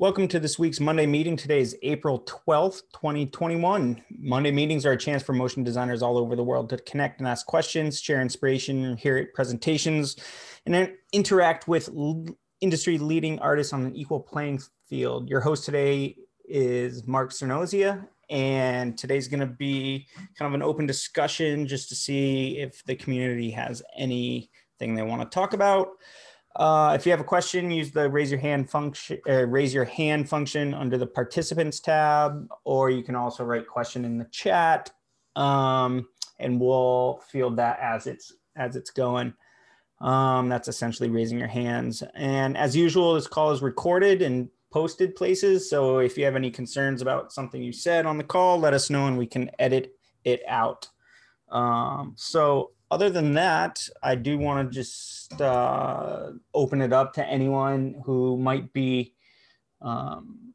Welcome 0.00 0.26
to 0.28 0.40
this 0.40 0.58
week's 0.58 0.80
Monday 0.80 1.06
meeting. 1.06 1.36
Today 1.36 1.60
is 1.60 1.76
April 1.82 2.26
12th, 2.26 2.82
2021. 2.94 4.02
Monday 4.18 4.50
meetings 4.50 4.84
are 4.84 4.90
a 4.90 4.98
chance 4.98 5.22
for 5.22 5.34
motion 5.34 5.62
designers 5.62 6.02
all 6.02 6.18
over 6.18 6.34
the 6.34 6.42
world 6.42 6.68
to 6.70 6.78
connect 6.78 7.20
and 7.20 7.28
ask 7.28 7.46
questions, 7.46 8.00
share 8.00 8.20
inspiration, 8.20 8.96
hear 8.96 9.30
presentations, 9.34 10.16
and 10.66 10.90
interact 11.12 11.68
with 11.68 11.88
industry 12.60 12.98
leading 12.98 13.38
artists 13.38 13.72
on 13.72 13.84
an 13.84 13.94
equal 13.94 14.18
playing 14.18 14.60
field. 14.88 15.30
Your 15.30 15.40
host 15.40 15.64
today 15.64 16.16
is 16.44 17.06
Mark 17.06 17.30
Cernozia, 17.30 18.04
and 18.28 18.98
today's 18.98 19.28
going 19.28 19.40
to 19.40 19.46
be 19.46 20.08
kind 20.36 20.52
of 20.52 20.54
an 20.54 20.62
open 20.62 20.86
discussion 20.86 21.68
just 21.68 21.88
to 21.90 21.94
see 21.94 22.58
if 22.58 22.84
the 22.84 22.96
community 22.96 23.52
has 23.52 23.80
anything 23.96 24.96
they 24.96 25.02
want 25.02 25.22
to 25.22 25.32
talk 25.32 25.52
about. 25.52 25.90
Uh, 26.56 26.92
if 26.94 27.04
you 27.04 27.10
have 27.10 27.20
a 27.20 27.24
question, 27.24 27.70
use 27.70 27.90
the 27.90 28.08
raise 28.08 28.30
your 28.30 28.40
hand 28.40 28.70
function, 28.70 29.18
uh, 29.28 29.44
raise 29.46 29.74
your 29.74 29.84
hand 29.84 30.28
function 30.28 30.72
under 30.72 30.96
the 30.96 31.06
participants 31.06 31.80
tab, 31.80 32.48
or 32.64 32.90
you 32.90 33.02
can 33.02 33.16
also 33.16 33.44
write 33.44 33.66
question 33.66 34.04
in 34.04 34.18
the 34.18 34.24
chat, 34.26 34.92
um, 35.34 36.06
and 36.38 36.60
we'll 36.60 37.20
field 37.28 37.56
that 37.56 37.80
as 37.80 38.06
it's 38.06 38.32
as 38.56 38.76
it's 38.76 38.90
going. 38.90 39.34
Um, 40.00 40.48
that's 40.48 40.68
essentially 40.68 41.08
raising 41.08 41.38
your 41.38 41.48
hands. 41.48 42.02
And 42.14 42.56
as 42.56 42.76
usual, 42.76 43.14
this 43.14 43.26
call 43.26 43.52
is 43.52 43.62
recorded 43.62 44.22
and 44.22 44.48
posted 44.70 45.16
places. 45.16 45.70
So 45.70 45.98
if 45.98 46.18
you 46.18 46.24
have 46.24 46.36
any 46.36 46.50
concerns 46.50 47.00
about 47.00 47.32
something 47.32 47.62
you 47.62 47.72
said 47.72 48.06
on 48.06 48.18
the 48.18 48.24
call, 48.24 48.58
let 48.58 48.74
us 48.74 48.90
know 48.90 49.06
and 49.06 49.16
we 49.16 49.26
can 49.26 49.50
edit 49.58 49.94
it 50.24 50.42
out. 50.46 50.88
Um, 51.48 52.14
so 52.16 52.72
other 52.90 53.10
than 53.10 53.34
that, 53.34 53.88
I 54.02 54.14
do 54.14 54.38
want 54.38 54.68
to 54.68 54.74
just 54.74 55.40
uh, 55.40 56.30
open 56.52 56.80
it 56.80 56.92
up 56.92 57.14
to 57.14 57.26
anyone 57.26 58.02
who 58.04 58.36
might 58.36 58.72
be 58.72 59.14
um, 59.80 60.54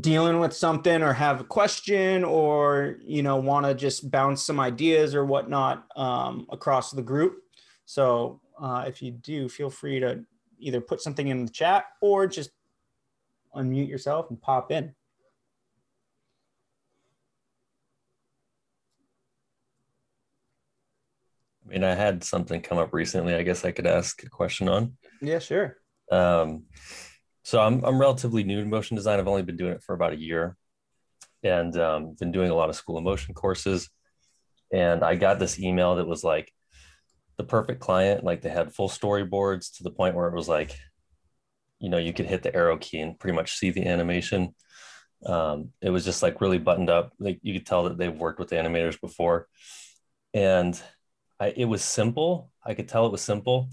dealing 0.00 0.40
with 0.40 0.54
something 0.54 1.02
or 1.02 1.12
have 1.12 1.40
a 1.40 1.44
question 1.44 2.24
or 2.24 2.96
you 3.02 3.22
know 3.22 3.36
want 3.36 3.66
to 3.66 3.74
just 3.74 4.10
bounce 4.10 4.42
some 4.42 4.58
ideas 4.58 5.14
or 5.14 5.24
whatnot 5.24 5.86
um, 5.96 6.46
across 6.50 6.90
the 6.90 7.02
group. 7.02 7.42
So 7.84 8.40
uh, 8.60 8.84
if 8.86 9.02
you 9.02 9.10
do, 9.10 9.48
feel 9.48 9.70
free 9.70 10.00
to 10.00 10.24
either 10.58 10.80
put 10.80 11.00
something 11.00 11.28
in 11.28 11.44
the 11.44 11.50
chat 11.50 11.86
or 12.00 12.26
just 12.26 12.50
unmute 13.54 13.88
yourself 13.88 14.30
and 14.30 14.40
pop 14.40 14.70
in. 14.70 14.94
I 21.72 21.74
mean, 21.74 21.84
I 21.84 21.94
had 21.94 22.22
something 22.22 22.60
come 22.60 22.76
up 22.76 22.92
recently. 22.92 23.34
I 23.34 23.42
guess 23.42 23.64
I 23.64 23.72
could 23.72 23.86
ask 23.86 24.22
a 24.22 24.28
question 24.28 24.68
on. 24.68 24.92
Yeah, 25.22 25.38
sure. 25.38 25.78
Um, 26.10 26.64
so 27.44 27.60
I'm 27.60 27.82
I'm 27.82 27.98
relatively 27.98 28.44
new 28.44 28.60
to 28.60 28.68
motion 28.68 28.94
design. 28.94 29.18
I've 29.18 29.28
only 29.28 29.42
been 29.42 29.56
doing 29.56 29.72
it 29.72 29.82
for 29.82 29.94
about 29.94 30.12
a 30.12 30.20
year, 30.20 30.56
and 31.42 31.74
um, 31.78 32.14
been 32.20 32.30
doing 32.30 32.50
a 32.50 32.54
lot 32.54 32.68
of 32.68 32.76
school 32.76 32.98
of 32.98 33.04
motion 33.04 33.34
courses. 33.34 33.88
And 34.70 35.02
I 35.02 35.14
got 35.14 35.38
this 35.38 35.58
email 35.58 35.96
that 35.96 36.06
was 36.06 36.22
like 36.22 36.52
the 37.38 37.44
perfect 37.44 37.80
client. 37.80 38.22
Like 38.22 38.42
they 38.42 38.50
had 38.50 38.74
full 38.74 38.90
storyboards 38.90 39.76
to 39.76 39.82
the 39.82 39.90
point 39.90 40.14
where 40.14 40.28
it 40.28 40.34
was 40.34 40.48
like, 40.48 40.78
you 41.78 41.88
know, 41.88 41.98
you 41.98 42.12
could 42.12 42.26
hit 42.26 42.42
the 42.42 42.54
arrow 42.54 42.76
key 42.76 43.00
and 43.00 43.18
pretty 43.18 43.34
much 43.34 43.54
see 43.54 43.70
the 43.70 43.86
animation. 43.86 44.54
Um, 45.24 45.70
it 45.80 45.88
was 45.88 46.04
just 46.04 46.22
like 46.22 46.42
really 46.42 46.58
buttoned 46.58 46.90
up. 46.90 47.12
Like 47.18 47.38
you 47.42 47.54
could 47.54 47.66
tell 47.66 47.84
that 47.84 47.96
they've 47.96 48.14
worked 48.14 48.38
with 48.38 48.50
animators 48.50 49.00
before, 49.00 49.48
and 50.34 50.78
I, 51.42 51.52
it 51.56 51.64
was 51.64 51.82
simple. 51.82 52.52
I 52.64 52.74
could 52.74 52.88
tell 52.88 53.04
it 53.06 53.10
was 53.10 53.20
simple, 53.20 53.68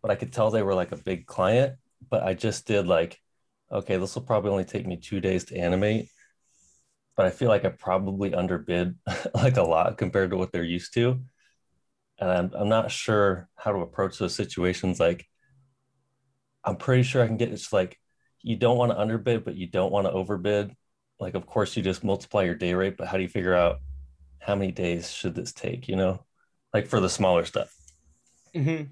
but 0.00 0.10
I 0.10 0.14
could 0.14 0.32
tell 0.32 0.50
they 0.50 0.62
were 0.62 0.74
like 0.74 0.92
a 0.92 0.96
big 0.96 1.26
client. 1.26 1.74
But 2.08 2.22
I 2.22 2.32
just 2.32 2.66
did 2.66 2.86
like, 2.86 3.20
okay, 3.70 3.98
this 3.98 4.14
will 4.14 4.22
probably 4.22 4.50
only 4.50 4.64
take 4.64 4.86
me 4.86 4.96
two 4.96 5.20
days 5.20 5.44
to 5.46 5.58
animate. 5.58 6.08
But 7.14 7.26
I 7.26 7.30
feel 7.30 7.48
like 7.48 7.66
I 7.66 7.68
probably 7.68 8.34
underbid 8.34 8.96
like 9.34 9.58
a 9.58 9.62
lot 9.62 9.98
compared 9.98 10.30
to 10.30 10.38
what 10.38 10.52
they're 10.52 10.64
used 10.64 10.94
to. 10.94 11.20
And 12.18 12.30
I'm, 12.30 12.50
I'm 12.54 12.70
not 12.70 12.90
sure 12.90 13.50
how 13.56 13.72
to 13.72 13.80
approach 13.80 14.16
those 14.16 14.34
situations. 14.34 14.98
Like, 14.98 15.26
I'm 16.64 16.76
pretty 16.76 17.02
sure 17.02 17.22
I 17.22 17.26
can 17.26 17.36
get 17.36 17.52
it's 17.52 17.74
like, 17.74 17.98
you 18.40 18.56
don't 18.56 18.78
want 18.78 18.90
to 18.90 18.98
underbid, 18.98 19.44
but 19.44 19.56
you 19.56 19.66
don't 19.66 19.92
want 19.92 20.06
to 20.06 20.12
overbid. 20.12 20.74
Like, 21.20 21.34
of 21.34 21.44
course, 21.44 21.76
you 21.76 21.82
just 21.82 22.04
multiply 22.04 22.44
your 22.44 22.54
day 22.54 22.72
rate, 22.72 22.96
but 22.96 23.08
how 23.08 23.18
do 23.18 23.22
you 23.22 23.28
figure 23.28 23.54
out 23.54 23.80
how 24.40 24.54
many 24.54 24.72
days 24.72 25.12
should 25.12 25.34
this 25.34 25.52
take, 25.52 25.88
you 25.88 25.96
know? 25.96 26.24
Like 26.72 26.86
for 26.86 27.00
the 27.00 27.08
smaller 27.08 27.44
stuff. 27.44 27.74
Mm-hmm. 28.54 28.84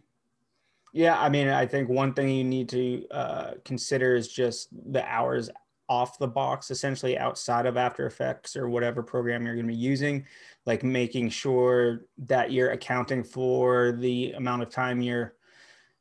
Yeah, 0.92 1.20
I 1.20 1.28
mean, 1.28 1.48
I 1.48 1.66
think 1.66 1.88
one 1.88 2.14
thing 2.14 2.28
you 2.30 2.44
need 2.44 2.68
to 2.70 3.06
uh, 3.10 3.50
consider 3.64 4.16
is 4.16 4.28
just 4.28 4.68
the 4.92 5.04
hours 5.04 5.50
off 5.88 6.18
the 6.18 6.28
box, 6.28 6.70
essentially 6.70 7.18
outside 7.18 7.66
of 7.66 7.76
After 7.76 8.06
Effects 8.06 8.56
or 8.56 8.68
whatever 8.68 9.02
program 9.02 9.44
you're 9.44 9.54
going 9.54 9.66
to 9.66 9.72
be 9.72 9.78
using, 9.78 10.24
like 10.66 10.82
making 10.82 11.30
sure 11.30 12.06
that 12.26 12.52
you're 12.52 12.70
accounting 12.70 13.22
for 13.24 13.92
the 13.92 14.32
amount 14.32 14.62
of 14.62 14.70
time 14.70 15.00
you're 15.00 15.34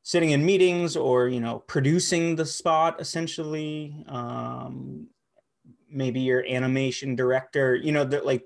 sitting 0.03 0.31
in 0.31 0.45
meetings 0.45 0.95
or 0.95 1.28
you 1.28 1.39
know 1.39 1.59
producing 1.59 2.35
the 2.35 2.45
spot 2.45 3.00
essentially 3.00 4.03
um, 4.07 5.07
maybe 5.89 6.19
your 6.19 6.45
animation 6.47 7.16
director 7.16 7.75
you 7.75 7.91
know 7.91 8.03
that 8.03 8.25
like 8.25 8.44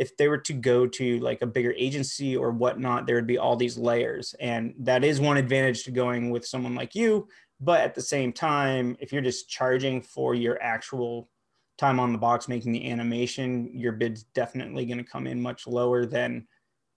if 0.00 0.16
they 0.16 0.28
were 0.28 0.38
to 0.38 0.54
go 0.54 0.86
to 0.86 1.20
like 1.20 1.42
a 1.42 1.46
bigger 1.46 1.74
agency 1.76 2.34
or 2.34 2.50
whatnot, 2.52 3.06
there 3.06 3.16
would 3.16 3.26
be 3.26 3.36
all 3.36 3.54
these 3.54 3.76
layers. 3.76 4.34
And 4.40 4.74
that 4.78 5.04
is 5.04 5.20
one 5.20 5.36
advantage 5.36 5.84
to 5.84 5.90
going 5.90 6.30
with 6.30 6.46
someone 6.46 6.74
like 6.74 6.94
you. 6.94 7.28
But 7.60 7.82
at 7.82 7.94
the 7.94 8.00
same 8.00 8.32
time, 8.32 8.96
if 8.98 9.12
you're 9.12 9.20
just 9.20 9.50
charging 9.50 10.00
for 10.00 10.34
your 10.34 10.60
actual 10.62 11.28
time 11.76 12.00
on 12.00 12.12
the 12.12 12.18
box 12.18 12.48
making 12.48 12.72
the 12.72 12.90
animation, 12.90 13.70
your 13.74 13.92
bid's 13.92 14.22
definitely 14.22 14.86
going 14.86 14.96
to 14.96 15.04
come 15.04 15.26
in 15.26 15.38
much 15.38 15.66
lower 15.66 16.06
than 16.06 16.48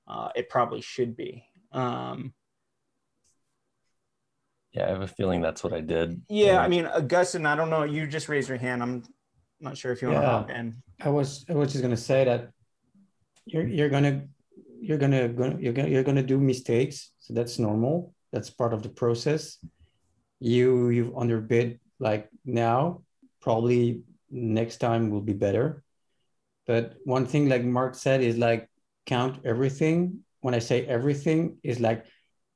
uh, 0.08 0.30
it 0.34 0.47
probably 0.47 0.80
should 0.80 1.18
be. 1.18 1.44
Um, 1.74 2.34
yeah, 4.72 4.86
I 4.86 4.90
have 4.92 5.02
a 5.02 5.08
feeling 5.08 5.42
that's 5.42 5.62
what 5.62 5.74
I 5.74 5.81
did. 5.81 6.22
Yeah, 6.30 6.62
I 6.62 6.69
mean, 6.69 6.86
Augustine, 6.86 7.46
I 7.46 7.58
don't 7.58 7.69
know. 7.69 7.84
You 7.84 8.08
just 8.08 8.30
raised 8.30 8.47
your 8.47 8.58
hand. 8.58 8.81
I'm 8.81 9.03
not 9.59 9.78
sure 9.78 9.92
if 9.92 10.02
you 10.02 10.08
want 10.08 10.22
yeah, 10.22 10.30
to 10.30 10.38
hop 10.38 10.50
in. 10.52 10.81
I 11.02 11.09
was 11.09 11.46
I 11.50 11.53
was 11.53 11.74
just 11.74 11.81
gonna 11.81 11.97
say 11.97 12.24
that 12.24 12.50
you're 13.46 13.68
you're 13.68 13.90
gonna 13.90 14.24
you're 14.81 14.98
gonna, 14.98 15.28
gonna 15.30 15.58
you're 15.59 15.74
gonna 15.74 15.90
you're 15.90 16.04
gonna 16.04 16.24
do 16.24 16.40
mistakes. 16.40 17.12
So 17.20 17.34
that's 17.34 17.59
normal. 17.59 18.14
That's 18.31 18.50
part 18.50 18.74
of 18.74 18.84
the 18.84 18.90
process. 18.90 19.58
You 20.40 20.90
you've 20.90 21.16
underbid 21.18 21.80
like 22.00 22.30
now. 22.46 23.04
Probably 23.42 24.04
next 24.31 24.78
time 24.78 25.09
will 25.09 25.22
be 25.22 25.34
better. 25.34 25.84
But 26.66 26.96
one 27.04 27.26
thing 27.26 27.50
like 27.50 27.64
mark 27.64 27.96
said 27.96 28.22
is 28.22 28.38
like 28.38 28.70
count 29.06 29.40
everything. 29.46 30.24
When 30.42 30.54
i 30.54 30.60
say 30.60 30.86
everything 30.86 31.58
is 31.64 31.80
like 31.80 32.06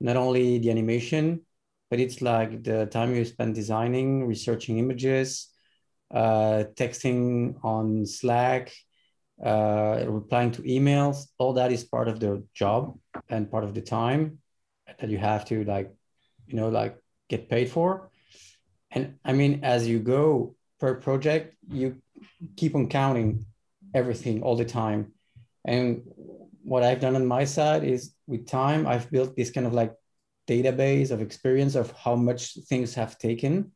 not 0.02 0.18
only 0.18 0.59
the 0.59 0.69
animation 0.69 1.42
but 1.90 2.00
it's 2.00 2.22
like 2.22 2.64
the 2.64 2.86
time 2.88 3.16
you 3.16 3.24
spend 3.24 3.56
designing 3.56 4.28
researching 4.28 4.78
images 4.78 5.48
uh, 6.14 6.64
texting 6.75 7.56
on 7.64 8.06
slack 8.06 8.74
uh, 9.44 10.03
replying 10.08 10.52
to 10.52 10.62
emails, 10.64 11.28
all 11.38 11.53
that 11.53 11.72
is 11.72 11.84
part 11.84 12.08
of 12.08 12.20
the 12.20 12.44
job 12.53 12.98
and 13.30 13.52
part 13.52 13.64
of 13.64 13.74
the 13.74 13.81
time 13.81 14.40
that 15.00 15.09
you 15.09 15.18
have 15.18 15.46
to 15.46 15.64
like, 15.64 15.94
you 16.48 16.56
know, 16.56 16.70
like 16.70 16.98
get 17.30 17.50
paid 17.50 17.70
for. 17.70 18.09
And 18.92 19.16
I 19.24 19.34
mean, 19.34 19.62
as 19.64 19.88
you 19.88 20.00
go 20.00 20.56
per 20.80 20.96
project, 20.96 21.56
you 21.70 22.02
keep 22.56 22.75
on 22.75 22.88
counting 22.88 23.46
everything 23.94 24.44
all 24.44 24.56
the 24.56 24.66
time. 24.66 25.14
And 25.66 26.04
what 26.64 26.84
I've 26.84 27.02
done 27.02 27.16
on 27.16 27.25
my 27.25 27.44
side 27.46 27.84
is 27.84 28.14
with 28.28 28.48
time, 28.48 28.88
I've 28.88 29.09
built 29.12 29.36
this 29.36 29.52
kind 29.52 29.68
of 29.68 29.74
like 29.74 29.94
database 30.48 31.12
of 31.12 31.22
experience 31.22 31.75
of 31.75 31.92
how 31.92 32.16
much 32.16 32.56
things 32.69 32.94
have 32.96 33.18
taken 33.18 33.72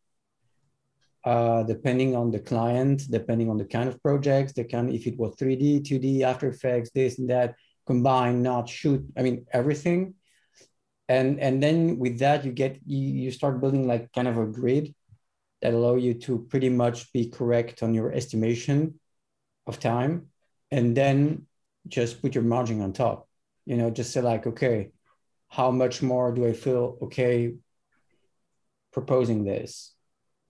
uh, 1.23 1.63
depending 1.63 2.15
on 2.15 2.31
the 2.31 2.39
client, 2.39 3.03
depending 3.09 3.49
on 3.49 3.57
the 3.57 3.65
kind 3.65 3.87
of 3.87 4.01
projects, 4.01 4.53
they 4.53 4.63
can, 4.63 4.91
if 4.91 5.05
it 5.05 5.17
was 5.17 5.35
3D, 5.35 5.81
2D, 5.81 6.21
After 6.21 6.49
Effects, 6.49 6.91
this 6.91 7.19
and 7.19 7.29
that, 7.29 7.55
combine, 7.85 8.41
not 8.41 8.67
shoot, 8.67 9.05
I 9.17 9.21
mean, 9.21 9.45
everything. 9.51 10.15
And, 11.07 11.39
and 11.39 11.61
then 11.61 11.99
with 11.99 12.19
that, 12.19 12.45
you 12.45 12.51
get, 12.51 12.79
you, 12.85 12.97
you 12.97 13.31
start 13.31 13.59
building 13.59 13.87
like 13.87 14.11
kind 14.13 14.27
of 14.27 14.37
a 14.37 14.45
grid 14.45 14.95
that 15.61 15.73
allow 15.73 15.95
you 15.95 16.13
to 16.15 16.39
pretty 16.49 16.69
much 16.69 17.11
be 17.13 17.29
correct 17.29 17.83
on 17.83 17.93
your 17.93 18.11
estimation 18.11 18.99
of 19.67 19.79
time. 19.79 20.27
And 20.71 20.95
then 20.95 21.45
just 21.87 22.21
put 22.21 22.33
your 22.33 22.43
margin 22.43 22.81
on 22.81 22.93
top, 22.93 23.27
you 23.65 23.75
know, 23.77 23.89
just 23.91 24.11
say 24.11 24.21
like, 24.21 24.47
okay, 24.47 24.91
how 25.49 25.69
much 25.69 26.01
more 26.01 26.31
do 26.31 26.47
I 26.47 26.53
feel 26.53 26.97
okay 27.03 27.53
proposing 28.93 29.43
this? 29.43 29.93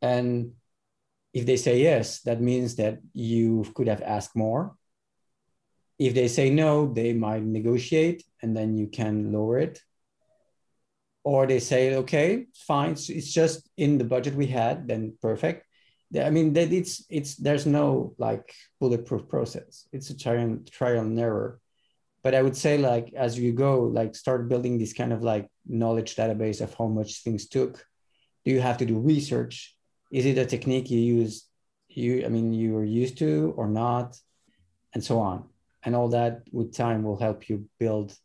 And 0.02 0.54
if 1.34 1.46
they 1.46 1.58
say 1.58 1.82
yes, 1.82 2.22
that 2.22 2.42
means 2.42 2.76
that 2.76 3.00
you 3.14 3.66
could 3.76 3.88
have 3.88 4.02
asked 4.02 4.36
more. 4.36 4.76
If 6.00 6.14
they 6.16 6.28
say 6.28 6.50
no, 6.50 6.92
they 6.92 7.14
might 7.14 7.44
negotiate 7.44 8.24
and 8.42 8.56
then 8.58 8.78
you 8.78 8.88
can 8.88 9.32
lower 9.32 9.60
it. 9.60 9.82
or 11.24 11.46
they 11.46 11.60
say, 11.60 11.96
okay, 11.96 12.48
fine, 12.56 12.92
it's, 12.94 13.32
just 13.32 13.70
in 13.78 13.98
the 13.98 14.04
budget 14.04 14.34
we 14.36 14.48
had, 14.48 14.88
then 14.88 15.14
perfect. 15.22 15.66
I 16.20 16.30
mean, 16.30 16.54
that 16.54 16.74
it's 16.74 17.06
it's 17.10 17.36
there's 17.38 17.66
no 17.66 18.14
like 18.18 18.54
bulletproof 18.82 19.30
process. 19.30 19.88
It's 19.94 20.10
a 20.10 20.18
trial 20.18 20.60
trial 20.70 21.00
and 21.00 21.18
error. 21.18 21.60
But 22.24 22.36
I 22.36 22.42
would 22.42 22.58
say 22.58 22.78
like 22.78 23.14
as 23.14 23.40
you 23.40 23.54
go, 23.54 23.84
like 23.84 24.16
start 24.16 24.50
building 24.50 24.78
this 24.78 24.94
kind 24.94 25.14
of 25.14 25.24
like 25.24 25.48
knowledge 25.66 26.16
database 26.16 26.60
of 26.62 26.74
how 26.74 26.88
much 26.88 27.24
things 27.24 27.48
took. 27.48 27.86
Do 28.44 28.52
you 28.52 28.60
have 28.62 28.78
to 28.80 28.86
do 28.86 29.00
research? 29.00 29.74
Is 30.12 30.26
it 30.26 30.38
a 30.38 30.46
technique 30.46 30.92
you 30.92 31.00
use 31.00 31.48
you 31.90 32.26
I 32.26 32.30
mean 32.30 32.54
you 32.54 32.78
are 32.78 32.86
used 32.86 33.18
to 33.20 33.54
or 33.58 33.68
not? 33.68 34.18
And 34.94 35.04
so 35.04 35.20
on. 35.20 35.46
And 35.84 35.96
all 35.96 36.10
that 36.10 36.42
with 36.52 36.76
time 36.76 37.04
will 37.04 37.18
help 37.18 37.50
you 37.50 37.70
build 37.80 38.16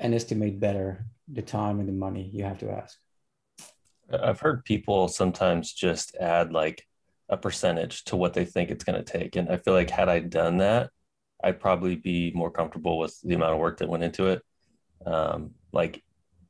and 0.00 0.14
estimate 0.14 0.58
better 0.58 1.04
the 1.30 1.42
time 1.42 1.80
and 1.80 1.88
the 1.88 1.92
money 1.92 2.30
you 2.32 2.44
have 2.44 2.58
to 2.58 2.70
ask. 2.70 2.98
I've 4.10 4.40
heard 4.40 4.64
people 4.64 5.08
sometimes 5.08 5.72
just 5.72 6.16
add 6.16 6.52
like 6.52 6.86
a 7.28 7.36
percentage 7.36 8.04
to 8.04 8.16
what 8.16 8.32
they 8.32 8.44
think 8.44 8.70
it's 8.70 8.84
going 8.84 9.02
to 9.02 9.18
take. 9.18 9.36
And 9.36 9.50
I 9.50 9.58
feel 9.58 9.74
like 9.74 9.90
had 9.90 10.08
I 10.08 10.20
done 10.20 10.58
that, 10.58 10.90
I'd 11.44 11.60
probably 11.60 11.94
be 11.94 12.32
more 12.34 12.50
comfortable 12.50 12.98
with 12.98 13.20
the 13.22 13.34
amount 13.34 13.52
of 13.52 13.58
work 13.58 13.78
that 13.78 13.88
went 13.88 14.02
into 14.02 14.28
it. 14.28 14.42
Um, 15.04 15.50
like, 15.72 16.02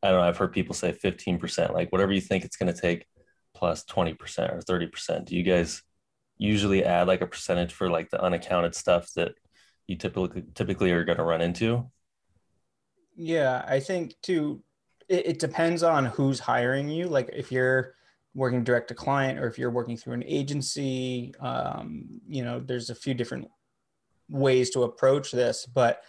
I 0.03 0.11
don't 0.11 0.21
know, 0.21 0.27
I've 0.27 0.37
heard 0.37 0.53
people 0.53 0.75
say 0.75 0.93
15%, 0.93 1.73
like 1.75 1.91
whatever 1.91 2.13
you 2.13 2.21
think 2.21 2.45
it's 2.45 2.57
going 2.57 2.73
to 2.73 2.81
take 2.81 3.07
plus 3.59 3.85
20% 3.85 4.15
or 4.55 4.61
30%. 4.61 5.25
Do 5.25 5.37
you 5.37 5.43
guys 5.43 5.83
usually 6.37 6.85
add 6.85 7.09
like 7.09 7.21
a 7.21 7.27
percentage 7.27 7.73
for 7.73 7.91
like 7.91 8.09
the 8.11 8.23
unaccounted 8.23 8.75
stuff 8.75 9.13
that 9.17 9.33
you 9.89 9.97
typically 9.97 10.45
typically 10.55 10.93
are 10.93 11.05
going 11.05 11.19
to 11.19 11.25
run 11.25 11.41
into? 11.41 11.91
Yeah, 13.17 13.65
I 13.67 13.81
think 13.81 14.15
too, 14.23 14.63
it, 15.09 15.27
it 15.27 15.39
depends 15.41 15.83
on 15.83 16.07
who's 16.07 16.39
hiring 16.39 16.89
you. 16.89 17.09
Like 17.09 17.31
if 17.33 17.51
you're 17.51 17.95
working 18.35 18.63
direct 18.63 18.89
to 18.89 18.95
client 18.95 19.41
or 19.41 19.49
if 19.49 19.59
you're 19.59 19.71
working 19.71 19.97
through 19.97 20.15
an 20.15 20.25
agency, 20.25 21.35
um, 21.41 22.21
you 22.29 22.45
know, 22.45 22.61
there's 22.61 22.91
a 22.91 22.95
few 22.95 23.15
different 23.15 23.49
ways 24.29 24.71
to 24.71 24.85
approach 24.85 25.33
this. 25.33 25.67
But 25.67 26.03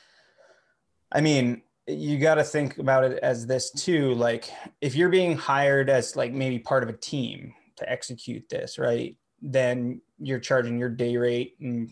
I 1.12 1.22
mean, 1.22 1.64
you 1.90 2.18
got 2.20 2.36
to 2.36 2.44
think 2.44 2.78
about 2.78 3.04
it 3.04 3.20
as 3.24 3.48
this 3.48 3.72
too. 3.72 4.14
Like 4.14 4.50
if 4.82 4.96
you're 4.96 5.10
being 5.10 5.36
hired 5.36 5.90
as 5.90 6.16
like 6.16 6.34
maybe 6.34 6.60
part 6.60 6.84
of 6.84 6.90
a 6.90 6.94
team 6.94 7.54
to 7.78 7.90
execute 7.90 8.48
this, 8.50 8.78
right? 8.78 9.16
Then 9.42 10.02
you're 10.20 10.40
charging 10.40 10.78
your 10.78 10.90
day 10.90 11.18
rate 11.18 11.56
and 11.60 11.90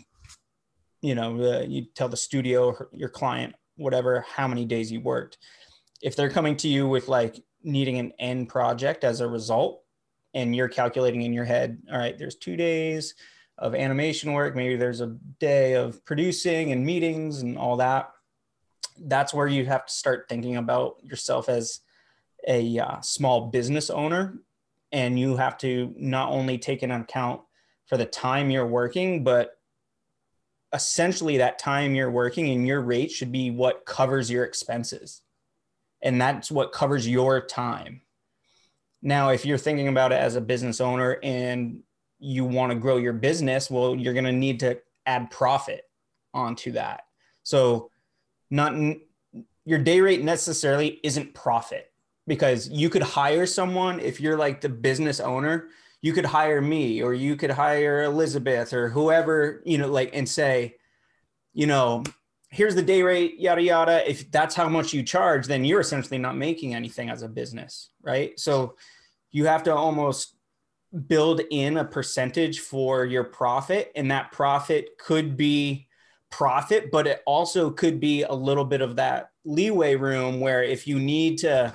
you 1.01 1.15
know 1.15 1.41
uh, 1.41 1.61
you 1.61 1.85
tell 1.95 2.09
the 2.09 2.17
studio 2.17 2.75
your 2.91 3.09
client 3.09 3.55
whatever 3.75 4.25
how 4.35 4.47
many 4.47 4.65
days 4.65 4.91
you 4.91 4.99
worked 4.99 5.37
if 6.01 6.15
they're 6.15 6.29
coming 6.29 6.55
to 6.57 6.67
you 6.67 6.87
with 6.87 7.07
like 7.07 7.41
needing 7.63 7.97
an 7.99 8.11
end 8.19 8.49
project 8.49 9.03
as 9.03 9.21
a 9.21 9.27
result 9.27 9.83
and 10.33 10.55
you're 10.55 10.67
calculating 10.67 11.21
in 11.21 11.33
your 11.33 11.45
head 11.45 11.77
all 11.91 11.97
right 11.97 12.17
there's 12.17 12.35
two 12.35 12.55
days 12.55 13.15
of 13.57 13.75
animation 13.75 14.33
work 14.33 14.55
maybe 14.55 14.75
there's 14.75 15.01
a 15.01 15.15
day 15.39 15.73
of 15.73 16.03
producing 16.05 16.71
and 16.71 16.85
meetings 16.85 17.41
and 17.41 17.57
all 17.57 17.77
that 17.77 18.09
that's 19.05 19.33
where 19.33 19.47
you 19.47 19.65
have 19.65 19.85
to 19.85 19.93
start 19.93 20.27
thinking 20.29 20.57
about 20.57 20.97
yourself 21.03 21.49
as 21.49 21.81
a 22.47 22.79
uh, 22.79 23.01
small 23.01 23.47
business 23.47 23.89
owner. 23.89 24.39
And 24.91 25.19
you 25.19 25.35
have 25.35 25.57
to 25.59 25.93
not 25.97 26.29
only 26.29 26.57
take 26.57 26.83
into 26.83 26.95
account 26.95 27.41
for 27.87 27.97
the 27.97 28.05
time 28.05 28.49
you're 28.49 28.67
working 28.67 29.23
but 29.23 29.51
essentially 30.73 31.37
that 31.37 31.59
time 31.59 31.95
you're 31.95 32.11
working 32.11 32.49
and 32.49 32.67
your 32.67 32.81
rate 32.81 33.11
should 33.11 33.31
be 33.31 33.51
what 33.51 33.85
covers 33.85 34.29
your 34.29 34.43
expenses. 34.43 35.21
And 36.01 36.19
that's 36.21 36.51
what 36.51 36.73
covers 36.73 37.07
your 37.07 37.45
time. 37.45 38.01
Now 39.01 39.29
if 39.29 39.45
you're 39.45 39.57
thinking 39.57 39.87
about 39.87 40.11
it 40.11 40.19
as 40.19 40.35
a 40.35 40.41
business 40.41 40.81
owner 40.81 41.19
and 41.23 41.81
you 42.19 42.45
want 42.45 42.71
to 42.71 42.77
grow 42.77 42.97
your 42.97 43.13
business 43.13 43.69
well 43.69 43.95
you're 43.95 44.13
going 44.13 44.25
to 44.25 44.31
need 44.31 44.59
to 44.59 44.79
add 45.05 45.29
profit 45.31 45.83
onto 46.33 46.73
that. 46.73 47.01
So 47.43 47.91
not 48.49 48.73
your 49.65 49.79
day 49.79 50.01
rate 50.01 50.23
necessarily 50.23 50.99
isn't 51.03 51.33
profit 51.33 51.91
because 52.25 52.69
you 52.69 52.89
could 52.89 53.03
hire 53.03 53.45
someone 53.45 53.99
if 53.99 54.19
you're 54.19 54.37
like 54.37 54.61
the 54.61 54.69
business 54.69 55.19
owner 55.19 55.69
you 56.01 56.13
could 56.13 56.25
hire 56.25 56.61
me 56.61 57.01
or 57.01 57.13
you 57.13 57.35
could 57.35 57.49
hire 57.49 58.03
Elizabeth 58.03 58.73
or 58.73 58.89
whoever, 58.89 59.61
you 59.65 59.77
know, 59.77 59.87
like, 59.87 60.11
and 60.13 60.27
say, 60.27 60.75
you 61.53 61.65
know, 61.65 62.03
here's 62.49 62.75
the 62.75 62.83
day 62.83 63.01
rate, 63.01 63.39
yada, 63.39 63.61
yada. 63.61 64.09
If 64.09 64.31
that's 64.31 64.55
how 64.55 64.69
much 64.69 64.93
you 64.93 65.03
charge, 65.03 65.47
then 65.47 65.65
you're 65.65 65.79
essentially 65.79 66.19
not 66.19 66.37
making 66.37 66.75
anything 66.75 67.09
as 67.09 67.23
a 67.23 67.27
business, 67.27 67.89
right? 68.01 68.39
So 68.39 68.75
you 69.31 69.45
have 69.45 69.63
to 69.63 69.75
almost 69.75 70.35
build 71.07 71.41
in 71.51 71.77
a 71.77 71.83
percentage 71.83 72.59
for 72.59 73.05
your 73.05 73.25
profit, 73.25 73.91
and 73.95 74.09
that 74.11 74.31
profit 74.31 74.97
could 74.97 75.35
be 75.35 75.86
profit, 76.29 76.91
but 76.91 77.07
it 77.07 77.21
also 77.25 77.69
could 77.69 77.99
be 77.99 78.23
a 78.23 78.33
little 78.33 78.65
bit 78.65 78.81
of 78.81 78.95
that 78.97 79.31
leeway 79.45 79.95
room 79.95 80.39
where 80.39 80.63
if 80.63 80.87
you 80.87 80.99
need 80.99 81.37
to, 81.39 81.73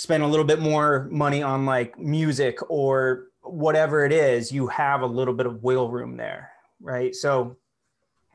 spend 0.00 0.22
a 0.22 0.26
little 0.26 0.46
bit 0.46 0.60
more 0.60 1.08
money 1.10 1.42
on 1.42 1.66
like 1.66 1.98
music 1.98 2.58
or 2.70 3.26
whatever 3.42 4.06
it 4.06 4.12
is, 4.12 4.50
you 4.50 4.66
have 4.66 5.02
a 5.02 5.06
little 5.06 5.34
bit 5.34 5.44
of 5.44 5.62
wiggle 5.62 5.90
room 5.90 6.16
there, 6.16 6.50
right? 6.80 7.14
So 7.14 7.58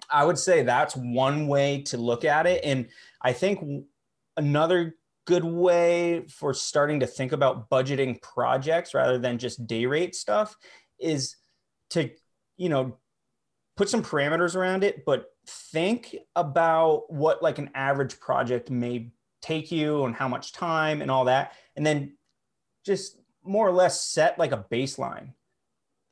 I 0.08 0.26
would 0.26 0.38
say 0.38 0.62
that's 0.62 0.96
one 0.96 1.48
way 1.48 1.82
to 1.88 1.98
look 1.98 2.24
at 2.24 2.46
it. 2.46 2.64
And 2.64 2.90
I 3.20 3.34
think 3.34 3.88
another 4.38 4.96
good 5.26 5.44
way 5.44 6.28
for 6.28 6.54
starting 6.54 7.00
to 7.00 7.08
think 7.08 7.32
about 7.32 7.68
budgeting 7.68 8.22
projects 8.22 8.94
rather 8.94 9.18
than 9.18 9.40
just 9.40 9.66
day 9.66 9.88
rate 9.88 10.14
stuff 10.14 10.56
is 11.00 11.36
to, 11.90 12.12
you 12.58 12.70
know, 12.70 13.00
put 13.78 13.90
some 13.90 14.04
parameters 14.04 14.56
around 14.56 14.84
it, 14.84 15.06
but 15.06 15.32
think 15.48 16.16
about 16.36 17.12
what 17.12 17.44
like 17.44 17.60
an 17.60 17.70
average 17.76 18.20
project 18.20 18.70
may 18.70 19.12
take 19.42 19.72
you 19.72 20.06
and 20.06 20.16
how 20.16 20.28
much 20.28 20.54
time 20.54 21.02
and 21.02 21.12
all 21.12 21.26
that. 21.26 21.54
And 21.76 21.86
then 21.86 22.16
just 22.86 23.20
more 23.44 23.68
or 23.68 23.72
less 23.72 24.02
set 24.02 24.40
like 24.40 24.52
a 24.52 24.66
baseline. 24.72 25.34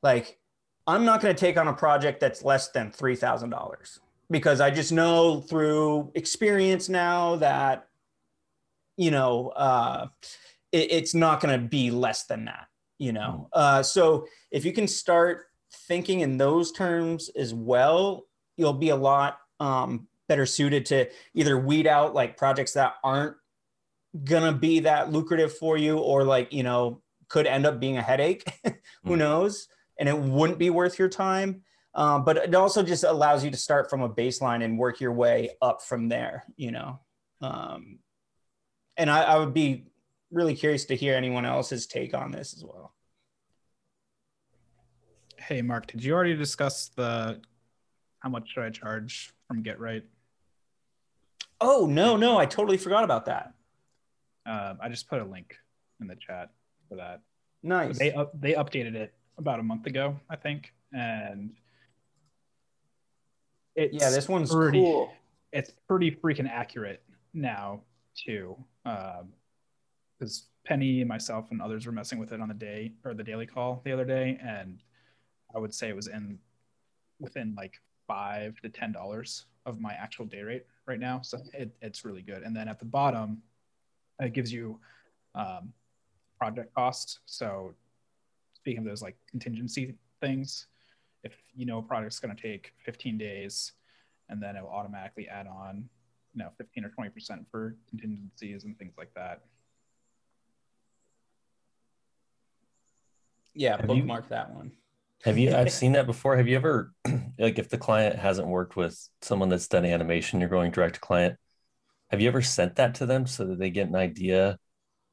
Like, 0.01 0.39
I'm 0.85 1.05
not 1.05 1.21
going 1.21 1.33
to 1.33 1.39
take 1.39 1.57
on 1.57 1.67
a 1.67 1.73
project 1.73 2.19
that's 2.19 2.43
less 2.43 2.69
than 2.69 2.91
$3,000 2.91 3.99
because 4.29 4.59
I 4.59 4.69
just 4.69 4.91
know 4.91 5.39
through 5.39 6.11
experience 6.15 6.89
now 6.89 7.37
that, 7.37 7.87
you 8.97 9.09
know, 9.09 9.49
uh, 9.49 10.07
it, 10.71 10.91
it's 10.91 11.13
not 11.13 11.39
going 11.39 11.59
to 11.59 11.67
be 11.67 11.89
less 11.89 12.23
than 12.25 12.45
that, 12.45 12.67
you 12.99 13.13
know? 13.13 13.49
Hmm. 13.53 13.59
Uh, 13.59 13.83
so 13.83 14.27
if 14.51 14.65
you 14.65 14.73
can 14.73 14.87
start 14.87 15.45
thinking 15.73 16.21
in 16.21 16.37
those 16.37 16.71
terms 16.71 17.29
as 17.29 17.53
well, 17.53 18.25
you'll 18.57 18.73
be 18.73 18.89
a 18.89 18.95
lot 18.95 19.39
um, 19.59 20.07
better 20.27 20.45
suited 20.45 20.85
to 20.87 21.07
either 21.33 21.57
weed 21.57 21.87
out 21.87 22.13
like 22.13 22.37
projects 22.37 22.73
that 22.73 22.95
aren't 23.03 23.35
gonna 24.23 24.53
be 24.53 24.81
that 24.81 25.11
lucrative 25.11 25.55
for 25.57 25.75
you 25.75 25.97
or 25.97 26.23
like 26.23 26.53
you 26.53 26.61
know 26.61 27.01
could 27.29 27.47
end 27.47 27.65
up 27.65 27.79
being 27.79 27.97
a 27.97 28.01
headache. 28.01 28.43
Who 29.03 29.15
mm. 29.15 29.17
knows? 29.17 29.67
And 29.99 30.07
it 30.07 30.17
wouldn't 30.17 30.59
be 30.59 30.69
worth 30.69 30.99
your 30.99 31.09
time. 31.09 31.61
Um, 31.95 32.25
but 32.25 32.37
it 32.37 32.55
also 32.55 32.81
just 32.81 33.03
allows 33.03 33.43
you 33.43 33.51
to 33.51 33.57
start 33.57 33.89
from 33.89 34.01
a 34.01 34.09
baseline 34.09 34.63
and 34.63 34.79
work 34.79 34.99
your 34.99 35.13
way 35.13 35.51
up 35.61 35.81
from 35.83 36.09
there 36.09 36.43
you 36.57 36.71
know? 36.71 36.99
Um, 37.41 37.99
and 38.97 39.11
I, 39.11 39.23
I 39.23 39.39
would 39.39 39.53
be 39.53 39.85
really 40.31 40.55
curious 40.55 40.85
to 40.85 40.95
hear 40.95 41.15
anyone 41.15 41.45
else's 41.45 41.85
take 41.85 42.15
on 42.15 42.31
this 42.31 42.55
as 42.55 42.63
well 42.63 42.92
hey 45.47 45.61
mark 45.61 45.87
did 45.87 46.03
you 46.03 46.13
already 46.13 46.35
discuss 46.35 46.89
the 46.95 47.39
how 48.19 48.29
much 48.29 48.49
should 48.49 48.63
i 48.63 48.69
charge 48.69 49.33
from 49.47 49.61
get 49.61 49.79
right 49.79 50.03
Oh 51.65 51.85
no, 51.85 52.17
no, 52.17 52.37
I 52.37 52.45
totally 52.45 52.77
forgot 52.77 53.05
about 53.05 53.25
that. 53.27 53.53
Uh, 54.45 54.73
I 54.81 54.89
just 54.89 55.07
put 55.09 55.21
a 55.21 55.23
link 55.23 55.55
in 56.01 56.07
the 56.07 56.15
chat 56.15 56.49
for 56.89 56.97
that. 56.97 57.21
Nice. 57.63 57.97
They 57.97 58.11
up, 58.11 58.33
they 58.39 58.51
updated 58.53 58.95
it 58.95 59.13
about 59.37 59.61
a 59.61 59.63
month 59.63 59.85
ago, 59.85 60.19
I 60.29 60.35
think, 60.35 60.73
and 60.91 61.51
it's 63.75 63.95
yeah, 63.97 64.09
this 64.09 64.27
one's 64.27 64.53
pretty, 64.53 64.79
cool. 64.79 65.13
It's 65.53 65.71
pretty 65.87 66.11
freaking 66.11 66.49
accurate 66.49 67.01
now 67.33 67.83
too, 68.13 68.57
because 68.83 69.21
um, 69.21 70.29
Penny 70.65 70.99
and 70.99 71.07
myself 71.07 71.49
and 71.51 71.61
others 71.61 71.85
were 71.85 71.93
messing 71.93 72.19
with 72.19 72.33
it 72.33 72.41
on 72.41 72.49
the 72.49 72.53
day 72.53 72.91
or 73.05 73.13
the 73.13 73.23
daily 73.23 73.45
call 73.45 73.81
the 73.85 73.93
other 73.93 74.05
day, 74.05 74.37
and 74.43 74.83
I 75.55 75.59
would 75.59 75.73
say 75.73 75.89
it 75.89 75.95
was 75.95 76.07
in 76.07 76.39
within 77.19 77.53
like 77.55 77.79
five 78.07 78.59
to 78.61 78.69
ten 78.69 78.91
dollars 78.91 79.45
of 79.65 79.79
my 79.79 79.93
actual 79.93 80.25
day 80.25 80.41
rate 80.41 80.65
right 80.85 80.99
now. 80.99 81.21
So 81.21 81.39
it, 81.53 81.71
it's 81.81 82.03
really 82.03 82.21
good. 82.21 82.43
And 82.43 82.55
then 82.55 82.67
at 82.67 82.79
the 82.79 82.85
bottom, 82.85 83.41
it 84.19 84.33
gives 84.33 84.51
you 84.51 84.79
um, 85.35 85.73
project 86.37 86.73
costs. 86.73 87.19
So 87.25 87.73
speaking 88.53 88.79
of 88.79 88.85
those 88.85 89.01
like 89.01 89.15
contingency 89.29 89.95
things, 90.21 90.67
if 91.23 91.33
you 91.55 91.65
know 91.65 91.77
a 91.77 91.81
project's 91.81 92.19
going 92.19 92.35
to 92.35 92.41
take 92.41 92.73
15 92.83 93.17
days, 93.17 93.73
and 94.29 94.41
then 94.41 94.55
it 94.55 94.61
will 94.61 94.69
automatically 94.69 95.27
add 95.27 95.47
on, 95.47 95.87
you 96.33 96.43
know, 96.43 96.49
15 96.57 96.85
or 96.85 96.89
20 96.89 97.09
percent 97.09 97.45
for 97.49 97.75
contingencies 97.89 98.65
and 98.65 98.77
things 98.77 98.93
like 98.97 99.13
that. 99.15 99.41
Yeah, 103.53 103.77
bookmark 103.77 104.29
that 104.29 104.53
one. 104.53 104.71
Have 105.23 105.37
you? 105.37 105.53
I've 105.55 105.71
seen 105.71 105.93
that 105.93 106.05
before. 106.05 106.35
Have 106.35 106.47
you 106.47 106.55
ever, 106.55 106.93
like, 107.39 107.57
if 107.57 107.69
the 107.69 107.77
client 107.77 108.17
hasn't 108.17 108.47
worked 108.47 108.75
with 108.75 108.97
someone 109.21 109.49
that's 109.49 109.67
done 109.67 109.85
animation, 109.85 110.39
you're 110.39 110.49
going 110.49 110.71
direct 110.71 110.95
to 110.95 111.01
client. 111.01 111.37
Have 112.09 112.21
you 112.21 112.27
ever 112.27 112.41
sent 112.41 112.75
that 112.75 112.95
to 112.95 113.05
them 113.05 113.25
so 113.25 113.45
that 113.45 113.57
they 113.57 113.69
get 113.69 113.87
an 113.87 113.95
idea 113.95 114.57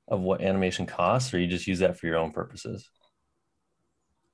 of 0.08 0.20
what 0.20 0.42
animation 0.42 0.86
costs, 0.86 1.32
or 1.32 1.38
you 1.38 1.46
just 1.46 1.66
use 1.66 1.78
that 1.78 1.98
for 1.98 2.06
your 2.06 2.16
own 2.16 2.32
purposes? 2.32 2.90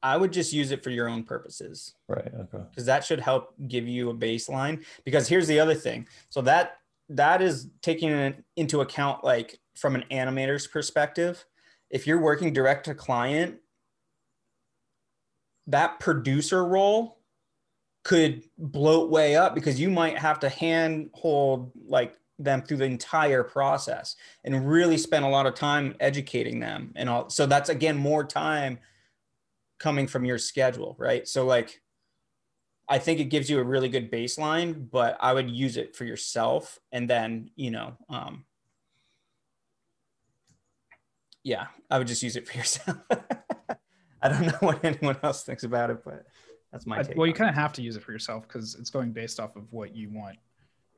I 0.03 0.17
would 0.17 0.33
just 0.33 0.53
use 0.53 0.71
it 0.71 0.85
for 0.85 0.91
your 0.91 1.09
own 1.09 1.25
purposes. 1.25 1.95
Right. 2.09 2.31
Okay. 2.33 2.65
because 2.71 2.87
that 2.87 3.05
should 3.05 3.21
help 3.21 3.55
give 3.67 3.89
you 3.89 4.11
a 4.11 4.15
baseline 4.15 4.85
because 5.05 5.29
here's 5.29 5.49
the 5.49 5.59
other 5.59 5.75
thing 5.75 6.07
so 6.29 6.41
that 6.43 6.77
that 7.09 7.43
is 7.43 7.71
taking 7.83 8.11
it 8.11 8.45
into 8.57 8.81
account 8.81 9.25
like 9.25 9.59
from 9.75 9.95
an 9.95 10.05
animator's 10.11 10.67
perspective 10.67 11.45
if 11.91 12.07
you're 12.07 12.21
working 12.21 12.53
direct 12.53 12.85
to 12.85 12.95
client 12.95 13.57
that 15.67 15.99
producer 16.01 16.65
role 16.65 17.19
could 18.05 18.45
bloat 18.57 19.11
way 19.11 19.37
up 19.37 19.55
because 19.55 19.81
you 19.81 19.91
might 19.91 20.17
have 20.17 20.39
to 20.39 20.49
hand 20.49 21.11
hold 21.13 21.73
like 21.87 22.17
them 22.39 22.63
through 22.63 22.77
the 22.77 22.85
entire 22.85 23.43
process 23.43 24.15
and 24.45 24.69
really 24.69 24.97
spend 24.97 25.25
a 25.25 25.29
lot 25.29 25.47
of 25.47 25.55
time 25.55 25.95
educating 25.99 26.61
them 26.61 26.93
and 26.95 27.09
all 27.09 27.29
so 27.31 27.47
that's 27.47 27.71
again 27.71 27.97
more 27.97 28.23
time 28.23 28.79
coming 29.79 30.07
from 30.07 30.25
your 30.25 30.39
schedule 30.39 30.95
right 30.99 31.27
so 31.27 31.45
like 31.45 31.81
I 32.89 32.99
think 32.99 33.19
it 33.19 33.25
gives 33.25 33.51
you 33.51 33.59
a 33.59 33.65
really 33.65 33.89
good 33.89 34.13
baseline, 34.13 34.89
but 34.91 35.17
I 35.21 35.33
would 35.33 35.51
use 35.51 35.77
it 35.77 35.97
for 35.97 36.05
yourself 36.05 36.79
and 36.93 37.11
then, 37.11 37.51
you 37.57 37.73
know, 37.73 37.97
um, 38.09 38.45
yeah, 41.43 41.67
I 41.91 41.99
would 41.99 42.07
just 42.07 42.23
use 42.23 42.37
it 42.37 42.47
for 42.47 42.57
yourself. 42.59 42.99
I 44.27 44.41
don't 44.41 44.47
know 44.53 44.59
what 44.61 44.85
anyone 44.85 45.17
else 45.23 45.43
thinks 45.45 45.63
about 45.65 45.91
it, 45.91 46.05
but 46.05 46.27
that's 46.73 46.87
my 46.87 47.03
take. 47.03 47.17
well, 47.17 47.27
you 47.27 47.33
kind 47.33 47.49
of 47.49 47.55
have 47.57 47.73
to 47.75 47.83
use 47.83 47.97
it 47.97 48.03
for 48.03 48.13
yourself 48.13 48.47
because 48.47 48.75
it's 48.75 48.91
going 48.91 49.13
based 49.13 49.41
off 49.41 49.57
of 49.57 49.73
what 49.73 49.95
you 49.95 50.11
want 50.11 50.37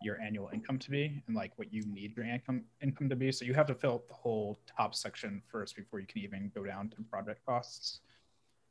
your 0.00 0.20
annual 0.20 0.48
income 0.54 0.78
to 0.78 0.90
be 0.92 1.20
and 1.26 1.34
like 1.34 1.50
what 1.56 1.72
you 1.72 1.82
need 1.86 2.16
your 2.16 2.24
income 2.24 2.62
income 2.80 3.08
to 3.08 3.16
be. 3.16 3.32
So 3.32 3.44
you 3.44 3.52
have 3.54 3.66
to 3.66 3.74
fill 3.74 3.94
up 3.96 4.08
the 4.08 4.14
whole 4.14 4.58
top 4.76 4.94
section 4.94 5.42
first 5.50 5.74
before 5.74 5.98
you 5.98 6.06
can 6.06 6.20
even 6.22 6.52
go 6.54 6.64
down 6.64 6.88
to 6.90 6.96
project 7.10 7.44
costs. 7.44 8.00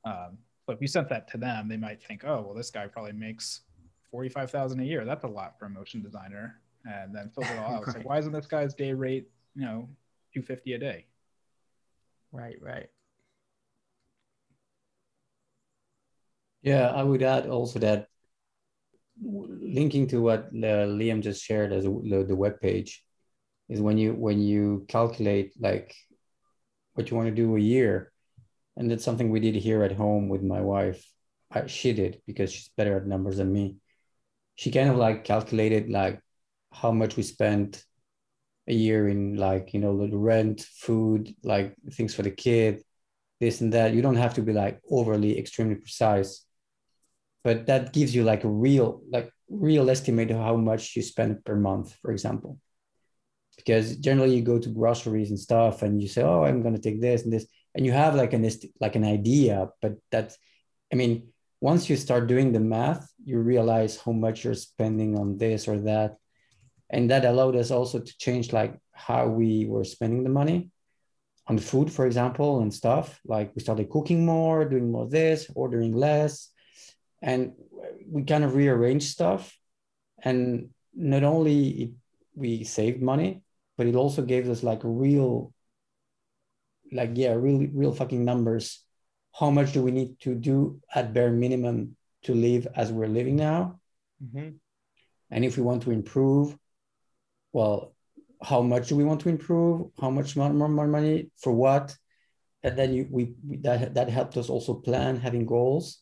Um, 0.05 0.37
but 0.65 0.73
if 0.77 0.81
you 0.81 0.87
sent 0.87 1.09
that 1.09 1.29
to 1.31 1.37
them, 1.37 1.67
they 1.67 1.75
might 1.77 2.01
think, 2.01 2.23
oh, 2.25 2.41
well, 2.45 2.53
this 2.53 2.69
guy 2.71 2.87
probably 2.87 3.11
makes 3.11 3.61
forty 4.09 4.29
five 4.29 4.49
thousand 4.51 4.79
a 4.79 4.83
year. 4.83 5.03
That's 5.05 5.23
a 5.25 5.27
lot 5.27 5.59
for 5.59 5.65
a 5.65 5.69
motion 5.69 6.01
designer. 6.01 6.61
And 6.85 7.13
then 7.13 7.29
fills 7.35 7.49
it 7.49 7.57
all 7.57 7.71
out. 7.75 7.79
It's 7.83 7.87
Right. 7.89 7.97
like, 7.97 8.05
why 8.07 8.17
isn't 8.19 8.31
this 8.31 8.47
guy's 8.47 8.73
day 8.73 8.93
rate, 8.93 9.29
you 9.55 9.65
know, 9.65 9.89
two 10.33 10.41
fifty 10.41 10.73
a 10.73 10.77
day? 10.77 11.07
Right, 12.31 12.55
right. 12.61 12.89
Yeah, 16.61 16.89
I 16.89 17.03
would 17.03 17.23
add 17.23 17.47
also 17.47 17.79
that 17.79 18.07
linking 19.23 20.07
to 20.07 20.21
what 20.21 20.45
uh, 20.53 20.85
Liam 20.87 21.21
just 21.21 21.43
shared 21.43 21.73
as 21.73 21.85
a, 21.85 21.89
the, 21.89 22.25
the 22.27 22.35
web 22.35 22.59
page 22.61 23.03
is 23.69 23.81
when 23.81 23.97
you 23.97 24.13
when 24.13 24.41
you 24.41 24.85
calculate 24.87 25.53
like 25.59 25.95
what 26.93 27.09
you 27.09 27.17
want 27.17 27.29
to 27.29 27.35
do 27.35 27.55
a 27.55 27.59
year, 27.59 28.11
and 28.77 28.89
that's 28.91 29.03
something 29.05 29.29
we 29.31 29.39
did 29.39 29.55
here 29.55 29.83
at 29.83 29.93
home 29.93 30.29
with 30.29 30.43
my 30.43 30.61
wife. 30.61 31.05
I, 31.51 31.67
she 31.67 31.93
did 31.93 32.21
because 32.27 32.51
she's 32.51 32.69
better 32.77 32.97
at 32.97 33.07
numbers 33.07 33.37
than 33.37 33.53
me. 33.53 33.77
She 34.55 34.71
kind 34.71 34.89
of 34.89 34.97
like 34.97 35.25
calculated 35.25 35.89
like 35.89 36.21
how 36.73 36.91
much 36.91 37.17
we 37.17 37.23
spent 37.23 37.83
a 38.67 38.73
year 38.73 39.07
in 39.09 39.37
like 39.37 39.73
you 39.73 39.79
know 39.81 40.07
the 40.07 40.17
rent, 40.17 40.61
food, 40.61 41.35
like 41.43 41.75
things 41.93 42.15
for 42.15 42.23
the 42.23 42.31
kid, 42.31 42.83
this 43.41 43.61
and 43.61 43.73
that. 43.73 43.93
You 43.93 44.03
don't 44.03 44.17
have 44.17 44.35
to 44.35 44.43
be 44.43 44.53
like 44.53 44.81
overly 44.91 45.39
extremely 45.39 45.75
precise 45.75 46.46
but 47.47 47.65
that 47.69 47.93
gives 47.97 48.11
you 48.15 48.23
like 48.31 48.43
a 48.43 48.53
real 48.65 48.89
like 49.15 49.29
real 49.49 49.89
estimate 49.95 50.31
of 50.31 50.39
how 50.47 50.55
much 50.71 50.95
you 50.95 51.01
spend 51.01 51.43
per 51.45 51.55
month 51.55 51.95
for 52.01 52.11
example. 52.11 52.59
Because 53.55 53.97
generally 53.97 54.35
you 54.37 54.43
go 54.43 54.59
to 54.59 54.77
groceries 54.79 55.31
and 55.31 55.39
stuff 55.39 55.75
and 55.83 56.01
you 56.01 56.07
say 56.07 56.23
oh 56.31 56.43
i'm 56.47 56.61
going 56.63 56.77
to 56.79 56.85
take 56.87 56.99
this 57.01 57.23
and 57.23 57.31
this 57.33 57.45
and 57.73 57.85
you 57.85 57.91
have 58.03 58.13
like 58.21 58.33
an 58.33 58.43
like 58.83 58.95
an 58.95 59.07
idea 59.17 59.55
but 59.81 59.93
that's 60.11 60.37
i 60.93 60.95
mean 60.95 61.11
once 61.69 61.89
you 61.89 61.95
start 61.95 62.27
doing 62.27 62.51
the 62.51 62.59
math 62.75 63.03
you 63.27 63.39
realize 63.39 63.97
how 63.97 64.13
much 64.13 64.45
you're 64.45 64.53
spending 64.53 65.17
on 65.17 65.37
this 65.37 65.67
or 65.67 65.77
that. 65.81 66.15
And 66.89 67.11
that 67.11 67.25
allowed 67.25 67.57
us 67.57 67.71
also 67.71 67.99
to 67.99 68.17
change 68.17 68.53
like 68.53 68.73
how 68.93 69.27
we 69.27 69.65
were 69.65 69.83
spending 69.83 70.23
the 70.23 70.29
money 70.29 70.71
on 71.47 71.57
food 71.57 71.91
for 71.91 72.05
example 72.05 72.61
and 72.61 72.73
stuff. 72.73 73.19
Like 73.25 73.51
we 73.53 73.61
started 73.61 73.89
cooking 73.89 74.25
more 74.25 74.63
doing 74.63 74.89
more 74.91 75.09
this 75.09 75.51
ordering 75.55 75.93
less 75.93 76.49
and 77.21 77.53
we 78.09 78.23
kind 78.23 78.43
of 78.43 78.55
rearranged 78.55 79.07
stuff. 79.07 79.57
And 80.23 80.69
not 80.93 81.23
only 81.23 81.67
it, 81.69 81.91
we 82.35 82.63
saved 82.63 83.01
money 83.01 83.41
but 83.77 83.87
it 83.87 83.95
also 83.95 84.23
gave 84.23 84.49
us 84.49 84.63
like 84.63 84.81
real 84.83 85.53
like 86.91 87.11
yeah 87.13 87.33
really 87.33 87.67
real 87.67 87.93
fucking 87.93 88.25
numbers. 88.25 88.83
How 89.39 89.51
much 89.51 89.71
do 89.73 89.83
we 89.83 89.91
need 89.91 90.19
to 90.21 90.33
do 90.33 90.81
at 90.93 91.13
bare 91.13 91.31
minimum 91.31 91.95
to 92.23 92.33
live 92.33 92.67
as 92.75 92.91
we're 92.91 93.07
living 93.07 93.35
now? 93.35 93.79
Mhm. 94.23 94.55
and 95.29 95.45
if 95.45 95.57
we 95.57 95.63
want 95.63 95.83
to 95.83 95.91
improve 95.91 96.57
well 97.53 97.93
how 98.41 98.61
much 98.61 98.87
do 98.89 98.95
we 98.95 99.03
want 99.03 99.21
to 99.21 99.29
improve? 99.29 99.91
How 99.99 100.09
much 100.09 100.35
more, 100.35 100.51
more, 100.53 100.69
more 100.69 100.87
money? 100.87 101.31
For 101.37 101.51
what? 101.51 101.95
And 102.63 102.77
then 102.77 102.93
you, 102.93 103.07
we, 103.09 103.33
we 103.47 103.57
that, 103.57 103.95
that 103.95 104.09
helped 104.09 104.37
us 104.37 104.49
also 104.49 104.75
plan 104.75 105.17
having 105.17 105.45
goals 105.45 106.01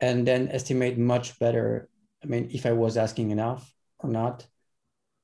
and 0.00 0.26
then 0.26 0.48
estimate 0.48 0.98
much 0.98 1.38
better 1.38 1.88
i 2.22 2.26
mean 2.26 2.48
if 2.52 2.66
i 2.66 2.72
was 2.72 2.96
asking 2.96 3.30
enough 3.30 3.72
or 4.00 4.10
not 4.10 4.46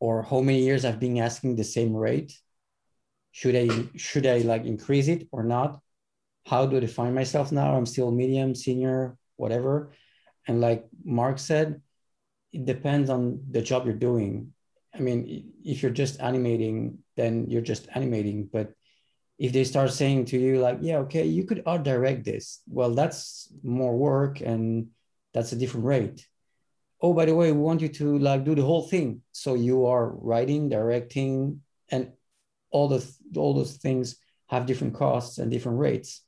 or 0.01 0.23
how 0.23 0.41
many 0.41 0.63
years 0.63 0.85
i've 0.85 1.01
been 1.01 1.19
asking 1.19 1.57
the 1.57 1.65
same 1.65 1.95
rate 1.95 2.33
should 3.35 3.57
i 3.57 3.67
should 3.97 4.27
i 4.27 4.39
like 4.47 4.65
increase 4.65 5.09
it 5.09 5.27
or 5.33 5.43
not? 5.43 5.81
How 6.47 6.67
do 6.67 6.77
i 6.77 6.81
define 6.81 7.15
myself 7.15 7.51
now? 7.51 7.75
I'm 7.75 7.85
still 7.85 8.13
medium 8.13 8.55
senior 8.55 9.19
whatever. 9.35 9.91
And 10.47 10.61
like 10.61 10.87
mark 11.05 11.41
said 11.41 11.83
it 12.53 12.65
depends 12.65 13.11
on 13.11 13.43
the 13.51 13.61
job 13.61 13.87
you're 13.87 14.05
doing. 14.09 14.55
I 14.95 15.01
mean 15.01 15.51
if 15.65 15.83
you're 15.83 15.99
just 16.03 16.21
animating 16.21 17.03
then 17.17 17.51
you're 17.51 17.69
just 17.73 17.89
animating 17.93 18.49
but 18.53 18.71
if 19.39 19.53
they 19.53 19.65
start 19.65 19.91
saying 19.93 20.25
to 20.27 20.39
you 20.39 20.61
like 20.61 20.79
yeah 20.81 20.99
okay 20.99 21.25
you 21.27 21.45
could 21.45 21.63
art 21.67 21.83
direct 21.83 22.25
this. 22.25 22.61
Well 22.69 22.95
that's 22.95 23.53
more 23.63 23.97
work 23.97 24.41
and 24.41 24.89
that's 25.33 25.53
a 25.53 25.57
different 25.57 25.87
rate. 25.87 26.27
Oh 27.01 27.13
by 27.13 27.25
the 27.25 27.35
way 27.35 27.53
we 27.53 27.59
want 27.59 27.81
you 27.81 27.89
to 27.89 28.19
like 28.19 28.45
do 28.45 28.55
the 28.55 28.63
whole 28.63 28.83
thing. 28.83 29.23
So 29.33 29.55
you 29.55 29.87
are 29.87 30.09
writing 30.09 30.69
directing 30.69 31.61
and 31.91 32.13
all 32.71 32.89
the 32.89 33.05
all 33.37 33.55
those 33.55 33.77
things 33.77 34.17
have 34.47 34.67
different 34.67 34.95
costs 34.95 35.39
and 35.39 35.51
different 35.51 35.79
rates. 35.79 36.23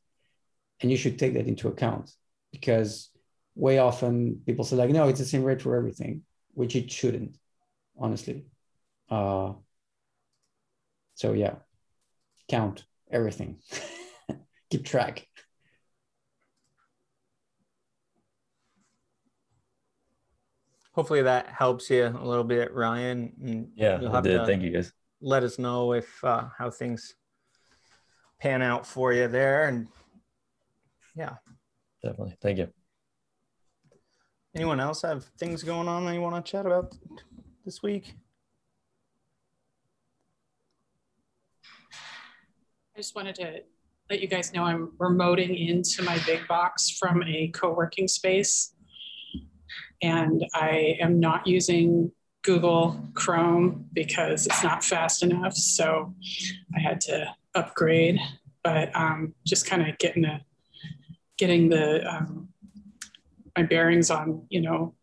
And 0.80 0.90
you 0.90 0.96
should 0.96 1.18
take 1.18 1.34
that 1.34 1.46
into 1.46 1.68
account 1.68 2.10
because 2.52 3.10
way 3.54 3.78
often 3.78 4.42
people 4.44 4.64
say 4.64 4.76
like 4.76 4.90
no 4.90 5.08
it's 5.08 5.20
the 5.20 5.25
same 5.25 5.44
rate 5.44 5.62
for 5.62 5.76
everything 5.76 6.22
which 6.54 6.75
it 6.75 6.90
shouldn't 6.90 7.36
honestly. 7.98 8.46
Uh 9.08 9.52
so 11.14 11.32
yeah 11.32 11.54
count 12.48 12.84
everything 13.16 13.58
keep 14.70 14.85
track 14.85 15.26
Hopefully 20.92 21.20
that 21.23 21.49
helps 21.49 21.90
you 21.90 22.06
a 22.06 22.25
little 22.25 22.42
bit, 22.42 22.73
Ryan. 22.73 23.30
and 23.42 23.68
Yeah, 23.76 24.00
you'll 24.00 24.12
I 24.12 24.14
have 24.14 24.25
did. 24.25 24.38
to 24.38 24.46
Thank 24.46 24.62
you 24.62 24.70
guys. 24.70 24.94
let 25.20 25.42
us 25.42 25.58
know 25.58 25.92
if 25.92 26.25
uh, 26.25 26.44
how 26.56 26.70
things 26.70 27.14
pan 28.40 28.62
out 28.62 28.87
for 28.87 29.12
you 29.12 29.28
there. 29.28 29.68
And 29.68 29.88
yeah, 31.14 31.35
Definitely. 32.02 32.37
Thank 32.40 32.56
you. 32.56 32.68
anyone 34.54 34.80
else 34.80 35.02
have 35.02 35.25
things 35.38 35.62
going 35.62 35.87
on 35.87 36.06
that 36.06 36.14
you 36.14 36.23
want 36.23 36.42
to 36.42 36.50
chat 36.50 36.64
about 36.64 36.94
this 37.66 37.82
week? 37.82 38.14
I 42.96 42.98
just 42.98 43.14
wanted 43.14 43.34
to 43.34 43.60
let 44.08 44.22
you 44.22 44.26
guys 44.26 44.54
know 44.54 44.62
I'm 44.62 44.92
remoting 44.96 45.68
into 45.68 46.02
my 46.02 46.18
big 46.24 46.48
box 46.48 46.88
from 46.88 47.22
a 47.24 47.48
co-working 47.48 48.08
space. 48.08 48.74
And 50.00 50.42
I 50.54 50.96
am 50.98 51.20
not 51.20 51.46
using 51.46 52.10
Google 52.40 52.98
Chrome 53.12 53.84
because 53.92 54.46
it's 54.46 54.62
not 54.62 54.82
fast 54.82 55.22
enough. 55.22 55.52
So 55.52 56.14
I 56.74 56.80
had 56.80 57.02
to 57.02 57.34
upgrade, 57.54 58.18
but 58.64 58.96
um, 58.96 59.34
just 59.46 59.66
kind 59.66 59.86
of 59.86 59.98
getting 59.98 60.22
the, 60.22 60.40
getting 61.36 61.68
the, 61.68 62.02
um, 62.10 62.48
my 63.58 63.64
bearings 63.64 64.10
on, 64.10 64.46
you 64.48 64.62
know, 64.62 64.94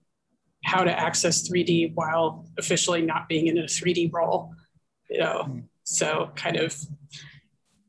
how 0.65 0.83
to 0.83 0.99
access 0.99 1.47
3D 1.47 1.93
while 1.93 2.47
officially 2.57 3.03
not 3.03 3.29
being 3.29 3.45
in 3.45 3.59
a 3.59 3.65
3D 3.65 4.11
role, 4.11 4.51
you 5.11 5.19
know, 5.19 5.61
so 5.83 6.31
kind 6.35 6.55
of 6.55 6.75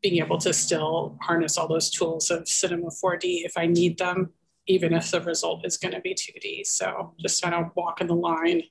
being 0.04 0.18
able 0.22 0.36
to 0.36 0.52
still 0.52 1.16
harness 1.22 1.56
all 1.56 1.66
those 1.66 1.88
tools 1.88 2.30
of 2.30 2.46
Cinema 2.46 2.88
4D 2.88 3.46
if 3.46 3.56
I 3.56 3.64
need 3.64 3.96
them, 3.96 4.34
even 4.66 4.92
if 4.92 5.10
the 5.10 5.22
result 5.22 5.64
is 5.64 5.78
going 5.78 5.94
to 5.94 6.00
be 6.02 6.14
2D. 6.14 6.66
So 6.66 7.14
just 7.18 7.42
kind 7.42 7.54
of 7.54 7.70
walking 7.74 8.06
the 8.06 8.14
line, 8.14 8.64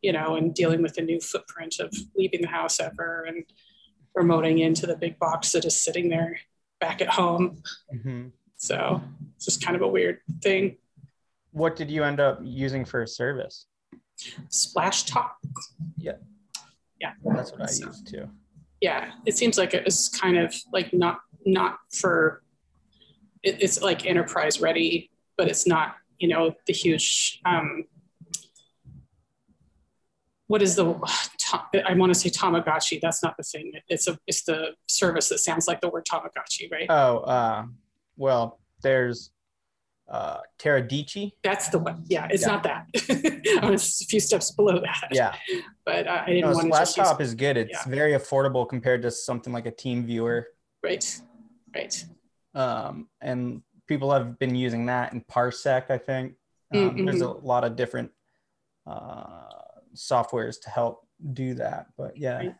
you 0.00 0.12
know, 0.12 0.36
and 0.36 0.54
dealing 0.54 0.80
with 0.80 0.94
the 0.94 1.02
new 1.02 1.18
footprint 1.20 1.80
of 1.80 1.92
leaving 2.16 2.40
the 2.42 2.46
house 2.46 2.78
ever 2.78 3.24
and 3.26 3.42
remoting 4.16 4.60
into 4.60 4.86
the 4.86 4.94
big 4.94 5.18
box 5.18 5.50
that 5.52 5.64
is 5.64 5.74
sitting 5.82 6.08
there 6.08 6.38
back 6.78 7.02
at 7.02 7.08
home. 7.08 7.60
Mm-hmm. 7.92 8.28
So 8.54 9.02
it's 9.34 9.46
just 9.46 9.64
kind 9.64 9.74
of 9.74 9.82
a 9.82 9.88
weird 9.88 10.20
thing. 10.40 10.76
What 11.50 11.74
did 11.74 11.90
you 11.90 12.04
end 12.04 12.20
up 12.20 12.38
using 12.44 12.84
for 12.84 13.02
a 13.02 13.08
service? 13.08 13.66
Splashtop. 14.50 15.30
Yeah. 15.96 16.12
Yeah. 17.00 17.14
That's 17.24 17.50
what 17.50 17.62
I 17.62 17.66
So- 17.66 17.86
used 17.86 18.06
too. 18.06 18.28
Yeah 18.80 19.12
it 19.26 19.36
seems 19.36 19.58
like 19.58 19.74
it 19.74 19.84
was 19.84 20.08
kind 20.08 20.38
of 20.38 20.54
like 20.72 20.92
not 20.92 21.20
not 21.46 21.78
for 21.92 22.42
it, 23.42 23.56
it's 23.60 23.80
like 23.82 24.06
enterprise 24.06 24.60
ready 24.60 25.10
but 25.36 25.48
it's 25.48 25.66
not 25.66 25.96
you 26.18 26.28
know 26.28 26.54
the 26.66 26.72
huge 26.72 27.40
um 27.44 27.84
what 30.46 30.62
is 30.62 30.74
the 30.74 30.84
i 31.86 31.94
want 31.94 32.12
to 32.12 32.18
say 32.18 32.28
tamagotchi 32.28 33.00
that's 33.00 33.22
not 33.22 33.36
the 33.36 33.42
thing. 33.42 33.72
It's 33.88 34.08
a 34.08 34.18
it's 34.26 34.42
the 34.42 34.74
service 34.88 35.28
that 35.28 35.38
sounds 35.38 35.66
like 35.66 35.80
the 35.80 35.88
word 35.88 36.06
tamagotchi 36.10 36.70
right? 36.70 36.86
Oh, 36.88 37.18
uh, 37.18 37.64
well, 38.16 38.58
there's 38.82 39.30
uh, 40.10 40.38
Teradici. 40.58 41.32
that's 41.44 41.68
the 41.68 41.78
one 41.78 42.02
yeah 42.08 42.26
it's 42.30 42.42
Yeah. 42.42 42.48
not 42.48 42.62
that 42.64 42.86
I'm 43.62 43.74
a 43.74 43.78
few 43.78 44.20
steps 44.20 44.50
below 44.50 44.80
that 44.80 45.08
Yeah, 45.12 45.34
but 45.86 46.06
uh, 46.06 46.22
i 46.26 46.26
didn't 46.26 46.40
no, 46.42 46.52
want 46.52 46.72
to 46.72 46.98
use, 47.20 47.28
is 47.28 47.34
good. 47.34 47.56
It's 47.56 47.86
yeah. 47.86 47.90
very 47.90 48.12
affordable 48.12 48.68
compared 48.68 49.02
to 49.02 49.10
something 49.10 49.52
like 49.52 49.66
a 49.66 49.70
Team 49.70 50.04
Viewer. 50.04 50.48
right 50.82 51.20
right 51.74 52.04
Um, 52.54 53.08
and 53.20 53.62
people 53.86 54.10
have 54.12 54.38
been 54.38 54.54
using 54.56 54.86
that 54.86 55.12
in 55.12 55.20
Parsec, 55.22 55.90
I 55.90 55.98
think. 55.98 56.34
Um, 56.72 57.04
There's 57.04 57.22
a 57.22 57.26
Mm-hmm. 57.26 57.46
lot 57.46 57.62
of 57.64 57.76
different 57.76 58.10
uh, 58.86 59.48
softwares 59.94 60.60
to 60.62 60.70
help 60.70 61.06
do 61.32 61.54
that. 61.54 61.86
But 61.96 62.16
yeah, 62.16 62.36
Right. 62.38 62.54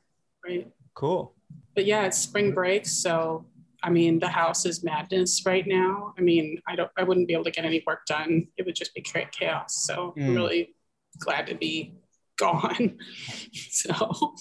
right 0.47 0.73
cool. 0.95 1.35
but 1.75 1.85
yeah, 1.87 2.05
it's 2.07 2.19
spring 2.19 2.53
break, 2.53 2.87
so 2.87 3.45
I 3.83 3.91
mean, 3.91 4.19
the 4.19 4.29
house 4.29 4.67
is 4.67 4.85
madness 4.85 5.43
right 5.47 5.67
now. 5.67 6.13
I 6.19 6.21
mean, 6.21 6.59
I 6.69 6.77
don't, 6.77 6.91
I 6.97 7.03
wouldn't 7.03 7.27
be 7.29 7.35
able 7.35 7.45
to 7.45 7.51
get 7.51 7.65
any 7.65 7.83
work 7.87 8.05
done. 8.07 8.47
It 8.57 8.67
would 8.67 8.75
just 8.75 8.95
be 8.95 9.01
cha- 9.03 9.29
chaos. 9.33 9.85
So 9.87 10.15
I'm 10.17 10.23
Mm. 10.25 10.35
really 10.35 10.75
glad 11.19 11.47
to 11.49 11.55
be 11.55 11.95
gone. 12.39 12.99
So 13.53 14.35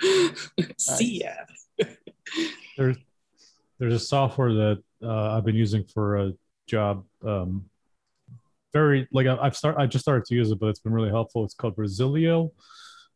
see 0.78 1.22
ya. 1.24 1.84
there's 2.76 2.96
there's 3.78 3.94
a 3.94 3.98
software 3.98 4.52
that 4.52 4.82
uh, 5.02 5.36
I've 5.36 5.44
been 5.44 5.54
using 5.56 5.84
for 5.84 6.16
a 6.18 6.32
job. 6.66 7.04
Um, 7.24 7.66
very 8.72 9.08
like 9.12 9.26
I- 9.26 9.38
I've 9.38 9.56
start 9.56 9.76
I 9.78 9.86
just 9.86 10.04
started 10.04 10.24
to 10.26 10.34
use 10.34 10.50
it, 10.50 10.58
but 10.60 10.66
it's 10.68 10.80
been 10.80 10.92
really 10.92 11.10
helpful. 11.10 11.44
It's 11.44 11.54
called 11.54 11.74
Resilio. 11.76 12.50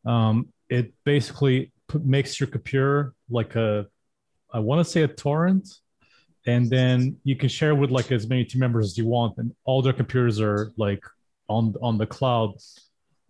Um, 0.07 0.49
it 0.69 0.93
basically 1.05 1.73
p- 1.89 1.99
makes 2.05 2.41
your 2.41 2.47
computer 2.49 3.15
like 3.31 3.55
a 3.57 3.87
I 4.53 4.59
want 4.59 4.85
to 4.85 4.91
say 4.91 5.03
a 5.03 5.09
torrent, 5.09 5.69
and 6.47 6.69
then 6.69 7.17
you 7.25 7.37
can 7.37 7.49
share 7.49 7.75
with 7.75 7.91
like 7.91 8.11
as 8.13 8.29
many 8.29 8.45
team 8.45 8.61
members 8.61 8.87
as 8.87 8.99
you 8.99 9.07
want, 9.07 9.39
and 9.39 9.53
all 9.65 9.83
their 9.83 9.93
computers 9.93 10.41
are 10.41 10.73
like 10.77 11.05
on 11.49 11.75
on 11.83 11.99
the 11.99 12.07
cloud. 12.07 12.55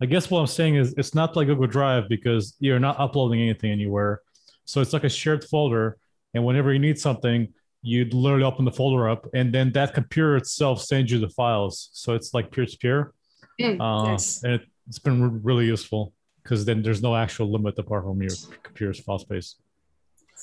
I 0.01 0.05
guess 0.05 0.29
what 0.29 0.39
I'm 0.39 0.47
saying 0.47 0.75
is 0.75 0.93
it's 0.97 1.15
not 1.15 1.35
like 1.35 1.47
Google 1.47 1.67
Drive 1.67 2.09
because 2.09 2.55
you're 2.59 2.79
not 2.79 2.99
uploading 2.99 3.41
anything 3.41 3.71
anywhere. 3.71 4.21
So 4.65 4.81
it's 4.81 4.93
like 4.93 5.03
a 5.03 5.09
shared 5.09 5.43
folder 5.43 5.97
and 6.33 6.43
whenever 6.43 6.73
you 6.73 6.79
need 6.79 6.99
something 6.99 7.47
you'd 7.81 8.13
literally 8.13 8.45
open 8.45 8.65
the 8.65 8.71
folder 8.71 9.09
up 9.09 9.27
and 9.33 9.53
then 9.53 9.71
that 9.73 9.93
computer 9.93 10.37
itself 10.37 10.81
sends 10.81 11.11
you 11.11 11.19
the 11.19 11.29
files 11.29 11.89
so 11.93 12.13
it's 12.13 12.33
like 12.33 12.51
peer-to-peer 12.51 13.13
Mm, 13.61 13.79
uh, 13.79 14.17
and 14.47 14.61
it, 14.61 14.67
it's 14.87 14.97
been 14.97 15.21
re- 15.21 15.39
really 15.43 15.65
useful 15.65 16.11
because 16.41 16.65
then 16.65 16.81
there's 16.81 17.03
no 17.03 17.15
actual 17.15 17.51
limit 17.51 17.77
apart 17.77 18.03
from 18.03 18.19
your 18.19 18.31
computer's 18.63 18.99
file 18.99 19.19
space 19.19 19.57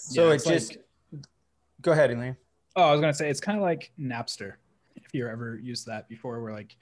So 0.01 0.27
Yeah, 0.27 0.33
it 0.33 0.35
it's 0.37 0.47
like- 0.47 0.55
just 0.55 0.77
go 1.83 1.93
ahead, 1.93 2.11
Elaine. 2.11 2.37
Oh, 2.77 2.83
I 2.83 2.93
was 2.93 3.01
gonna 3.01 3.15
say 3.15 3.29
it's 3.31 3.41
kind 3.41 3.57
of 3.59 3.63
like 3.63 3.93
Napster. 3.99 4.55
If 4.97 5.13
you 5.15 5.27
ever 5.29 5.59
used 5.59 5.87
that 5.87 6.09
before, 6.09 6.41
where 6.43 6.53
like 6.53 6.77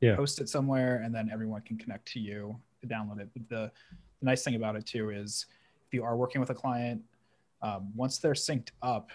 Yeah. 0.00 0.16
post 0.16 0.40
it 0.40 0.48
somewhere 0.48 1.02
and 1.02 1.14
then 1.14 1.30
everyone 1.30 1.62
can 1.62 1.76
connect 1.78 2.06
to 2.12 2.20
you 2.20 2.60
to 2.80 2.86
download 2.86 3.20
it. 3.20 3.28
But 3.32 3.48
the, 3.48 3.72
the 4.20 4.26
nice 4.26 4.44
thing 4.44 4.54
about 4.54 4.76
it 4.76 4.86
too 4.86 5.10
is 5.10 5.46
if 5.86 5.92
you 5.94 6.04
are 6.04 6.16
working 6.16 6.40
with 6.40 6.50
a 6.50 6.54
client, 6.54 7.02
um, 7.62 7.94
once 7.96 8.18
they're 8.18 8.32
synced 8.32 8.70
up, 8.82 9.10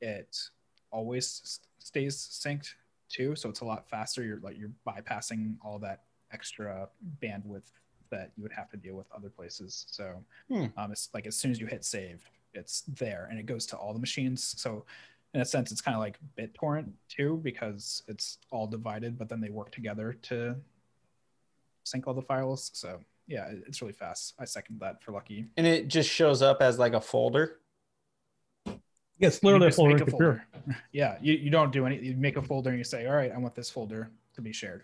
it 0.00 0.38
always 0.90 1.60
stays 1.78 2.16
synced 2.16 2.74
too. 3.08 3.34
So 3.36 3.48
it's 3.48 3.60
a 3.60 3.64
lot 3.64 3.88
faster. 3.88 4.22
You're 4.22 4.40
like 4.40 4.56
you're 4.58 4.72
bypassing 4.86 5.56
all 5.62 5.78
that 5.80 6.04
extra 6.32 6.88
bandwidth 7.22 7.72
that 8.10 8.30
you 8.36 8.42
would 8.42 8.52
have 8.52 8.68
to 8.70 8.76
deal 8.76 8.94
with 8.94 9.10
other 9.12 9.30
places. 9.30 9.86
So 9.90 10.24
Hmm. 10.48 10.66
um, 10.76 10.92
it's 10.92 11.08
like 11.14 11.26
as 11.26 11.36
soon 11.36 11.50
as 11.50 11.58
you 11.58 11.66
hit 11.66 11.84
save, 11.84 12.28
it's 12.56 12.82
there 12.82 13.28
and 13.30 13.38
it 13.38 13.46
goes 13.46 13.66
to 13.66 13.76
all 13.76 13.92
the 13.92 13.98
machines. 13.98 14.54
So 14.58 14.84
in 15.34 15.40
a 15.40 15.44
sense, 15.44 15.70
it's 15.70 15.80
kind 15.80 15.94
of 15.94 16.00
like 16.00 16.18
BitTorrent 16.38 16.90
too, 17.08 17.40
because 17.42 18.02
it's 18.08 18.38
all 18.50 18.66
divided, 18.66 19.18
but 19.18 19.28
then 19.28 19.40
they 19.40 19.50
work 19.50 19.70
together 19.70 20.16
to 20.22 20.56
sync 21.84 22.06
all 22.06 22.14
the 22.14 22.22
files. 22.22 22.70
So 22.74 23.00
yeah, 23.26 23.50
it's 23.66 23.82
really 23.82 23.92
fast. 23.92 24.34
I 24.38 24.44
second 24.44 24.80
that 24.80 25.02
for 25.02 25.12
Lucky. 25.12 25.46
And 25.56 25.66
it 25.66 25.88
just 25.88 26.08
shows 26.08 26.42
up 26.42 26.62
as 26.62 26.78
like 26.78 26.94
a 26.94 27.00
folder. 27.00 27.58
yeah 28.66 28.74
it's 29.18 29.42
You 29.42 29.48
literally 29.48 29.68
a 29.68 29.72
folder 29.72 29.94
make 29.94 30.06
a 30.06 30.10
folder. 30.10 30.44
Yeah, 30.92 31.18
you, 31.20 31.34
you 31.34 31.50
don't 31.50 31.72
do 31.72 31.86
any. 31.86 31.98
You 31.98 32.16
make 32.16 32.36
a 32.36 32.42
folder 32.42 32.70
and 32.70 32.78
you 32.78 32.84
say, 32.84 33.06
all 33.06 33.14
right, 33.14 33.32
I 33.32 33.38
want 33.38 33.54
this 33.54 33.70
folder 33.70 34.10
to 34.34 34.40
be 34.40 34.52
shared. 34.52 34.82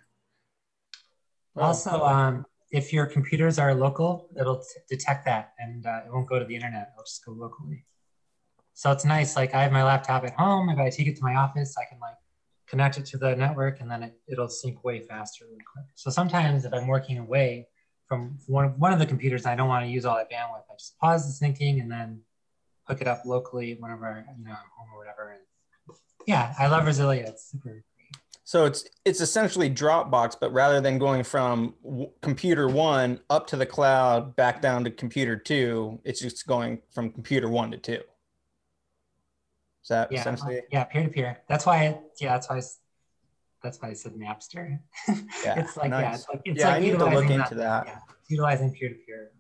Also, 1.57 2.03
um, 2.03 2.47
if 2.73 2.93
your 2.93 3.07
computers 3.07 3.59
are 3.59 3.75
local, 3.75 4.29
it'll 4.39 4.59
t- 4.59 4.81
detect 4.89 5.27
that 5.27 5.53
and 5.59 5.87
uh, 5.87 6.01
it 6.07 6.13
won't 6.13 6.29
go 6.29 6.39
to 6.39 6.45
the 6.45 6.55
internet. 6.55 6.93
It'll 6.95 7.05
just 7.05 7.25
go 7.25 7.33
locally. 7.33 7.85
So 8.75 8.91
it's 8.91 9.05
nice. 9.05 9.37
Like 9.37 9.55
I 9.55 9.63
have 9.63 9.73
my 9.73 9.85
laptop 9.85 10.25
at 10.25 10.33
home. 10.33 10.71
If 10.71 10.79
I 10.79 10.89
take 10.89 11.07
it 11.07 11.17
to 11.17 11.23
my 11.23 11.37
office, 11.37 11.77
I 11.79 11.85
can 11.85 12.01
like 12.01 12.17
connect 12.67 12.97
it 12.97 13.05
to 13.07 13.19
the 13.19 13.37
network 13.37 13.81
and 13.81 13.91
then 13.91 14.03
it, 14.03 14.19
it'll 14.27 14.49
sync 14.49 14.83
way 14.83 15.01
faster, 15.01 15.45
really 15.45 15.61
quick. 15.71 15.85
So 15.95 16.11
sometimes 16.11 16.65
if 16.65 16.73
I'm 16.73 16.87
working 16.87 17.19
away 17.19 17.69
from 18.09 18.39
one 18.47 18.65
of, 18.65 18.79
one 18.79 18.95
of 18.95 18.99
the 18.99 19.07
computers, 19.07 19.45
I 19.45 19.55
don't 19.55 19.69
want 19.69 19.85
to 19.85 19.91
use 19.91 20.07
all 20.07 20.17
that 20.17 20.31
bandwidth. 20.31 20.65
I 20.71 20.75
just 20.79 20.99
pause 20.99 21.39
the 21.39 21.47
syncing 21.47 21.83
and 21.83 21.93
then 21.93 22.23
hook 22.85 23.03
it 23.03 23.07
up 23.07 23.23
locally 23.27 23.77
whenever 23.79 24.25
you 24.39 24.45
know 24.45 24.51
I'm 24.51 24.57
home 24.77 24.89
or 24.95 24.99
whatever. 24.99 25.31
And 25.31 25.97
yeah, 26.27 26.55
I 26.59 26.69
love 26.69 26.85
Resilio. 26.85 27.29
It's 27.29 27.51
super. 27.51 27.85
So 28.45 28.65
it's 28.65 28.85
it's 29.05 29.21
essentially 29.21 29.71
Dropbox, 29.71 30.37
but 30.41 30.53
rather 30.53 30.81
than 30.81 30.99
going 30.99 31.23
from 31.23 31.75
w- 31.85 32.11
computer 32.23 32.67
one 32.69 33.21
up 33.31 33.47
to 33.49 33.57
the 33.57 33.67
cloud 33.67 34.35
back 34.35 34.61
down 34.61 34.83
to 34.85 34.91
computer 34.91 35.37
two, 35.37 36.01
it's 36.05 36.21
just 36.21 36.47
going 36.47 36.81
from 36.91 37.11
computer 37.11 37.49
one 37.49 37.71
to 37.71 37.77
two. 37.79 38.01
Is 39.83 39.89
that 39.89 40.11
yeah, 40.11 40.21
essentially? 40.21 40.61
yeah, 40.73 40.85
peer 40.85 41.05
to 41.05 41.09
peer. 41.09 41.39
That's 41.49 41.67
why, 41.67 41.87
I, 41.87 41.99
yeah, 42.21 42.33
that's 42.35 42.49
why, 42.49 42.59
I, 42.59 42.63
that's 43.63 43.81
why 43.83 43.89
I 43.89 43.93
said 43.95 44.13
Napster. 44.15 44.79
Yeah, 45.45 45.59
it's 45.61 45.77
like 45.77 45.91
yeah, 45.91 46.15
it's 46.15 46.29
like 46.29 46.41
it's 46.45 46.61
Yeah, 46.61 46.69
like 46.69 46.77
I 46.77 46.81
need 46.81 46.99
to 46.99 47.05
look 47.05 47.31
into 47.31 47.55
that. 47.57 47.87
Yeah, 47.87 47.99
utilizing 48.29 48.73
peer 48.73 48.89
to 48.91 48.95
peer. 49.07 49.31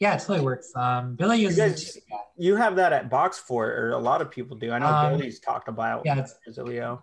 Yeah, 0.00 0.14
it 0.14 0.20
totally 0.20 0.42
works. 0.42 0.70
Um, 0.76 1.16
Billy 1.16 1.38
You 1.38 1.48
uses 1.48 1.58
guys- 1.58 1.96
it. 1.96 2.02
You 2.36 2.54
have 2.54 2.76
that 2.76 2.92
at 2.92 3.10
Boxfort, 3.10 3.50
or 3.76 3.90
a 3.90 3.98
lot 3.98 4.20
of 4.22 4.30
people 4.30 4.56
do. 4.56 4.70
I 4.70 4.78
know 4.78 4.86
Um, 4.86 5.16
Billy's 5.16 5.40
talked 5.40 5.66
about 5.68 6.02
yeah, 6.04 6.12
it's- 6.12 6.36
Resilio. 6.46 7.02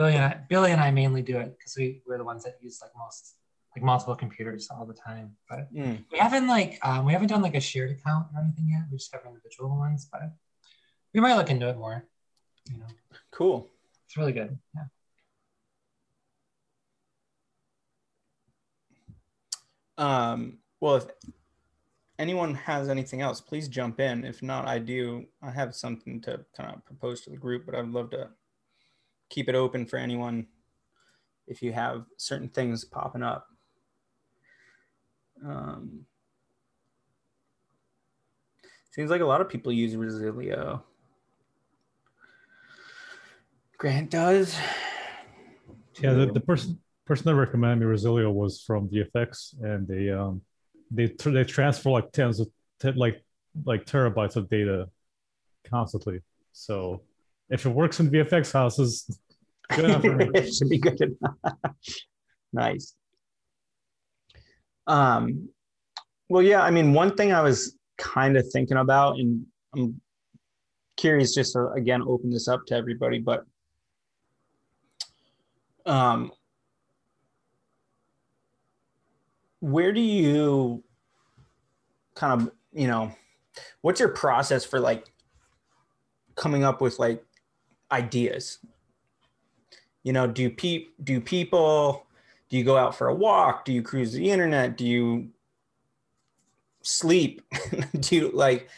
Billy 0.00 0.14
and 0.14 0.24
I, 0.24 0.40
Billy 0.48 0.72
and 0.72 0.80
I 0.80 0.90
mainly 0.90 1.20
do 1.20 1.36
it 1.38 1.58
because 1.58 1.76
we 1.76 2.00
we're 2.06 2.16
the 2.16 2.24
ones 2.24 2.42
that 2.44 2.54
use 2.62 2.80
like 2.80 2.92
most 2.96 3.34
like 3.76 3.84
multiple 3.84 4.16
computers 4.16 4.66
all 4.70 4.86
the 4.86 4.94
time. 4.94 5.36
But 5.46 5.70
Mm. 5.74 6.02
we 6.10 6.16
haven't 6.16 6.46
like 6.48 6.78
um, 6.82 7.04
we 7.04 7.12
haven't 7.12 7.28
done 7.28 7.42
like 7.42 7.54
a 7.54 7.60
shared 7.60 7.90
account 7.90 8.28
or 8.34 8.40
anything 8.40 8.70
yet. 8.70 8.84
We 8.90 8.96
just 8.96 9.12
have 9.12 9.26
individual 9.26 9.76
ones, 9.76 10.08
but 10.10 10.22
we 11.12 11.20
might 11.20 11.34
look 11.36 11.50
into 11.50 11.68
it 11.68 11.76
more. 11.76 12.06
You 12.70 12.78
know, 12.78 12.86
Cool. 13.30 13.68
it's 14.06 14.16
really 14.16 14.32
good. 14.32 14.58
Yeah. 14.74 14.84
Um, 19.98 20.60
well, 20.80 20.96
if 20.96 21.08
anyone 22.18 22.54
has 22.54 22.88
anything 22.88 23.20
else, 23.20 23.42
please 23.42 23.68
jump 23.68 24.00
in. 24.00 24.24
If 24.24 24.42
not, 24.42 24.66
I 24.66 24.78
do. 24.78 25.26
I 25.42 25.50
have 25.50 25.74
something 25.74 26.22
to 26.22 26.46
kind 26.56 26.74
of 26.74 26.86
propose 26.86 27.20
to 27.22 27.30
the 27.30 27.36
group, 27.36 27.66
but 27.66 27.74
I'd 27.74 27.86
love 27.88 28.10
to 28.12 28.30
keep 29.30 29.48
it 29.48 29.54
open 29.54 29.86
for 29.86 29.96
anyone 29.96 30.46
if 31.46 31.62
you 31.62 31.72
have 31.72 32.04
certain 32.18 32.48
things 32.48 32.84
popping 32.84 33.22
up. 33.22 33.46
Um, 35.44 36.04
seems 38.92 39.10
like 39.10 39.22
a 39.22 39.26
lot 39.26 39.40
of 39.40 39.48
people 39.48 39.72
use 39.72 39.94
Resilio. 39.94 40.82
Grant 43.78 44.10
does. 44.10 44.54
Yeah, 46.00 46.12
the, 46.12 46.26
the 46.26 46.40
person 46.40 46.78
person 47.06 47.24
that 47.24 47.34
recommended 47.34 47.84
me 47.84 47.90
Resilio 47.90 48.30
was 48.30 48.60
from 48.60 48.88
VFX, 48.88 49.54
and 49.62 49.88
they 49.88 50.10
um 50.10 50.42
they 50.90 51.06
they 51.24 51.44
transfer 51.44 51.90
like 51.90 52.12
tens 52.12 52.40
of 52.40 52.48
like 52.94 53.22
like 53.64 53.86
terabytes 53.86 54.36
of 54.36 54.48
data 54.48 54.88
constantly. 55.68 56.20
So 56.52 57.02
if 57.50 57.66
it 57.66 57.70
works 57.70 58.00
in 58.00 58.10
VFX 58.10 58.52
houses, 58.52 59.18
good 59.70 59.84
enough 59.84 60.02
for 60.02 60.16
me. 60.16 60.30
it 60.34 60.52
should 60.52 60.68
be 60.68 60.78
good 60.78 61.00
enough. 61.00 61.54
nice. 62.52 62.94
Um, 64.86 65.48
well, 66.28 66.42
yeah, 66.42 66.62
I 66.62 66.70
mean, 66.70 66.92
one 66.92 67.16
thing 67.16 67.32
I 67.32 67.42
was 67.42 67.76
kind 67.98 68.36
of 68.36 68.46
thinking 68.52 68.76
about, 68.76 69.18
and 69.18 69.44
I'm 69.74 70.00
curious 70.96 71.34
just 71.34 71.52
to 71.52 71.68
again 71.70 72.02
open 72.02 72.30
this 72.30 72.48
up 72.48 72.66
to 72.66 72.74
everybody, 72.74 73.18
but 73.18 73.44
um, 75.86 76.32
where 79.60 79.92
do 79.92 80.00
you 80.00 80.82
kind 82.14 82.42
of, 82.42 82.52
you 82.72 82.86
know, 82.86 83.12
what's 83.80 84.00
your 84.00 84.10
process 84.10 84.64
for 84.64 84.80
like 84.80 85.12
coming 86.36 86.64
up 86.64 86.80
with 86.80 86.98
like 86.98 87.24
ideas? 87.92 88.58
You 90.02 90.12
know, 90.12 90.26
do 90.26 90.50
pe- 90.50 90.86
do 91.02 91.20
people 91.20 92.06
do 92.48 92.56
you 92.56 92.64
go 92.64 92.76
out 92.76 92.94
for 92.94 93.08
a 93.08 93.14
walk? 93.14 93.64
Do 93.64 93.72
you 93.72 93.82
cruise 93.82 94.12
the 94.12 94.30
internet? 94.30 94.76
Do 94.76 94.86
you 94.86 95.28
sleep? 96.82 97.42
do 98.00 98.16
you 98.16 98.30
like 98.32 98.68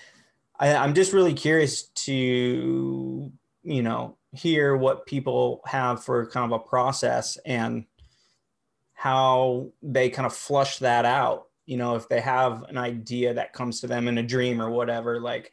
I, 0.63 0.77
I'm 0.77 0.95
just 0.95 1.13
really 1.13 1.35
curious 1.35 1.83
to, 1.83 3.33
you 3.65 3.83
know, 3.83 4.17
hear 4.33 4.77
what 4.77 5.07
people 5.07 5.61
have 5.67 6.05
for 6.05 6.27
kind 6.27 6.53
of 6.53 6.61
a 6.61 6.63
process 6.63 7.37
and 7.45 7.85
how 8.93 9.73
they 9.83 10.09
kind 10.09 10.25
of 10.25 10.33
flush 10.33 10.79
that 10.79 11.05
out. 11.05 11.49
You 11.67 11.79
know, 11.79 11.97
if 11.97 12.09
they 12.09 12.21
have 12.21 12.63
an 12.69 12.79
idea 12.79 13.35
that 13.35 13.53
comes 13.53 13.81
to 13.81 13.89
them 13.89 14.07
in 14.07 14.19
a 14.19 14.23
dream 14.23 14.63
or 14.63 14.71
whatever, 14.71 15.21
like, 15.21 15.53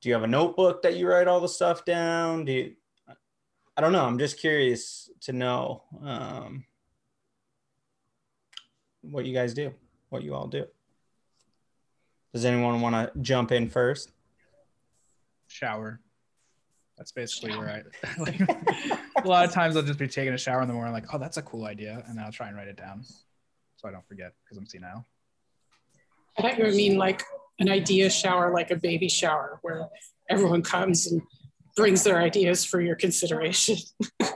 do 0.00 0.08
you 0.08 0.14
have 0.14 0.22
a 0.22 0.28
notebook 0.28 0.82
that 0.82 0.96
you 0.96 1.08
write 1.08 1.28
all 1.28 1.40
the 1.40 1.48
stuff 1.48 1.84
down? 1.84 2.44
Do 2.44 2.52
you, 2.52 2.74
I 3.76 3.80
don't 3.80 3.92
know. 3.92 4.04
I'm 4.04 4.18
just 4.18 4.38
curious 4.38 5.10
to 5.22 5.32
know 5.32 5.82
um, 6.02 6.64
what 9.02 9.26
you 9.26 9.34
guys 9.34 9.54
do, 9.54 9.72
what 10.08 10.22
you 10.22 10.34
all 10.34 10.46
do. 10.46 10.66
Does 12.32 12.44
anyone 12.44 12.80
want 12.80 12.94
to 12.94 13.18
jump 13.20 13.52
in 13.52 13.68
first? 13.68 14.12
Shower. 15.48 16.00
That's 16.96 17.12
basically 17.12 17.56
where 17.56 17.70
I 17.70 18.18
like 18.18 18.40
a 19.24 19.26
lot 19.28 19.46
of 19.46 19.52
times 19.52 19.76
I'll 19.76 19.82
just 19.82 19.98
be 19.98 20.06
taking 20.06 20.34
a 20.34 20.38
shower 20.38 20.62
in 20.62 20.68
the 20.68 20.74
morning, 20.74 20.92
like, 20.92 21.06
oh, 21.12 21.18
that's 21.18 21.38
a 21.38 21.42
cool 21.42 21.64
idea. 21.64 22.04
And 22.06 22.16
then 22.16 22.24
I'll 22.24 22.32
try 22.32 22.48
and 22.48 22.56
write 22.56 22.68
it 22.68 22.76
down 22.76 23.04
so 23.76 23.88
I 23.88 23.90
don't 23.90 24.06
forget 24.06 24.34
because 24.44 24.58
I'm 24.58 24.66
senile. 24.66 25.06
I 26.38 26.42
thought 26.42 26.58
you 26.58 26.64
would 26.64 26.74
mean 26.74 26.96
like 26.96 27.22
an 27.60 27.70
idea 27.70 28.10
shower, 28.10 28.52
like 28.52 28.70
a 28.70 28.76
baby 28.76 29.08
shower, 29.08 29.58
where 29.62 29.86
everyone 30.28 30.62
comes 30.62 31.06
and 31.06 31.22
brings 31.76 32.02
their 32.02 32.18
ideas 32.18 32.64
for 32.64 32.80
your 32.80 32.96
consideration. 32.96 33.76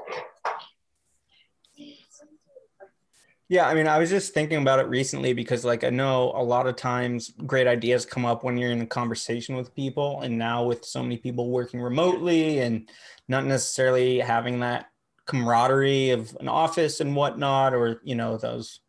Yeah, 3.51 3.69
I 3.69 3.75
mean, 3.75 3.87
I 3.87 3.99
was 3.99 4.09
just 4.09 4.33
thinking 4.33 4.63
about 4.63 4.79
it 4.79 4.89
recently 4.89 5.35
because, 5.35 5.67
like, 5.67 5.85
I 5.85 5.91
know 5.91 6.33
a 6.35 6.43
lot 6.43 6.67
of 6.67 6.77
times 6.77 7.31
great 7.47 7.67
ideas 7.67 8.07
come 8.07 8.25
up 8.25 8.43
when 8.43 8.57
you're 8.57 8.71
in 8.73 8.81
a 8.81 8.87
conversation 8.87 9.55
with 9.55 9.75
people. 9.75 10.23
And 10.23 10.39
now, 10.39 10.65
with 10.65 10.85
so 10.85 11.03
many 11.03 11.19
people 11.19 11.51
working 11.51 11.81
remotely 11.81 12.61
and 12.61 12.89
not 13.29 13.45
necessarily 13.45 14.19
having 14.19 14.61
that 14.61 14.87
camaraderie 15.27 16.11
of 16.11 16.35
an 16.41 16.49
office 16.49 17.01
and 17.01 17.15
whatnot, 17.15 17.75
or, 17.75 18.01
you 18.03 18.15
know, 18.15 18.39
those 18.39 18.81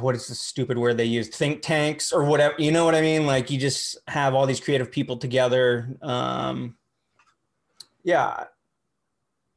what 0.00 0.14
is 0.14 0.26
the 0.26 0.34
stupid 0.34 0.78
word 0.78 0.96
they 0.96 1.04
use 1.04 1.28
think 1.28 1.60
tanks 1.60 2.12
or 2.12 2.24
whatever 2.24 2.54
you 2.58 2.72
know 2.72 2.84
what 2.84 2.94
i 2.94 3.00
mean 3.00 3.26
like 3.26 3.50
you 3.50 3.58
just 3.58 3.98
have 4.08 4.34
all 4.34 4.46
these 4.46 4.60
creative 4.60 4.90
people 4.90 5.16
together 5.16 5.96
um 6.02 6.74
yeah 8.02 8.44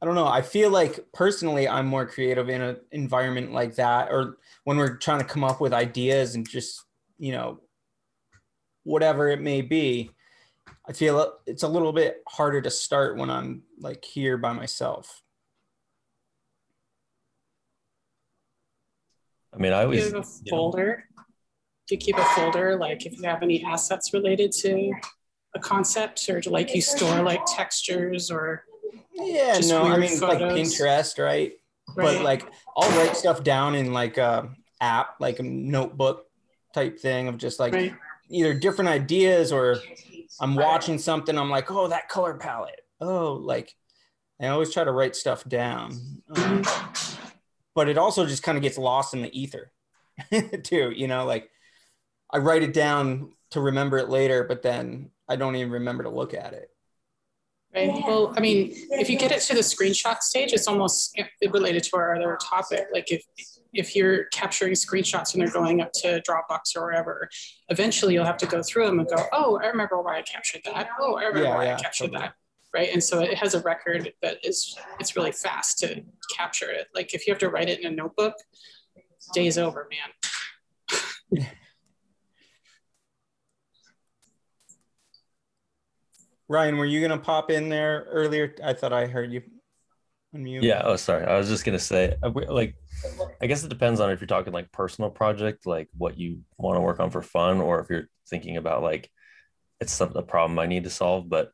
I 0.04 0.06
don't 0.06 0.16
know. 0.16 0.26
I 0.26 0.42
feel 0.42 0.68
like 0.68 1.00
personally, 1.14 1.66
I'm 1.66 1.86
more 1.86 2.04
creative 2.04 2.50
in 2.50 2.60
an 2.60 2.76
environment 2.92 3.52
like 3.52 3.76
that, 3.76 4.10
or 4.10 4.36
when 4.64 4.76
we're 4.76 4.98
trying 4.98 5.20
to 5.20 5.24
come 5.24 5.42
up 5.42 5.62
with 5.62 5.72
ideas 5.72 6.34
and 6.34 6.46
just, 6.46 6.84
you 7.16 7.32
know, 7.32 7.60
whatever 8.82 9.28
it 9.28 9.40
may 9.40 9.62
be. 9.62 10.10
I 10.86 10.92
feel 10.92 11.38
it's 11.46 11.62
a 11.62 11.68
little 11.68 11.94
bit 11.94 12.22
harder 12.28 12.60
to 12.60 12.70
start 12.70 13.16
when 13.16 13.30
I'm 13.30 13.62
like 13.78 14.04
here 14.04 14.36
by 14.36 14.52
myself. 14.52 15.22
I 19.54 19.58
mean, 19.58 19.72
I 19.72 19.84
Do 19.84 19.92
you 19.92 20.02
always 20.02 20.04
have 20.04 20.12
a 20.12 20.16
you 20.16 20.20
know, 20.20 20.24
folder? 20.50 21.04
Do 21.86 21.94
you 21.94 21.98
keep 21.98 22.16
a 22.16 22.24
folder, 22.24 22.76
like 22.76 23.06
if 23.06 23.18
you 23.18 23.24
have 23.24 23.42
any 23.42 23.62
assets 23.64 24.12
related 24.12 24.52
to 24.52 24.92
a 25.54 25.60
concept, 25.60 26.28
or 26.28 26.40
do 26.40 26.50
like 26.50 26.74
you 26.74 26.80
store 26.80 27.22
like 27.22 27.40
textures 27.46 28.30
or 28.30 28.64
Yeah, 29.14 29.56
Just 29.56 29.70
no, 29.70 29.82
I 29.82 29.98
weird 29.98 30.00
mean 30.00 30.20
like. 30.20 30.38
Pinterest, 30.38 31.22
right? 31.22 31.52
Right. 31.96 32.16
But 32.16 32.24
like 32.24 32.46
I'll 32.76 32.90
write 32.98 33.16
stuff 33.16 33.44
down 33.44 33.74
in 33.74 33.92
like 33.92 34.18
a 34.18 34.50
app, 34.80 35.16
like 35.20 35.38
a 35.38 35.42
notebook 35.42 36.26
type 36.72 36.98
thing 36.98 37.28
of 37.28 37.38
just 37.38 37.60
like 37.60 37.72
right? 37.72 37.94
either 38.30 38.54
different 38.54 38.88
ideas 38.88 39.52
or 39.52 39.76
I'm 40.40 40.56
watching 40.56 40.98
something, 40.98 41.38
I'm 41.38 41.50
like, 41.50 41.70
oh, 41.70 41.88
that 41.88 42.08
color 42.08 42.34
palette. 42.34 42.80
Oh, 43.00 43.34
like 43.34 43.74
I 44.40 44.48
always 44.48 44.72
try 44.72 44.84
to 44.84 44.90
write 44.90 45.14
stuff 45.14 45.44
down. 45.48 45.92
Um, 46.34 46.62
but 47.74 47.88
it 47.88 47.98
also 47.98 48.26
just 48.26 48.42
kind 48.42 48.56
of 48.58 48.62
gets 48.62 48.78
lost 48.78 49.14
in 49.14 49.22
the 49.22 49.38
ether 49.40 49.72
too, 50.64 50.92
you 50.94 51.08
know, 51.08 51.24
like 51.26 51.50
I 52.32 52.38
write 52.38 52.62
it 52.62 52.72
down 52.74 53.32
to 53.52 53.60
remember 53.60 53.98
it 53.98 54.08
later, 54.10 54.44
but 54.44 54.62
then 54.62 55.10
I 55.28 55.36
don't 55.36 55.56
even 55.56 55.72
remember 55.72 56.04
to 56.04 56.10
look 56.10 56.34
at 56.34 56.52
it. 56.54 56.70
Right. 57.74 57.90
Well, 58.06 58.32
I 58.36 58.40
mean, 58.40 58.70
if 58.92 59.10
you 59.10 59.18
get 59.18 59.32
it 59.32 59.40
to 59.42 59.54
the 59.54 59.60
screenshot 59.60 60.20
stage, 60.20 60.52
it's 60.52 60.68
almost 60.68 61.18
related 61.50 61.82
to 61.84 61.96
our 61.96 62.14
other 62.14 62.38
topic. 62.40 62.86
Like 62.92 63.10
if 63.10 63.24
if 63.72 63.96
you're 63.96 64.26
capturing 64.26 64.74
screenshots 64.74 65.34
and 65.34 65.42
they're 65.42 65.50
going 65.50 65.80
up 65.80 65.90
to 65.94 66.22
Dropbox 66.28 66.76
or 66.76 66.82
wherever, 66.84 67.28
eventually 67.70 68.14
you'll 68.14 68.24
have 68.24 68.36
to 68.36 68.46
go 68.46 68.62
through 68.62 68.86
them 68.86 69.00
and 69.00 69.08
go, 69.08 69.24
oh, 69.32 69.58
I 69.60 69.66
remember 69.66 70.00
why 70.00 70.18
I 70.18 70.22
captured 70.22 70.60
that. 70.66 70.88
Oh, 71.00 71.16
I 71.16 71.24
remember 71.24 71.48
Yeah, 71.48 71.56
why 71.56 71.64
yeah, 71.64 71.76
I 71.76 71.82
captured 71.82 72.12
totally. 72.12 72.20
that. 72.20 72.34
Right. 72.74 72.90
And 72.92 73.02
so 73.02 73.20
it 73.20 73.38
has 73.38 73.54
a 73.54 73.60
record 73.60 74.12
that 74.20 74.44
is 74.44 74.76
it's 74.98 75.14
really 75.14 75.30
fast 75.30 75.78
to 75.78 76.02
capture 76.36 76.70
it. 76.70 76.88
Like 76.92 77.14
if 77.14 77.24
you 77.24 77.32
have 77.32 77.38
to 77.38 77.48
write 77.48 77.68
it 77.68 77.78
in 77.78 77.92
a 77.92 77.94
notebook, 77.94 78.34
day's 79.32 79.58
over, 79.58 79.88
man. 81.30 81.46
Ryan, 86.48 86.76
were 86.76 86.84
you 86.84 87.00
gonna 87.00 87.18
pop 87.18 87.50
in 87.52 87.68
there 87.68 88.06
earlier? 88.10 88.54
I 88.62 88.72
thought 88.72 88.92
I 88.92 89.06
heard 89.06 89.32
you 89.32 89.42
unmute. 90.34 90.62
Yeah. 90.62 90.82
Oh, 90.84 90.96
sorry. 90.96 91.24
I 91.24 91.38
was 91.38 91.48
just 91.48 91.64
gonna 91.64 91.78
say, 91.78 92.16
uh, 92.22 92.30
like, 92.48 92.74
I 93.40 93.46
guess 93.46 93.62
it 93.62 93.68
depends 93.68 94.00
on 94.00 94.10
if 94.10 94.20
you're 94.20 94.26
talking 94.26 94.52
like 94.52 94.72
personal 94.72 95.10
project, 95.10 95.64
like 95.64 95.88
what 95.96 96.18
you 96.18 96.40
want 96.58 96.76
to 96.76 96.80
work 96.80 96.98
on 96.98 97.10
for 97.10 97.22
fun, 97.22 97.60
or 97.60 97.80
if 97.80 97.88
you're 97.88 98.08
thinking 98.28 98.56
about 98.56 98.82
like 98.82 99.10
it's 99.80 99.92
some 99.92 100.12
a 100.16 100.22
problem 100.22 100.58
I 100.58 100.66
need 100.66 100.84
to 100.84 100.90
solve. 100.90 101.28
But 101.28 101.52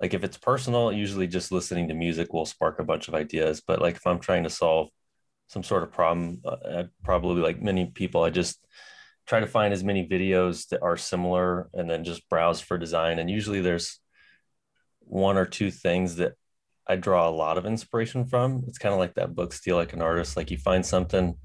like 0.00 0.14
if 0.14 0.22
it's 0.24 0.38
personal, 0.38 0.92
usually 0.92 1.26
just 1.26 1.52
listening 1.52 1.88
to 1.88 1.94
music 1.94 2.32
will 2.32 2.46
spark 2.46 2.78
a 2.78 2.84
bunch 2.84 3.08
of 3.08 3.14
ideas. 3.14 3.62
But 3.66 3.80
like 3.80 3.96
if 3.96 4.06
I'm 4.06 4.20
trying 4.20 4.44
to 4.44 4.50
solve 4.50 4.88
some 5.48 5.62
sort 5.62 5.82
of 5.82 5.92
problem, 5.92 6.40
uh, 6.44 6.56
I 6.64 6.84
probably 7.02 7.42
like 7.42 7.60
many 7.60 7.86
people, 7.86 8.22
I 8.22 8.30
just 8.30 8.64
try 9.26 9.40
to 9.40 9.46
find 9.46 9.72
as 9.72 9.84
many 9.84 10.06
videos 10.06 10.68
that 10.68 10.82
are 10.82 10.96
similar 10.96 11.68
and 11.74 11.90
then 11.90 12.04
just 12.04 12.28
browse 12.28 12.60
for 12.60 12.78
design. 12.78 13.18
And 13.18 13.28
usually 13.28 13.60
there's 13.60 13.98
one 15.00 15.36
or 15.36 15.46
two 15.46 15.70
things 15.70 16.16
that 16.16 16.34
I 16.86 16.96
draw 16.96 17.28
a 17.28 17.30
lot 17.30 17.58
of 17.58 17.66
inspiration 17.66 18.24
from. 18.24 18.64
It's 18.68 18.78
kind 18.78 18.92
of 18.94 18.98
like 18.98 19.14
that 19.14 19.34
book 19.34 19.52
Steal 19.52 19.76
Like 19.76 19.92
an 19.92 20.02
Artist. 20.02 20.36
Like 20.36 20.50
you 20.50 20.56
find 20.56 20.84
something 20.84 21.36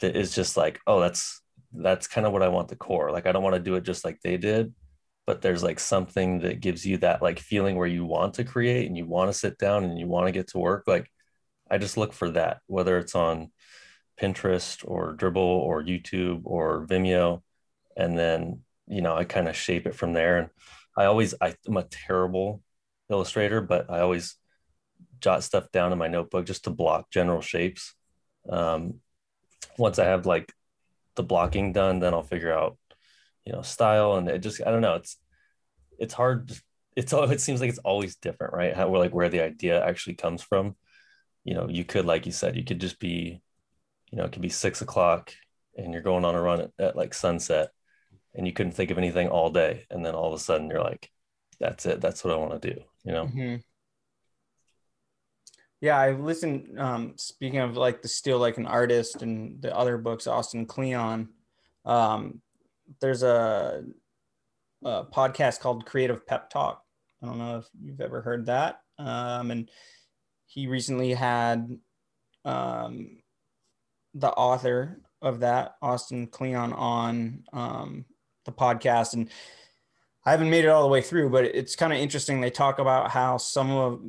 that 0.00 0.16
is 0.16 0.34
just 0.34 0.56
like, 0.56 0.80
oh, 0.86 1.00
that's 1.00 1.40
that's 1.72 2.06
kind 2.06 2.26
of 2.26 2.32
what 2.32 2.42
I 2.42 2.48
want 2.48 2.68
the 2.68 2.76
core. 2.76 3.12
Like 3.12 3.26
I 3.26 3.32
don't 3.32 3.42
want 3.42 3.54
to 3.54 3.60
do 3.60 3.74
it 3.74 3.84
just 3.84 4.04
like 4.04 4.18
they 4.22 4.36
did, 4.36 4.74
but 5.26 5.42
there's 5.42 5.62
like 5.62 5.80
something 5.80 6.38
that 6.40 6.60
gives 6.60 6.86
you 6.86 6.98
that 6.98 7.20
like 7.20 7.40
feeling 7.40 7.76
where 7.76 7.86
you 7.86 8.04
want 8.04 8.34
to 8.34 8.44
create 8.44 8.86
and 8.86 8.96
you 8.96 9.04
want 9.04 9.28
to 9.30 9.38
sit 9.38 9.58
down 9.58 9.84
and 9.84 9.98
you 9.98 10.06
want 10.06 10.26
to 10.26 10.32
get 10.32 10.46
to 10.48 10.58
work. 10.58 10.84
Like 10.86 11.10
I 11.68 11.78
just 11.78 11.96
look 11.96 12.12
for 12.12 12.30
that, 12.30 12.60
whether 12.66 12.96
it's 12.98 13.16
on 13.16 13.50
Pinterest 14.20 14.84
or 14.86 15.14
Dribbble 15.14 15.36
or 15.36 15.82
YouTube 15.82 16.42
or 16.44 16.86
Vimeo. 16.86 17.42
And 17.96 18.16
then, 18.16 18.60
you 18.86 19.02
know, 19.02 19.16
I 19.16 19.24
kind 19.24 19.48
of 19.48 19.56
shape 19.56 19.86
it 19.86 19.96
from 19.96 20.12
there. 20.12 20.38
And 20.38 20.48
I 20.96 21.06
always, 21.06 21.34
I'm 21.40 21.76
a 21.76 21.82
terrible 21.82 22.62
illustrator, 23.10 23.60
but 23.60 23.90
I 23.90 24.00
always 24.00 24.36
jot 25.20 25.42
stuff 25.42 25.72
down 25.72 25.92
in 25.92 25.98
my 25.98 26.08
notebook 26.08 26.46
just 26.46 26.64
to 26.64 26.70
block 26.70 27.10
general 27.10 27.40
shapes. 27.40 27.94
Um, 28.48 29.00
once 29.76 29.98
I 29.98 30.04
have 30.04 30.24
like 30.24 30.52
the 31.16 31.24
blocking 31.24 31.72
done, 31.72 31.98
then 31.98 32.14
I'll 32.14 32.22
figure 32.22 32.52
out, 32.52 32.78
you 33.46 33.52
know, 33.52 33.62
style. 33.62 34.16
And 34.16 34.28
it 34.28 34.40
just, 34.40 34.60
I 34.66 34.70
don't 34.70 34.82
know, 34.82 34.96
it's, 34.96 35.16
it's 35.98 36.14
hard. 36.14 36.52
It's 36.96 37.12
all, 37.12 37.30
it 37.30 37.40
seems 37.40 37.60
like 37.60 37.70
it's 37.70 37.78
always 37.78 38.16
different, 38.16 38.52
right? 38.52 38.74
How, 38.74 38.94
like 38.94 39.14
where 39.14 39.28
the 39.28 39.40
idea 39.40 39.82
actually 39.84 40.14
comes 40.14 40.42
from. 40.42 40.76
You 41.44 41.54
know, 41.54 41.68
you 41.68 41.84
could, 41.84 42.04
like 42.04 42.26
you 42.26 42.32
said, 42.32 42.56
you 42.56 42.64
could 42.64 42.80
just 42.80 42.98
be, 42.98 43.40
you 44.10 44.18
know, 44.18 44.24
it 44.24 44.32
could 44.32 44.42
be 44.42 44.48
six 44.48 44.82
o'clock 44.82 45.32
and 45.76 45.92
you're 45.92 46.02
going 46.02 46.24
on 46.24 46.34
a 46.34 46.40
run 46.40 46.60
at, 46.60 46.70
at 46.78 46.96
like 46.96 47.14
sunset 47.14 47.70
and 48.34 48.46
you 48.46 48.52
couldn't 48.52 48.72
think 48.72 48.90
of 48.90 48.98
anything 48.98 49.28
all 49.28 49.50
day. 49.50 49.86
And 49.90 50.04
then 50.04 50.14
all 50.14 50.32
of 50.32 50.40
a 50.40 50.42
sudden 50.42 50.68
you're 50.68 50.82
like, 50.82 51.10
that's 51.60 51.86
it. 51.86 52.00
That's 52.00 52.24
what 52.24 52.34
I 52.34 52.36
want 52.36 52.60
to 52.60 52.74
do. 52.74 52.80
You 53.04 53.12
know. 53.12 53.26
Mhm. 53.26 53.62
Yeah, 55.80 55.98
I 55.98 56.12
listened. 56.12 56.78
Um, 56.78 57.14
speaking 57.16 57.60
of 57.60 57.76
like 57.76 58.02
the 58.02 58.08
Steal 58.08 58.38
Like 58.38 58.58
an 58.58 58.66
Artist 58.66 59.22
and 59.22 59.60
the 59.60 59.76
other 59.76 59.98
books, 59.98 60.26
Austin 60.26 60.66
Kleon. 60.66 61.28
Um, 61.84 62.40
there's 63.00 63.22
a, 63.22 63.84
a 64.84 65.04
podcast 65.04 65.60
called 65.60 65.86
Creative 65.86 66.26
Pep 66.26 66.50
Talk. 66.50 66.82
I 67.22 67.26
don't 67.26 67.38
know 67.38 67.58
if 67.58 67.66
you've 67.80 68.00
ever 68.00 68.20
heard 68.20 68.46
that. 68.46 68.80
Um, 68.98 69.50
and 69.50 69.70
he 70.46 70.66
recently 70.66 71.12
had 71.12 71.78
um, 72.44 73.18
the 74.14 74.30
author 74.30 75.00
of 75.22 75.40
that, 75.40 75.76
Austin 75.82 76.26
Kleon, 76.28 76.72
on 76.72 77.44
um, 77.52 78.04
the 78.44 78.52
podcast, 78.52 79.14
and 79.14 79.30
I 80.26 80.32
haven't 80.32 80.50
made 80.50 80.64
it 80.64 80.68
all 80.68 80.82
the 80.82 80.88
way 80.88 81.02
through, 81.02 81.30
but 81.30 81.44
it's 81.44 81.76
kind 81.76 81.92
of 81.92 82.00
interesting. 82.00 82.40
They 82.40 82.50
talk 82.50 82.80
about 82.80 83.12
how 83.12 83.36
some 83.36 83.70
of 83.70 84.00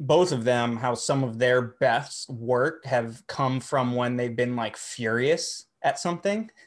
both 0.00 0.32
of 0.32 0.42
them, 0.42 0.76
how 0.76 0.94
some 0.94 1.22
of 1.22 1.38
their 1.38 1.60
best 1.60 2.30
work 2.30 2.86
have 2.86 3.22
come 3.26 3.60
from 3.60 3.94
when 3.94 4.16
they've 4.16 4.34
been 4.34 4.56
like 4.56 4.78
furious 4.78 5.66
at 5.82 5.98
something, 5.98 6.50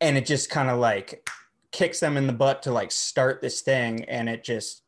and 0.00 0.16
it 0.16 0.26
just 0.26 0.50
kind 0.50 0.70
of 0.70 0.78
like 0.78 1.28
kicks 1.72 2.00
them 2.00 2.16
in 2.16 2.26
the 2.26 2.32
butt 2.32 2.62
to 2.62 2.72
like 2.72 2.92
start 2.92 3.40
this 3.40 3.60
thing, 3.60 4.04
and 4.04 4.28
it 4.28 4.44
just 4.44 4.82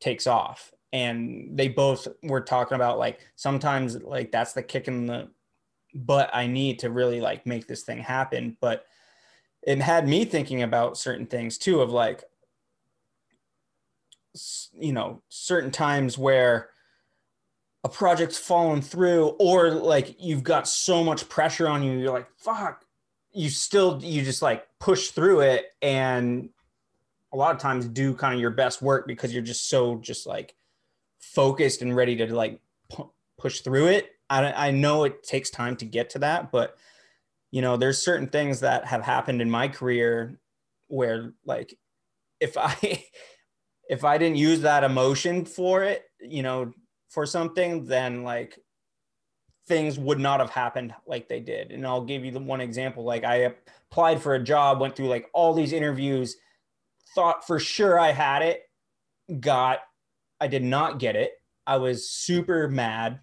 takes 0.00 0.26
off. 0.26 0.72
And 0.92 1.50
they 1.56 1.68
both 1.68 2.08
were 2.22 2.40
talking 2.40 2.76
about 2.76 2.98
like 2.98 3.20
sometimes 3.34 4.02
like 4.02 4.32
that's 4.32 4.52
the 4.52 4.62
kick 4.62 4.88
in 4.88 5.06
the 5.06 5.28
butt 5.94 6.30
I 6.32 6.46
need 6.46 6.78
to 6.80 6.90
really 6.90 7.20
like 7.20 7.46
make 7.46 7.66
this 7.66 7.82
thing 7.82 7.98
happen, 7.98 8.56
but 8.60 8.86
it 9.66 9.80
had 9.80 10.08
me 10.08 10.24
thinking 10.24 10.62
about 10.62 10.96
certain 10.96 11.26
things 11.26 11.58
too 11.58 11.80
of 11.80 11.90
like 11.90 12.24
you 14.72 14.92
know 14.92 15.22
certain 15.28 15.70
times 15.70 16.16
where 16.16 16.70
a 17.84 17.88
project's 17.88 18.38
fallen 18.38 18.82
through 18.82 19.28
or 19.38 19.70
like 19.70 20.16
you've 20.18 20.42
got 20.42 20.68
so 20.68 21.02
much 21.02 21.28
pressure 21.28 21.68
on 21.68 21.82
you 21.82 21.98
you're 21.98 22.12
like 22.12 22.28
fuck 22.36 22.84
you 23.36 23.50
still 23.50 24.00
you 24.02 24.22
just 24.22 24.42
like 24.42 24.66
push 24.80 25.08
through 25.10 25.40
it 25.40 25.66
and 25.82 26.48
a 27.32 27.36
lot 27.36 27.54
of 27.54 27.60
times 27.60 27.86
do 27.86 28.14
kind 28.14 28.34
of 28.34 28.40
your 28.40 28.50
best 28.50 28.80
work 28.80 29.06
because 29.06 29.32
you're 29.32 29.42
just 29.42 29.68
so 29.68 29.96
just 29.96 30.26
like 30.26 30.54
focused 31.20 31.82
and 31.82 31.94
ready 31.94 32.16
to 32.16 32.34
like 32.34 32.60
pu- 32.90 33.12
push 33.38 33.60
through 33.60 33.86
it. 33.88 34.10
I, 34.30 34.68
I 34.68 34.70
know 34.70 35.04
it 35.04 35.22
takes 35.22 35.50
time 35.50 35.76
to 35.76 35.84
get 35.84 36.10
to 36.10 36.18
that 36.20 36.50
but 36.50 36.76
you 37.52 37.62
know 37.62 37.76
there's 37.76 38.02
certain 38.02 38.26
things 38.26 38.60
that 38.60 38.84
have 38.84 39.02
happened 39.02 39.40
in 39.40 39.50
my 39.50 39.68
career 39.68 40.40
where 40.88 41.32
like 41.44 41.78
if 42.40 42.56
i 42.56 43.04
if 43.88 44.04
I 44.04 44.18
didn't 44.18 44.36
use 44.36 44.60
that 44.62 44.84
emotion 44.84 45.44
for 45.44 45.84
it, 45.84 46.04
you 46.20 46.42
know, 46.42 46.72
for 47.08 47.26
something, 47.26 47.84
then 47.84 48.22
like 48.22 48.58
things 49.66 49.98
would 49.98 50.20
not 50.20 50.40
have 50.40 50.50
happened 50.50 50.94
like 51.06 51.28
they 51.28 51.40
did. 51.40 51.72
And 51.72 51.86
I'll 51.86 52.04
give 52.04 52.24
you 52.24 52.30
the 52.30 52.40
one 52.40 52.60
example. 52.60 53.04
Like 53.04 53.24
I 53.24 53.52
applied 53.90 54.22
for 54.22 54.34
a 54.34 54.42
job, 54.42 54.80
went 54.80 54.94
through 54.94 55.08
like 55.08 55.28
all 55.32 55.54
these 55.54 55.72
interviews, 55.72 56.36
thought 57.14 57.46
for 57.46 57.58
sure 57.58 57.98
I 57.98 58.12
had 58.12 58.42
it, 58.42 58.62
got, 59.40 59.80
I 60.40 60.46
did 60.46 60.62
not 60.62 60.98
get 60.98 61.16
it. 61.16 61.32
I 61.66 61.78
was 61.78 62.08
super 62.08 62.68
mad. 62.68 63.20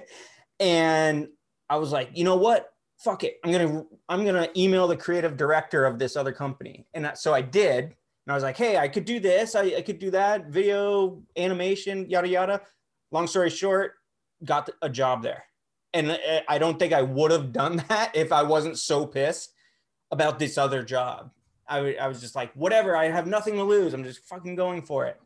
and 0.60 1.28
I 1.68 1.76
was 1.76 1.92
like, 1.92 2.10
you 2.14 2.24
know 2.24 2.36
what? 2.36 2.70
Fuck 2.98 3.24
it. 3.24 3.36
I'm 3.44 3.52
going 3.52 3.68
to, 3.68 3.86
I'm 4.08 4.24
going 4.24 4.42
to 4.42 4.60
email 4.60 4.88
the 4.88 4.96
creative 4.96 5.36
director 5.36 5.84
of 5.84 5.98
this 5.98 6.16
other 6.16 6.32
company. 6.32 6.86
And 6.94 7.10
so 7.14 7.34
I 7.34 7.42
did 7.42 7.94
and 8.26 8.32
I 8.32 8.34
was 8.34 8.42
like, 8.42 8.56
hey, 8.56 8.78
I 8.78 8.88
could 8.88 9.04
do 9.04 9.20
this, 9.20 9.54
I, 9.54 9.64
I 9.76 9.82
could 9.82 9.98
do 9.98 10.10
that, 10.12 10.46
video, 10.46 11.22
animation, 11.36 12.08
yada, 12.08 12.28
yada. 12.28 12.62
Long 13.10 13.26
story 13.26 13.50
short, 13.50 13.92
got 14.44 14.70
a 14.80 14.88
job 14.88 15.22
there. 15.22 15.44
And 15.94 16.10
uh, 16.10 16.18
I 16.48 16.58
don't 16.58 16.78
think 16.78 16.92
I 16.92 17.02
would 17.02 17.30
have 17.30 17.52
done 17.52 17.76
that 17.88 18.14
if 18.14 18.32
I 18.32 18.42
wasn't 18.42 18.78
so 18.78 19.06
pissed 19.06 19.54
about 20.10 20.38
this 20.38 20.58
other 20.58 20.82
job. 20.82 21.30
I, 21.66 21.94
I 21.94 22.08
was 22.08 22.20
just 22.20 22.34
like, 22.34 22.52
whatever, 22.54 22.94
I 22.94 23.06
have 23.06 23.26
nothing 23.26 23.54
to 23.54 23.64
lose. 23.64 23.94
I'm 23.94 24.04
just 24.04 24.26
fucking 24.26 24.54
going 24.54 24.82
for 24.82 25.06
it. 25.06 25.18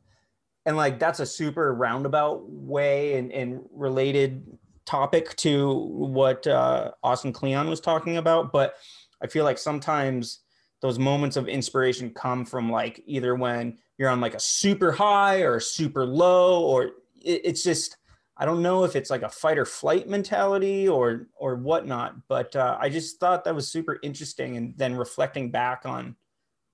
And 0.67 0.77
like, 0.77 1.01
that's 1.01 1.19
a 1.19 1.27
super 1.27 1.75
roundabout 1.75 2.49
way 2.49 3.17
and, 3.17 3.33
and 3.33 3.61
related 3.73 4.47
topic 4.85 5.35
to 5.37 5.73
what 5.73 6.47
uh, 6.47 6.93
Austin 7.03 7.33
Kleon 7.33 7.69
was 7.69 7.81
talking 7.81 8.19
about. 8.19 8.53
But 8.53 8.77
I 9.21 9.27
feel 9.27 9.45
like 9.45 9.59
sometimes 9.59 10.41
those 10.81 10.99
moments 10.99 11.37
of 11.37 11.49
inspiration 11.49 12.11
come 12.11 12.45
from 12.45 12.71
like 12.71 13.03
either 13.07 13.35
when 13.35 13.79
you're 13.99 14.09
on 14.09 14.21
like 14.21 14.35
a 14.35 14.41
super 14.41 14.93
high 14.93 15.39
or 15.39 15.59
super 15.59 16.07
low 16.07 16.63
or 16.63 16.85
it, 17.21 17.41
it's 17.45 17.63
just 17.63 17.97
i 18.39 18.45
don't 18.45 18.63
know 18.63 18.85
if 18.85 18.97
it's 18.97 19.11
like 19.11 19.23
a 19.23 19.29
fight 19.29 19.59
or 19.59 19.65
flight 19.65 20.09
mentality 20.09 20.89
or 20.89 21.29
or 21.37 21.57
whatnot 21.57 22.15
but 22.29 22.55
uh, 22.57 22.77
i 22.81 22.89
just 22.89 23.21
thought 23.21 23.45
that 23.45 23.55
was 23.55 23.69
super 23.69 23.99
interesting 24.03 24.57
and 24.57 24.77
then 24.77 24.97
reflecting 24.97 25.51
back 25.51 25.85
on 25.85 26.17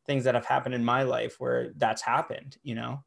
things 0.07 0.25
that 0.25 0.35
have 0.35 0.47
happened 0.47 0.75
in 0.75 0.85
my 0.85 1.03
life 1.03 1.37
where 1.39 1.73
that's 1.77 2.03
happened 2.03 2.57
you 2.63 2.75
know 2.75 3.03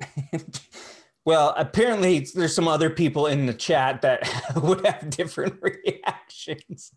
Well, 1.24 1.54
apparently 1.56 2.20
there's 2.34 2.54
some 2.54 2.68
other 2.68 2.90
people 2.90 3.26
in 3.26 3.46
the 3.46 3.54
chat 3.54 4.02
that 4.02 4.28
would 4.56 4.86
have 4.86 5.10
different 5.10 5.60
reactions, 5.84 6.92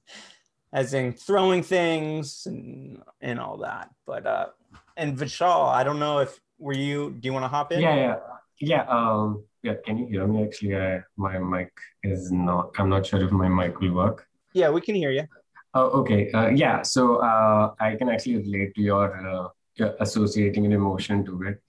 as 0.71 0.93
in 0.93 1.13
throwing 1.13 1.61
things 1.61 2.45
and 2.45 3.01
and 3.21 3.39
all 3.39 3.57
that. 3.57 3.89
But 4.07 4.25
uh, 4.25 4.47
and 4.95 5.17
Vishal, 5.17 5.67
I 5.67 5.83
don't 5.83 5.99
know 5.99 6.19
if 6.19 6.39
were 6.63 6.73
you. 6.73 7.11
Do 7.11 7.27
you 7.27 7.33
want 7.33 7.43
to 7.43 7.49
hop 7.49 7.71
in? 7.71 7.81
Yeah, 7.81 7.95
yeah, 7.95 8.15
yeah. 8.59 8.83
Um, 8.97 9.43
yeah. 9.61 9.75
Can 9.85 9.97
you 9.97 10.07
hear 10.07 10.27
me? 10.27 10.43
Actually, 10.43 10.77
I, 10.77 11.01
my 11.17 11.37
mic 11.37 11.71
is 12.03 12.31
not. 12.31 12.71
I'm 12.79 12.89
not 12.89 13.05
sure 13.05 13.21
if 13.23 13.31
my 13.31 13.49
mic 13.49 13.79
will 13.79 13.93
work. 13.93 14.27
Yeah, 14.53 14.69
we 14.69 14.81
can 14.81 14.95
hear 14.95 15.11
you. 15.11 15.25
Oh, 15.73 15.87
okay. 16.01 16.31
Uh, 16.31 16.49
yeah. 16.49 16.81
So 16.83 17.17
uh, 17.17 17.73
I 17.79 17.95
can 17.95 18.09
actually 18.09 18.37
relate 18.37 18.75
to 18.75 18.81
your, 18.81 19.07
uh, 19.27 19.89
associating 19.99 20.65
an 20.65 20.71
emotion 20.71 21.25
to 21.25 21.41
it. 21.43 21.61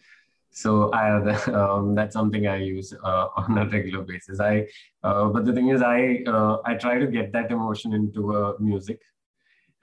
So 0.51 0.91
I, 0.93 1.05
um, 1.61 1.95
that's 1.95 2.13
something 2.13 2.47
I 2.47 2.57
use 2.57 2.93
uh, 3.03 3.27
on 3.37 3.59
a 3.59 3.67
regular 3.67 4.03
basis. 4.03 4.41
I, 4.41 4.67
uh, 5.03 5.29
but 5.29 5.45
the 5.45 5.53
thing 5.53 5.69
is, 5.69 5.83
I 5.83 6.23
uh, 6.27 6.59
I 6.65 6.75
try 6.75 6.99
to 6.99 7.07
get 7.07 7.33
that 7.33 7.51
emotion 7.51 7.93
into 7.93 8.37
uh, 8.37 8.53
music, 8.61 9.01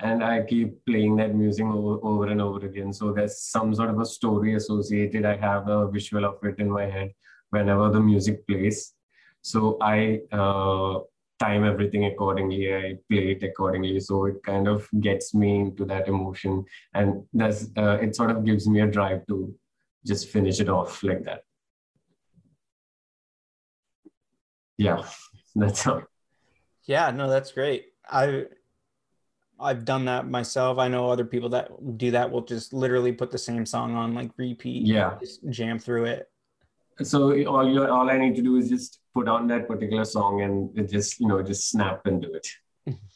and 0.01 0.23
I 0.23 0.43
keep 0.43 0.85
playing 0.85 1.15
that 1.17 1.35
music 1.35 1.65
over, 1.65 1.99
over 2.05 2.27
and 2.27 2.41
over 2.41 2.65
again. 2.65 2.91
So 2.91 3.11
there's 3.13 3.39
some 3.39 3.73
sort 3.75 3.89
of 3.89 3.99
a 3.99 4.05
story 4.05 4.55
associated. 4.55 5.25
I 5.25 5.37
have 5.37 5.67
a 5.67 5.89
visual 5.89 6.25
of 6.25 6.43
it 6.43 6.59
in 6.59 6.69
my 6.69 6.85
head 6.85 7.11
whenever 7.51 7.89
the 7.89 7.99
music 7.99 8.45
plays. 8.47 8.93
So 9.41 9.77
I 9.81 10.21
uh, 10.31 10.99
time 11.39 11.63
everything 11.65 12.05
accordingly. 12.05 12.73
I 12.73 12.97
play 13.09 13.31
it 13.31 13.43
accordingly. 13.43 13.99
So 13.99 14.25
it 14.25 14.43
kind 14.43 14.67
of 14.67 14.87
gets 14.99 15.33
me 15.33 15.59
into 15.59 15.85
that 15.85 16.07
emotion, 16.07 16.65
and 16.93 17.23
that's 17.33 17.69
uh, 17.77 17.97
it. 18.01 18.15
Sort 18.15 18.31
of 18.31 18.45
gives 18.45 18.67
me 18.67 18.81
a 18.81 18.87
drive 18.87 19.25
to 19.27 19.53
just 20.05 20.29
finish 20.29 20.59
it 20.59 20.69
off 20.69 21.03
like 21.03 21.23
that. 21.25 21.43
Yeah, 24.77 25.03
that's 25.55 25.85
all. 25.87 26.03
Yeah, 26.85 27.11
no, 27.11 27.29
that's 27.29 27.51
great. 27.51 27.85
I 28.09 28.45
I've 29.61 29.85
done 29.85 30.05
that 30.05 30.27
myself. 30.27 30.77
I 30.77 30.87
know 30.87 31.09
other 31.09 31.25
people 31.25 31.49
that 31.49 31.69
do 31.97 32.11
that 32.11 32.29
will 32.29 32.41
just 32.41 32.73
literally 32.73 33.11
put 33.11 33.31
the 33.31 33.37
same 33.37 33.65
song 33.65 33.95
on 33.95 34.13
like 34.13 34.31
repeat. 34.37 34.85
Yeah. 34.85 35.17
Just 35.19 35.47
jam 35.49 35.79
through 35.79 36.05
it. 36.05 36.29
So 37.03 37.31
all 37.45 37.67
you 37.67 37.85
all 37.85 38.09
I 38.09 38.17
need 38.17 38.35
to 38.35 38.41
do 38.41 38.57
is 38.57 38.69
just 38.69 38.99
put 39.13 39.27
on 39.27 39.47
that 39.47 39.67
particular 39.67 40.05
song 40.05 40.41
and 40.41 40.77
it 40.77 40.89
just, 40.89 41.19
you 41.19 41.27
know, 41.27 41.41
just 41.41 41.69
snap 41.69 42.05
and 42.05 42.21
do 42.21 42.33
it. 42.33 42.47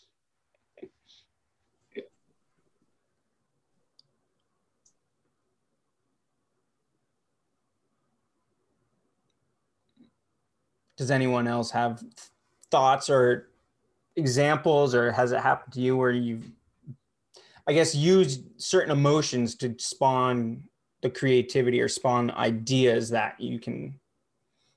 does 10.97 11.12
anyone 11.12 11.47
else 11.47 11.71
have 11.71 12.03
thoughts 12.71 13.10
or 13.10 13.49
examples 14.15 14.95
or 14.95 15.12
has 15.12 15.32
it 15.32 15.39
happened 15.39 15.73
to 15.73 15.82
you 15.82 15.97
where 15.97 16.12
you've 16.12 16.45
i 17.67 17.73
guess 17.73 17.93
used 17.93 18.43
certain 18.58 18.91
emotions 18.91 19.56
to 19.56 19.75
spawn 19.78 20.63
the 21.01 21.10
creativity 21.10 21.82
or 21.82 21.88
spawn 21.88 22.32
ideas 22.32 23.10
that 23.10 23.39
you 23.39 23.60
can 23.60 23.99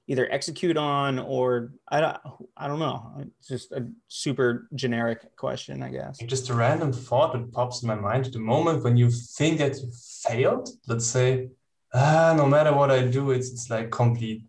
either 0.09 0.31
execute 0.33 0.77
on 0.77 1.19
or 1.19 1.73
i 1.89 2.01
don't 2.01 2.17
i 2.57 2.67
don't 2.67 2.79
know. 2.79 3.13
It's 3.39 3.49
just 3.49 3.73
a 3.73 3.87
super 4.09 4.69
generic 4.75 5.37
question 5.37 5.83
i 5.83 5.91
guess. 5.91 6.19
Just 6.19 6.51
a 6.51 6.55
random 6.55 6.93
thought 6.93 7.33
that 7.35 7.53
pops 7.53 7.83
in 7.83 7.89
my 7.89 7.95
mind 7.95 8.27
at 8.27 8.33
the 8.33 8.39
moment 8.39 8.83
when 8.83 8.97
you 8.97 9.11
think 9.11 9.59
that 9.59 9.77
you 9.77 9.91
failed. 10.27 10.69
Let's 10.87 11.07
say 11.07 11.49
ah 11.95 12.35
no 12.37 12.47
matter 12.47 12.75
what 12.75 12.91
i 12.91 13.01
do 13.01 13.31
it's, 13.31 13.51
it's 13.51 13.71
like 13.71 13.91
complete 13.91 14.43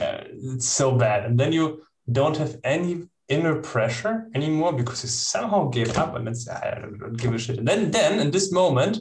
uh, 0.00 0.24
it's 0.28 0.68
so 0.68 0.96
bad. 0.96 1.24
And 1.24 1.38
then 1.38 1.52
you 1.52 1.82
don't 2.10 2.36
have 2.36 2.56
any 2.64 3.08
inner 3.28 3.60
pressure 3.60 4.26
anymore 4.34 4.72
because 4.72 5.02
he 5.02 5.08
somehow 5.08 5.68
gave 5.68 5.96
up. 5.96 6.14
And 6.16 6.36
said, 6.36 6.56
I 6.56 6.80
don't 6.80 7.16
give 7.16 7.34
a 7.34 7.38
shit. 7.38 7.58
And 7.58 7.68
then, 7.68 7.90
then 7.90 8.20
in 8.20 8.30
this 8.30 8.52
moment, 8.52 8.98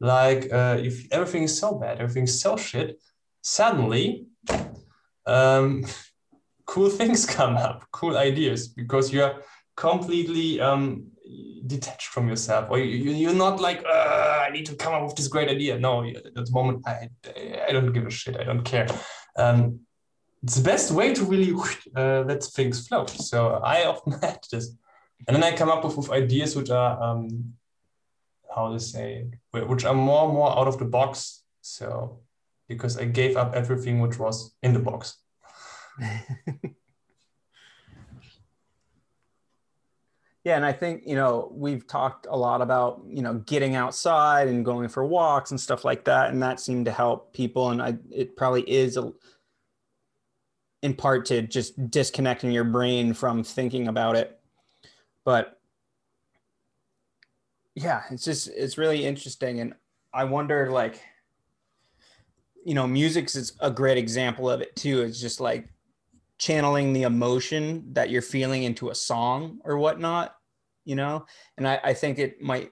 like 0.00 0.52
uh, 0.52 0.76
if 0.80 1.06
everything 1.10 1.44
is 1.44 1.58
so 1.58 1.74
bad, 1.74 1.98
everything's 1.98 2.40
so 2.40 2.56
shit, 2.56 3.00
suddenly 3.42 4.26
um, 5.26 5.84
cool 6.66 6.90
things 6.90 7.26
come 7.38 7.56
up, 7.56 7.84
cool 7.92 8.16
ideas 8.16 8.68
because 8.68 9.12
you're 9.12 9.42
completely 9.76 10.60
um, 10.60 11.06
detached 11.66 12.08
from 12.08 12.28
yourself. 12.28 12.68
Or 12.70 12.78
you, 12.78 13.12
you're 13.12 13.34
not 13.34 13.60
like 13.60 13.84
i 13.86 14.48
need 14.52 14.66
to 14.66 14.76
come 14.76 14.94
up 14.94 15.02
with 15.04 15.16
this 15.16 15.28
great 15.28 15.48
idea. 15.48 15.78
No 15.78 16.04
at 16.04 16.34
the 16.34 16.50
moment 16.50 16.82
i, 16.86 17.08
I 17.68 17.72
don't 17.72 17.92
give 17.92 18.06
a 18.06 18.10
shit. 18.10 18.36
I 18.36 18.44
don't 18.44 18.62
care. 18.62 18.86
Um, 19.36 19.80
it's 20.46 20.54
the 20.54 20.62
best 20.62 20.92
way 20.92 21.12
to 21.12 21.24
really 21.24 21.52
uh, 21.96 22.20
let 22.20 22.40
things 22.40 22.86
flow. 22.86 23.04
So 23.06 23.60
i 23.64 23.84
often 23.92 24.12
had 24.12 24.38
this. 24.52 24.76
And 25.26 25.34
then 25.34 25.42
i 25.42 25.56
come 25.56 25.68
up 25.68 25.84
with, 25.84 25.96
with 25.96 26.10
ideas 26.10 26.54
which 26.54 26.70
are 26.70 27.02
um, 27.02 27.54
how 28.54 28.72
to 28.72 28.78
say 28.78 29.26
which 29.50 29.84
are 29.84 29.94
more 29.94 30.26
and 30.26 30.34
more 30.34 30.56
out 30.56 30.68
of 30.68 30.78
the 30.78 30.84
box. 30.84 31.42
So 31.62 32.20
because 32.68 32.96
i 32.96 33.04
gave 33.04 33.36
up 33.36 33.54
everything 33.54 33.98
which 33.98 34.18
was 34.20 34.54
in 34.62 34.72
the 34.72 34.78
box. 34.78 35.16
Yeah, 40.46 40.54
and 40.54 40.64
I 40.64 40.72
think 40.72 41.02
you 41.04 41.16
know 41.16 41.50
we've 41.52 41.88
talked 41.88 42.28
a 42.30 42.36
lot 42.36 42.62
about 42.62 43.02
you 43.08 43.20
know 43.20 43.34
getting 43.34 43.74
outside 43.74 44.46
and 44.46 44.64
going 44.64 44.86
for 44.86 45.04
walks 45.04 45.50
and 45.50 45.60
stuff 45.60 45.84
like 45.84 46.04
that, 46.04 46.30
and 46.30 46.40
that 46.40 46.60
seemed 46.60 46.84
to 46.84 46.92
help 46.92 47.32
people. 47.32 47.70
And 47.70 47.82
I, 47.82 47.96
it 48.12 48.36
probably 48.36 48.62
is 48.62 48.96
a, 48.96 49.12
in 50.82 50.94
part 50.94 51.26
to 51.26 51.42
just 51.42 51.90
disconnecting 51.90 52.50
your 52.50 52.64
brain 52.64 53.14
from 53.14 53.42
thinking 53.42 53.88
about 53.88 54.16
it. 54.16 54.38
But 55.24 55.58
yeah, 57.74 58.02
it's 58.10 58.24
just 58.24 58.48
it's 58.48 58.78
really 58.78 59.04
interesting, 59.04 59.60
and 59.60 59.74
I 60.14 60.24
wonder 60.24 60.70
like 60.70 61.02
you 62.64 62.74
know 62.74 62.86
music's 62.86 63.36
is 63.36 63.52
a 63.60 63.70
great 63.70 63.98
example 63.98 64.50
of 64.50 64.60
it 64.60 64.74
too. 64.76 65.02
It's 65.02 65.20
just 65.20 65.40
like 65.40 65.68
channeling 66.38 66.92
the 66.92 67.04
emotion 67.04 67.92
that 67.92 68.10
you're 68.10 68.22
feeling 68.22 68.64
into 68.64 68.90
a 68.90 68.94
song 68.94 69.58
or 69.64 69.78
whatnot, 69.78 70.36
you 70.84 70.94
know? 70.94 71.26
And 71.56 71.66
I, 71.66 71.80
I 71.82 71.94
think 71.94 72.18
it 72.18 72.42
might, 72.42 72.70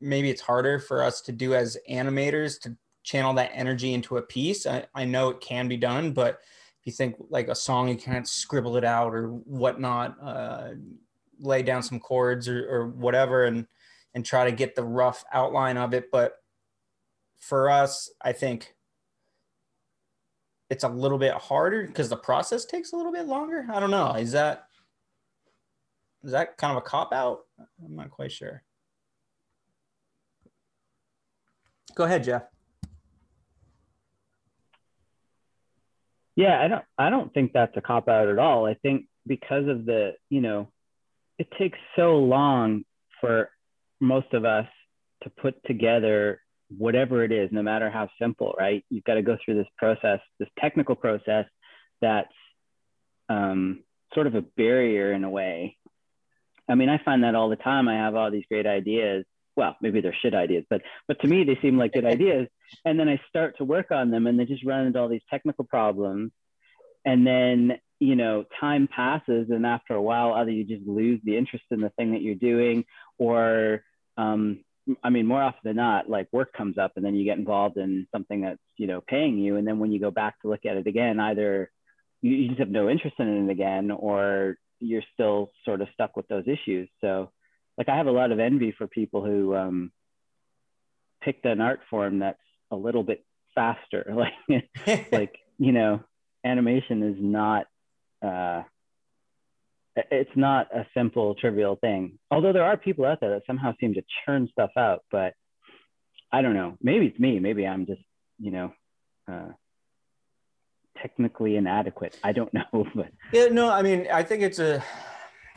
maybe 0.00 0.30
it's 0.30 0.40
harder 0.40 0.78
for 0.78 1.02
us 1.02 1.22
to 1.22 1.32
do 1.32 1.54
as 1.54 1.78
animators 1.90 2.60
to 2.60 2.76
channel 3.02 3.32
that 3.34 3.50
energy 3.54 3.94
into 3.94 4.18
a 4.18 4.22
piece. 4.22 4.66
I, 4.66 4.86
I 4.94 5.04
know 5.04 5.30
it 5.30 5.40
can 5.40 5.68
be 5.68 5.76
done, 5.76 6.12
but 6.12 6.40
if 6.80 6.86
you 6.86 6.92
think 6.92 7.16
like 7.30 7.48
a 7.48 7.54
song, 7.54 7.88
you 7.88 7.96
can't 7.96 8.28
scribble 8.28 8.76
it 8.76 8.84
out 8.84 9.14
or 9.14 9.28
whatnot, 9.28 10.16
uh, 10.22 10.70
lay 11.40 11.62
down 11.62 11.82
some 11.82 12.00
chords 12.00 12.48
or, 12.48 12.68
or 12.68 12.88
whatever 12.88 13.44
and, 13.44 13.66
and 14.14 14.24
try 14.24 14.44
to 14.44 14.52
get 14.52 14.74
the 14.74 14.84
rough 14.84 15.24
outline 15.32 15.76
of 15.76 15.94
it. 15.94 16.10
But 16.10 16.34
for 17.40 17.70
us, 17.70 18.10
I 18.22 18.32
think 18.32 18.74
it's 20.70 20.84
a 20.84 20.88
little 20.88 21.18
bit 21.18 21.34
harder 21.34 21.86
because 21.86 22.08
the 22.08 22.16
process 22.16 22.64
takes 22.64 22.92
a 22.92 22.96
little 22.96 23.12
bit 23.12 23.26
longer. 23.26 23.66
I 23.72 23.80
don't 23.80 23.90
know. 23.90 24.12
Is 24.12 24.32
that 24.32 24.64
is 26.24 26.32
that 26.32 26.56
kind 26.58 26.72
of 26.72 26.78
a 26.78 26.86
cop 26.86 27.12
out? 27.12 27.40
I'm 27.84 27.96
not 27.96 28.10
quite 28.10 28.32
sure. 28.32 28.62
Go 31.94 32.04
ahead, 32.04 32.24
Jeff. 32.24 32.44
Yeah, 36.38 36.62
I 36.62 36.68
don't 36.68 36.84
I 36.96 37.10
don't 37.10 37.34
think 37.34 37.52
that's 37.52 37.76
a 37.76 37.80
cop 37.80 38.06
out 38.06 38.28
at 38.28 38.38
all. 38.38 38.64
I 38.64 38.74
think 38.74 39.06
because 39.26 39.66
of 39.66 39.84
the, 39.86 40.12
you 40.30 40.40
know, 40.40 40.68
it 41.36 41.48
takes 41.58 41.76
so 41.96 42.18
long 42.18 42.84
for 43.20 43.50
most 44.00 44.32
of 44.32 44.44
us 44.44 44.68
to 45.24 45.30
put 45.30 45.56
together 45.66 46.40
whatever 46.76 47.24
it 47.24 47.32
is, 47.32 47.50
no 47.50 47.60
matter 47.60 47.90
how 47.90 48.08
simple, 48.22 48.54
right? 48.56 48.84
You've 48.88 49.02
got 49.02 49.14
to 49.14 49.22
go 49.22 49.36
through 49.44 49.56
this 49.56 49.66
process, 49.78 50.20
this 50.38 50.48
technical 50.60 50.94
process 50.94 51.46
that's 52.00 52.28
um, 53.28 53.82
sort 54.14 54.28
of 54.28 54.36
a 54.36 54.42
barrier 54.42 55.14
in 55.14 55.24
a 55.24 55.30
way. 55.30 55.76
I 56.68 56.76
mean, 56.76 56.88
I 56.88 56.98
find 57.04 57.24
that 57.24 57.34
all 57.34 57.48
the 57.48 57.56
time. 57.56 57.88
I 57.88 57.94
have 57.94 58.14
all 58.14 58.30
these 58.30 58.46
great 58.48 58.66
ideas. 58.66 59.24
Well, 59.58 59.76
maybe 59.82 60.00
they're 60.00 60.16
shit 60.22 60.34
ideas, 60.34 60.64
but 60.70 60.80
but 61.06 61.20
to 61.20 61.28
me 61.28 61.44
they 61.44 61.58
seem 61.60 61.76
like 61.76 61.92
good 61.92 62.04
ideas. 62.16 62.48
And 62.84 62.98
then 62.98 63.08
I 63.08 63.20
start 63.28 63.58
to 63.58 63.64
work 63.64 63.90
on 63.90 64.10
them, 64.10 64.26
and 64.26 64.38
they 64.38 64.46
just 64.46 64.64
run 64.64 64.86
into 64.86 64.98
all 64.98 65.08
these 65.08 65.20
technical 65.28 65.64
problems. 65.64 66.32
And 67.04 67.26
then 67.26 67.78
you 68.00 68.14
know, 68.14 68.44
time 68.60 68.88
passes, 68.94 69.50
and 69.50 69.66
after 69.66 69.94
a 69.94 70.02
while, 70.02 70.32
either 70.34 70.52
you 70.52 70.64
just 70.64 70.86
lose 70.86 71.20
the 71.24 71.36
interest 71.36 71.64
in 71.72 71.80
the 71.80 71.90
thing 71.90 72.12
that 72.12 72.22
you're 72.22 72.36
doing, 72.36 72.84
or 73.18 73.82
um, 74.16 74.60
I 75.02 75.10
mean, 75.10 75.26
more 75.26 75.42
often 75.42 75.60
than 75.64 75.76
not, 75.76 76.08
like 76.08 76.28
work 76.32 76.52
comes 76.52 76.78
up 76.78 76.92
and 76.96 77.04
then 77.04 77.14
you 77.14 77.24
get 77.24 77.38
involved 77.38 77.76
in 77.76 78.06
something 78.12 78.42
that's, 78.42 78.60
you 78.76 78.86
know, 78.86 79.02
paying 79.06 79.38
you. 79.38 79.56
And 79.56 79.66
then 79.66 79.78
when 79.78 79.92
you 79.92 80.00
go 80.00 80.10
back 80.10 80.40
to 80.40 80.48
look 80.48 80.64
at 80.64 80.76
it 80.76 80.86
again, 80.86 81.20
either 81.20 81.70
you, 82.22 82.30
you 82.32 82.48
just 82.48 82.60
have 82.60 82.70
no 82.70 82.88
interest 82.88 83.16
in 83.18 83.48
it 83.48 83.50
again, 83.50 83.90
or 83.90 84.56
you're 84.80 85.02
still 85.12 85.50
sort 85.64 85.80
of 85.80 85.88
stuck 85.92 86.16
with 86.16 86.26
those 86.28 86.44
issues. 86.46 86.88
So, 87.00 87.30
like, 87.78 87.88
I 87.88 87.96
have 87.96 88.08
a 88.08 88.12
lot 88.12 88.32
of 88.32 88.40
envy 88.40 88.74
for 88.76 88.86
people 88.86 89.24
who 89.24 89.54
um, 89.54 89.92
picked 91.22 91.46
an 91.46 91.60
art 91.60 91.80
form 91.88 92.18
that's 92.18 92.38
a 92.70 92.76
little 92.76 93.02
bit 93.02 93.24
faster. 93.54 94.04
Like, 94.48 95.08
like 95.12 95.38
you 95.58 95.72
know, 95.72 96.00
animation 96.44 97.02
is 97.02 97.16
not 97.18 97.66
uh, 98.22 98.62
it's 100.10 100.36
not 100.36 100.68
a 100.74 100.86
simple, 100.94 101.34
trivial 101.34 101.76
thing. 101.76 102.18
Although 102.30 102.52
there 102.52 102.64
are 102.64 102.76
people 102.76 103.04
out 103.04 103.20
there 103.20 103.30
that 103.30 103.42
somehow 103.46 103.74
seem 103.80 103.94
to 103.94 104.02
churn 104.24 104.48
stuff 104.52 104.70
out, 104.76 105.04
but 105.10 105.34
I 106.32 106.42
don't 106.42 106.54
know. 106.54 106.76
Maybe 106.80 107.06
it's 107.06 107.18
me. 107.18 107.38
Maybe 107.38 107.66
I'm 107.66 107.86
just, 107.86 108.02
you 108.38 108.50
know, 108.50 108.72
uh, 109.30 109.48
technically 111.00 111.56
inadequate. 111.56 112.18
I 112.22 112.32
don't 112.32 112.52
know, 112.54 112.86
but 112.94 113.08
yeah, 113.32 113.46
no. 113.46 113.70
I 113.70 113.82
mean, 113.82 114.06
I 114.12 114.22
think 114.22 114.42
it's 114.42 114.58
a 114.58 114.82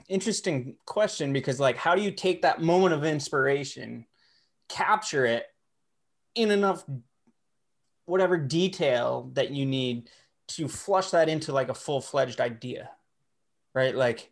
interesting 0.08 0.76
question 0.86 1.34
because, 1.34 1.60
like, 1.60 1.78
how 1.78 1.96
do 1.96 2.02
you 2.02 2.12
take 2.12 2.42
that 2.42 2.62
moment 2.62 2.94
of 2.94 3.04
inspiration, 3.04 4.06
capture 4.70 5.26
it 5.26 5.46
in 6.36 6.52
enough 6.52 6.84
whatever 8.06 8.38
detail 8.38 9.30
that 9.34 9.52
you 9.52 9.66
need 9.66 10.10
to 10.48 10.68
flush 10.68 11.12
that 11.12 11.30
into 11.30 11.54
like 11.54 11.70
a 11.70 11.74
full 11.74 12.02
fledged 12.02 12.42
idea? 12.42 12.90
right? 13.74 13.96
Like, 13.96 14.32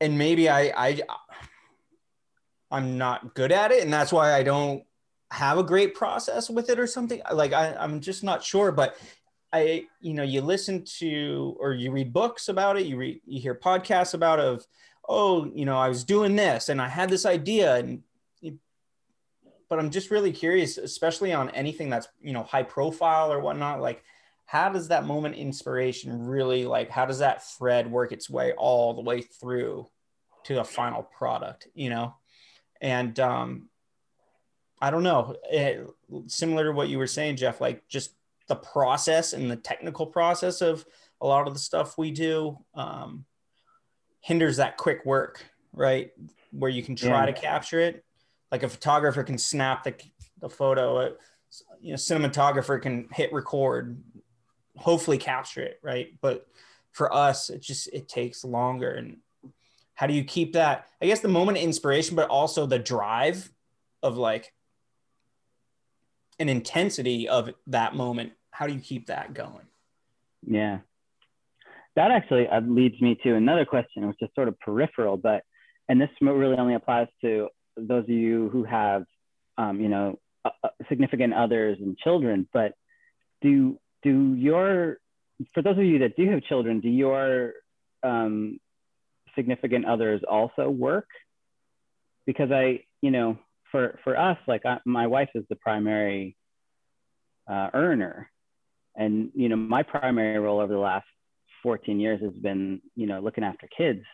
and 0.00 0.18
maybe 0.18 0.48
I, 0.48 0.72
I, 0.76 1.00
I'm 2.70 2.98
not 2.98 3.34
good 3.34 3.52
at 3.52 3.72
it, 3.72 3.82
and 3.82 3.92
that's 3.92 4.12
why 4.12 4.34
I 4.34 4.42
don't 4.42 4.84
have 5.30 5.58
a 5.58 5.64
great 5.64 5.94
process 5.94 6.48
with 6.48 6.70
it 6.70 6.78
or 6.78 6.86
something. 6.86 7.20
Like, 7.32 7.52
I, 7.52 7.74
I'm 7.74 8.00
just 8.00 8.22
not 8.22 8.42
sure, 8.42 8.72
but 8.72 8.96
I, 9.52 9.86
you 10.00 10.14
know, 10.14 10.22
you 10.22 10.40
listen 10.40 10.84
to 10.98 11.56
or 11.58 11.72
you 11.72 11.90
read 11.90 12.12
books 12.12 12.48
about 12.48 12.78
it, 12.78 12.86
you 12.86 12.96
read, 12.96 13.20
you 13.24 13.40
hear 13.40 13.54
podcasts 13.54 14.14
about 14.14 14.40
of, 14.40 14.66
oh, 15.08 15.46
you 15.46 15.64
know, 15.64 15.78
I 15.78 15.88
was 15.88 16.04
doing 16.04 16.36
this 16.36 16.68
and 16.68 16.82
I 16.82 16.88
had 16.88 17.08
this 17.08 17.24
idea 17.26 17.76
and 17.76 18.02
but 19.70 19.78
I'm 19.78 19.90
just 19.90 20.10
really 20.10 20.32
curious, 20.32 20.78
especially 20.78 21.34
on 21.34 21.50
anything 21.50 21.90
that's 21.90 22.08
you 22.22 22.32
know 22.32 22.42
high 22.42 22.62
profile 22.62 23.30
or 23.30 23.38
whatnot. 23.38 23.82
Like, 23.82 24.02
how 24.48 24.70
does 24.70 24.88
that 24.88 25.04
moment 25.04 25.34
inspiration 25.34 26.24
really 26.24 26.64
like 26.64 26.88
how 26.88 27.04
does 27.04 27.18
that 27.18 27.46
thread 27.46 27.90
work 27.90 28.12
its 28.12 28.30
way 28.30 28.52
all 28.56 28.94
the 28.94 29.02
way 29.02 29.20
through 29.20 29.86
to 30.44 30.54
the 30.54 30.64
final 30.64 31.02
product 31.02 31.68
you 31.74 31.90
know 31.90 32.14
and 32.80 33.20
um 33.20 33.68
i 34.80 34.90
don't 34.90 35.02
know 35.02 35.36
it, 35.50 35.86
similar 36.28 36.64
to 36.64 36.72
what 36.72 36.88
you 36.88 36.96
were 36.96 37.06
saying 37.06 37.36
jeff 37.36 37.60
like 37.60 37.86
just 37.88 38.14
the 38.48 38.56
process 38.56 39.32
and 39.32 39.50
the 39.50 39.56
technical 39.56 40.06
process 40.06 40.60
of 40.60 40.84
a 41.20 41.26
lot 41.26 41.46
of 41.46 41.54
the 41.54 41.60
stuff 41.60 41.98
we 41.98 42.10
do 42.10 42.58
um 42.74 43.24
hinders 44.20 44.56
that 44.56 44.76
quick 44.76 45.04
work 45.04 45.44
right? 45.72 46.10
Where 46.50 46.70
you 46.70 46.82
can 46.82 46.96
try 46.96 47.26
yeah. 47.26 47.26
to 47.26 47.32
capture 47.32 47.80
it. 47.80 48.04
Like 48.50 48.62
a 48.62 48.68
photographer 48.68 49.22
can 49.22 49.38
snap 49.38 49.84
the, 49.84 49.94
the 50.40 50.48
photo 50.48 50.98
a, 51.00 51.10
you 51.80 51.90
know 51.90 51.96
cinematographer 51.96 52.80
can 52.80 53.08
hit 53.10 53.32
record 53.32 54.02
hopefully 54.76 55.18
capture 55.18 55.62
it 55.62 55.78
right? 55.82 56.08
But 56.20 56.46
for 56.92 57.12
us 57.12 57.50
it 57.50 57.60
just 57.62 57.88
it 57.92 58.08
takes 58.08 58.44
longer. 58.44 58.90
And 58.92 59.18
how 59.94 60.06
do 60.06 60.14
you 60.14 60.24
keep 60.24 60.54
that? 60.54 60.86
I 61.02 61.06
guess 61.06 61.20
the 61.20 61.28
moment 61.28 61.58
of 61.58 61.64
inspiration 61.64 62.16
but 62.16 62.28
also 62.28 62.66
the 62.66 62.78
drive 62.78 63.50
of 64.02 64.16
like 64.16 64.52
an 66.38 66.48
intensity 66.48 67.28
of 67.28 67.50
that 67.66 67.94
moment 67.94 68.32
how 68.58 68.66
do 68.66 68.74
you 68.74 68.80
keep 68.80 69.06
that 69.06 69.34
going? 69.34 69.66
Yeah. 70.46 70.78
That 71.94 72.10
actually 72.10 72.48
uh, 72.48 72.60
leads 72.60 73.00
me 73.00 73.18
to 73.22 73.34
another 73.34 73.64
question 73.64 74.06
which 74.06 74.18
is 74.20 74.28
sort 74.34 74.48
of 74.48 74.58
peripheral 74.60 75.16
but 75.16 75.42
and 75.88 76.00
this 76.00 76.10
really 76.20 76.56
only 76.56 76.74
applies 76.74 77.08
to 77.22 77.48
those 77.76 78.04
of 78.04 78.10
you 78.10 78.48
who 78.50 78.64
have 78.64 79.04
um, 79.56 79.80
you 79.80 79.88
know 79.88 80.18
significant 80.88 81.34
others 81.34 81.78
and 81.80 81.96
children 81.98 82.48
but 82.52 82.72
do 83.42 83.78
do 84.02 84.34
your 84.34 84.98
for 85.54 85.62
those 85.62 85.78
of 85.78 85.84
you 85.84 86.00
that 86.00 86.16
do 86.16 86.28
have 86.30 86.42
children 86.42 86.80
do 86.80 86.88
your 86.88 87.52
um, 88.02 88.58
significant 89.38 89.86
others 89.86 90.20
also 90.28 90.68
work? 90.68 91.08
Because 92.26 92.50
I, 92.50 92.80
you 93.00 93.10
know, 93.10 93.38
for 93.70 93.98
for 94.04 94.18
us, 94.18 94.38
like 94.46 94.66
I, 94.66 94.78
my 94.84 95.06
wife 95.06 95.30
is 95.34 95.44
the 95.48 95.56
primary 95.56 96.36
uh, 97.48 97.70
earner, 97.72 98.30
and 98.98 99.30
you 99.34 99.48
know, 99.48 99.56
my 99.56 99.82
primary 99.82 100.38
role 100.38 100.60
over 100.60 100.72
the 100.72 100.78
last 100.78 101.06
14 101.62 101.98
years 102.00 102.20
has 102.20 102.34
been, 102.34 102.82
you 102.96 103.06
know, 103.06 103.20
looking 103.20 103.44
after 103.44 103.68
kids, 103.74 104.04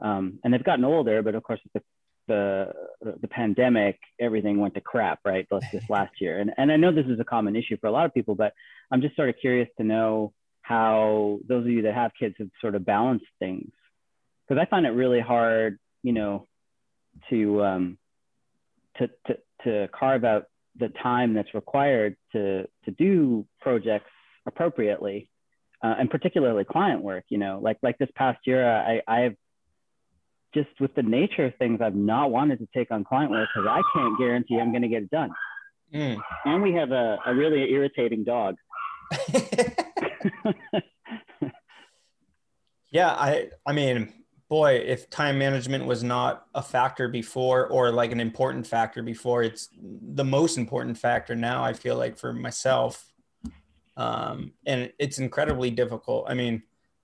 um, 0.00 0.40
and 0.44 0.52
they've 0.52 0.64
gotten 0.64 0.84
older, 0.84 1.22
but 1.22 1.34
of 1.34 1.42
course, 1.42 1.60
the 1.72 1.82
the 2.28 2.72
the 3.20 3.28
pandemic, 3.28 3.98
everything 4.20 4.58
went 4.58 4.74
to 4.74 4.80
crap, 4.80 5.20
right? 5.24 5.46
This, 5.50 5.64
this 5.72 5.84
last 5.88 6.20
year, 6.20 6.40
and 6.40 6.52
and 6.58 6.70
I 6.70 6.76
know 6.76 6.92
this 6.92 7.06
is 7.06 7.20
a 7.20 7.24
common 7.24 7.56
issue 7.56 7.76
for 7.80 7.86
a 7.86 7.92
lot 7.92 8.04
of 8.04 8.12
people, 8.12 8.34
but 8.34 8.52
I'm 8.90 9.00
just 9.00 9.16
sort 9.16 9.28
of 9.28 9.36
curious 9.40 9.68
to 9.78 9.84
know 9.84 10.32
how 10.62 11.38
those 11.48 11.64
of 11.64 11.70
you 11.70 11.82
that 11.82 11.94
have 11.94 12.12
kids 12.18 12.34
have 12.38 12.48
sort 12.60 12.74
of 12.74 12.84
balanced 12.84 13.26
things, 13.38 13.70
because 14.46 14.60
I 14.60 14.68
find 14.68 14.86
it 14.86 14.90
really 14.90 15.20
hard, 15.20 15.78
you 16.02 16.12
know, 16.12 16.48
to 17.30 17.64
um, 17.64 17.98
to 18.98 19.08
to 19.26 19.38
to 19.64 19.88
carve 19.88 20.24
out 20.24 20.46
the 20.78 20.88
time 20.88 21.34
that's 21.34 21.54
required 21.54 22.16
to 22.32 22.66
to 22.84 22.90
do 22.90 23.46
projects 23.60 24.10
appropriately, 24.46 25.30
uh, 25.82 25.94
and 25.98 26.10
particularly 26.10 26.64
client 26.64 27.02
work. 27.02 27.24
You 27.28 27.38
know, 27.38 27.60
like 27.62 27.78
like 27.82 27.98
this 27.98 28.10
past 28.14 28.40
year, 28.46 28.66
I 28.68 29.02
I've 29.06 29.36
just 30.54 30.68
with 30.80 30.94
the 30.94 31.02
nature 31.02 31.46
of 31.46 31.54
things, 31.56 31.80
I've 31.80 31.94
not 31.94 32.30
wanted 32.30 32.58
to 32.58 32.68
take 32.74 32.90
on 32.90 33.04
client 33.04 33.30
work 33.30 33.48
because 33.54 33.68
I 33.68 33.82
can't 33.94 34.18
guarantee 34.18 34.58
I'm 34.58 34.70
going 34.70 34.82
to 34.82 34.88
get 34.88 35.04
it 35.04 35.10
done. 35.10 35.30
Mm. 35.94 36.20
And 36.44 36.62
we 36.62 36.72
have 36.74 36.90
a, 36.90 37.18
a 37.26 37.34
really 37.34 37.70
irritating 37.70 38.24
dog. 38.24 38.56
yeah, 42.90 43.10
I 43.10 43.48
I 43.66 43.72
mean, 43.72 44.12
boy, 44.48 44.76
if 44.86 45.10
time 45.10 45.38
management 45.38 45.86
was 45.86 46.02
not 46.02 46.46
a 46.54 46.62
factor 46.62 47.08
before 47.08 47.66
or 47.66 47.90
like 47.90 48.12
an 48.12 48.20
important 48.20 48.66
factor 48.66 49.02
before, 49.02 49.42
it's 49.42 49.68
the 49.80 50.24
most 50.24 50.56
important 50.58 50.98
factor 50.98 51.34
now, 51.34 51.64
I 51.64 51.72
feel 51.72 51.96
like 51.96 52.18
for 52.18 52.32
myself. 52.32 53.11
Um, 53.96 54.52
and 54.66 54.92
it's 54.98 55.18
incredibly 55.18 55.70
difficult. 55.70 56.26
I 56.28 56.34
mean, 56.34 56.62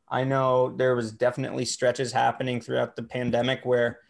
I 0.09 0.25
know 0.25 0.75
there 0.77 0.95
was 0.95 1.13
definitely 1.13 1.65
stretches 1.65 2.13
happening 2.13 2.61
throughout 2.61 2.97
the 2.97 3.03
pandemic 3.03 3.65
where 3.65 4.01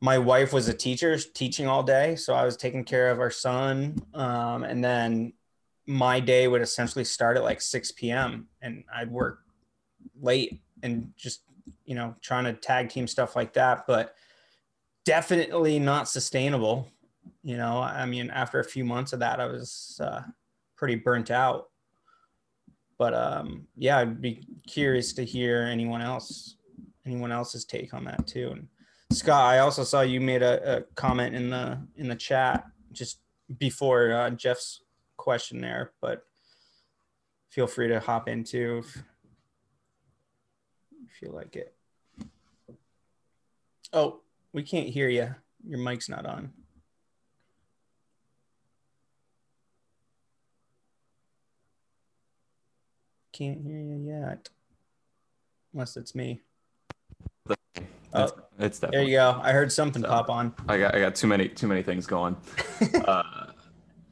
my 0.00 0.18
wife 0.18 0.52
was 0.52 0.68
a 0.68 0.74
teacher 0.74 1.18
teaching 1.18 1.66
all 1.66 1.82
day. 1.82 2.16
So 2.16 2.34
I 2.34 2.44
was 2.44 2.56
taking 2.56 2.84
care 2.84 3.10
of 3.10 3.20
our 3.20 3.30
son. 3.30 3.98
Um, 4.14 4.62
and 4.62 4.82
then 4.82 5.32
my 5.86 6.20
day 6.20 6.48
would 6.48 6.62
essentially 6.62 7.04
start 7.04 7.36
at 7.36 7.42
like 7.42 7.60
6 7.60 7.92
p.m. 7.92 8.48
and 8.62 8.84
I'd 8.94 9.10
work 9.10 9.40
late 10.20 10.60
and 10.82 11.12
just, 11.16 11.42
you 11.84 11.94
know, 11.94 12.14
trying 12.22 12.44
to 12.44 12.52
tag 12.52 12.88
team 12.88 13.06
stuff 13.06 13.34
like 13.34 13.54
that. 13.54 13.86
But 13.86 14.14
definitely 15.04 15.78
not 15.78 16.08
sustainable. 16.08 16.88
You 17.42 17.56
know, 17.56 17.78
I 17.80 18.06
mean, 18.06 18.30
after 18.30 18.60
a 18.60 18.64
few 18.64 18.84
months 18.84 19.12
of 19.12 19.20
that, 19.20 19.40
I 19.40 19.46
was 19.46 20.00
uh, 20.02 20.22
pretty 20.76 20.94
burnt 20.94 21.30
out 21.30 21.68
but 22.98 23.14
um, 23.14 23.66
yeah, 23.76 23.98
I'd 23.98 24.20
be 24.20 24.44
curious 24.66 25.12
to 25.14 25.24
hear 25.24 25.62
anyone 25.62 26.02
else, 26.02 26.56
anyone 27.06 27.32
else's 27.32 27.64
take 27.64 27.94
on 27.94 28.04
that 28.04 28.26
too. 28.26 28.50
And 28.50 28.68
Scott, 29.12 29.44
I 29.44 29.60
also 29.60 29.84
saw 29.84 30.02
you 30.02 30.20
made 30.20 30.42
a, 30.42 30.78
a 30.78 30.80
comment 30.94 31.34
in 31.34 31.48
the 31.50 31.78
in 31.96 32.08
the 32.08 32.16
chat 32.16 32.66
just 32.92 33.20
before 33.58 34.12
uh, 34.12 34.30
Jeff's 34.30 34.82
question 35.16 35.60
there, 35.60 35.92
but 36.00 36.24
feel 37.48 37.66
free 37.66 37.88
to 37.88 38.00
hop 38.00 38.28
in 38.28 38.44
too 38.44 38.82
if 41.08 41.22
you 41.22 41.30
like 41.30 41.56
it. 41.56 41.74
Oh, 43.92 44.20
we 44.52 44.62
can't 44.62 44.88
hear 44.88 45.08
you. 45.08 45.34
Your 45.66 45.78
mic's 45.78 46.08
not 46.08 46.26
on. 46.26 46.52
Can't 53.38 53.60
hear 53.62 53.78
you 53.78 53.98
yet. 54.04 54.48
Unless 55.72 55.96
it's 55.96 56.12
me. 56.12 56.42
It's, 57.48 57.56
oh, 58.12 58.30
it's 58.58 58.80
there 58.80 59.04
you 59.04 59.12
go. 59.12 59.40
I 59.40 59.52
heard 59.52 59.70
something 59.70 60.02
so, 60.02 60.08
pop 60.08 60.28
on. 60.28 60.52
I 60.66 60.76
got 60.76 60.96
I 60.96 60.98
got 60.98 61.14
too 61.14 61.28
many 61.28 61.48
too 61.48 61.68
many 61.68 61.84
things 61.84 62.04
going. 62.04 62.36
uh, 63.04 63.22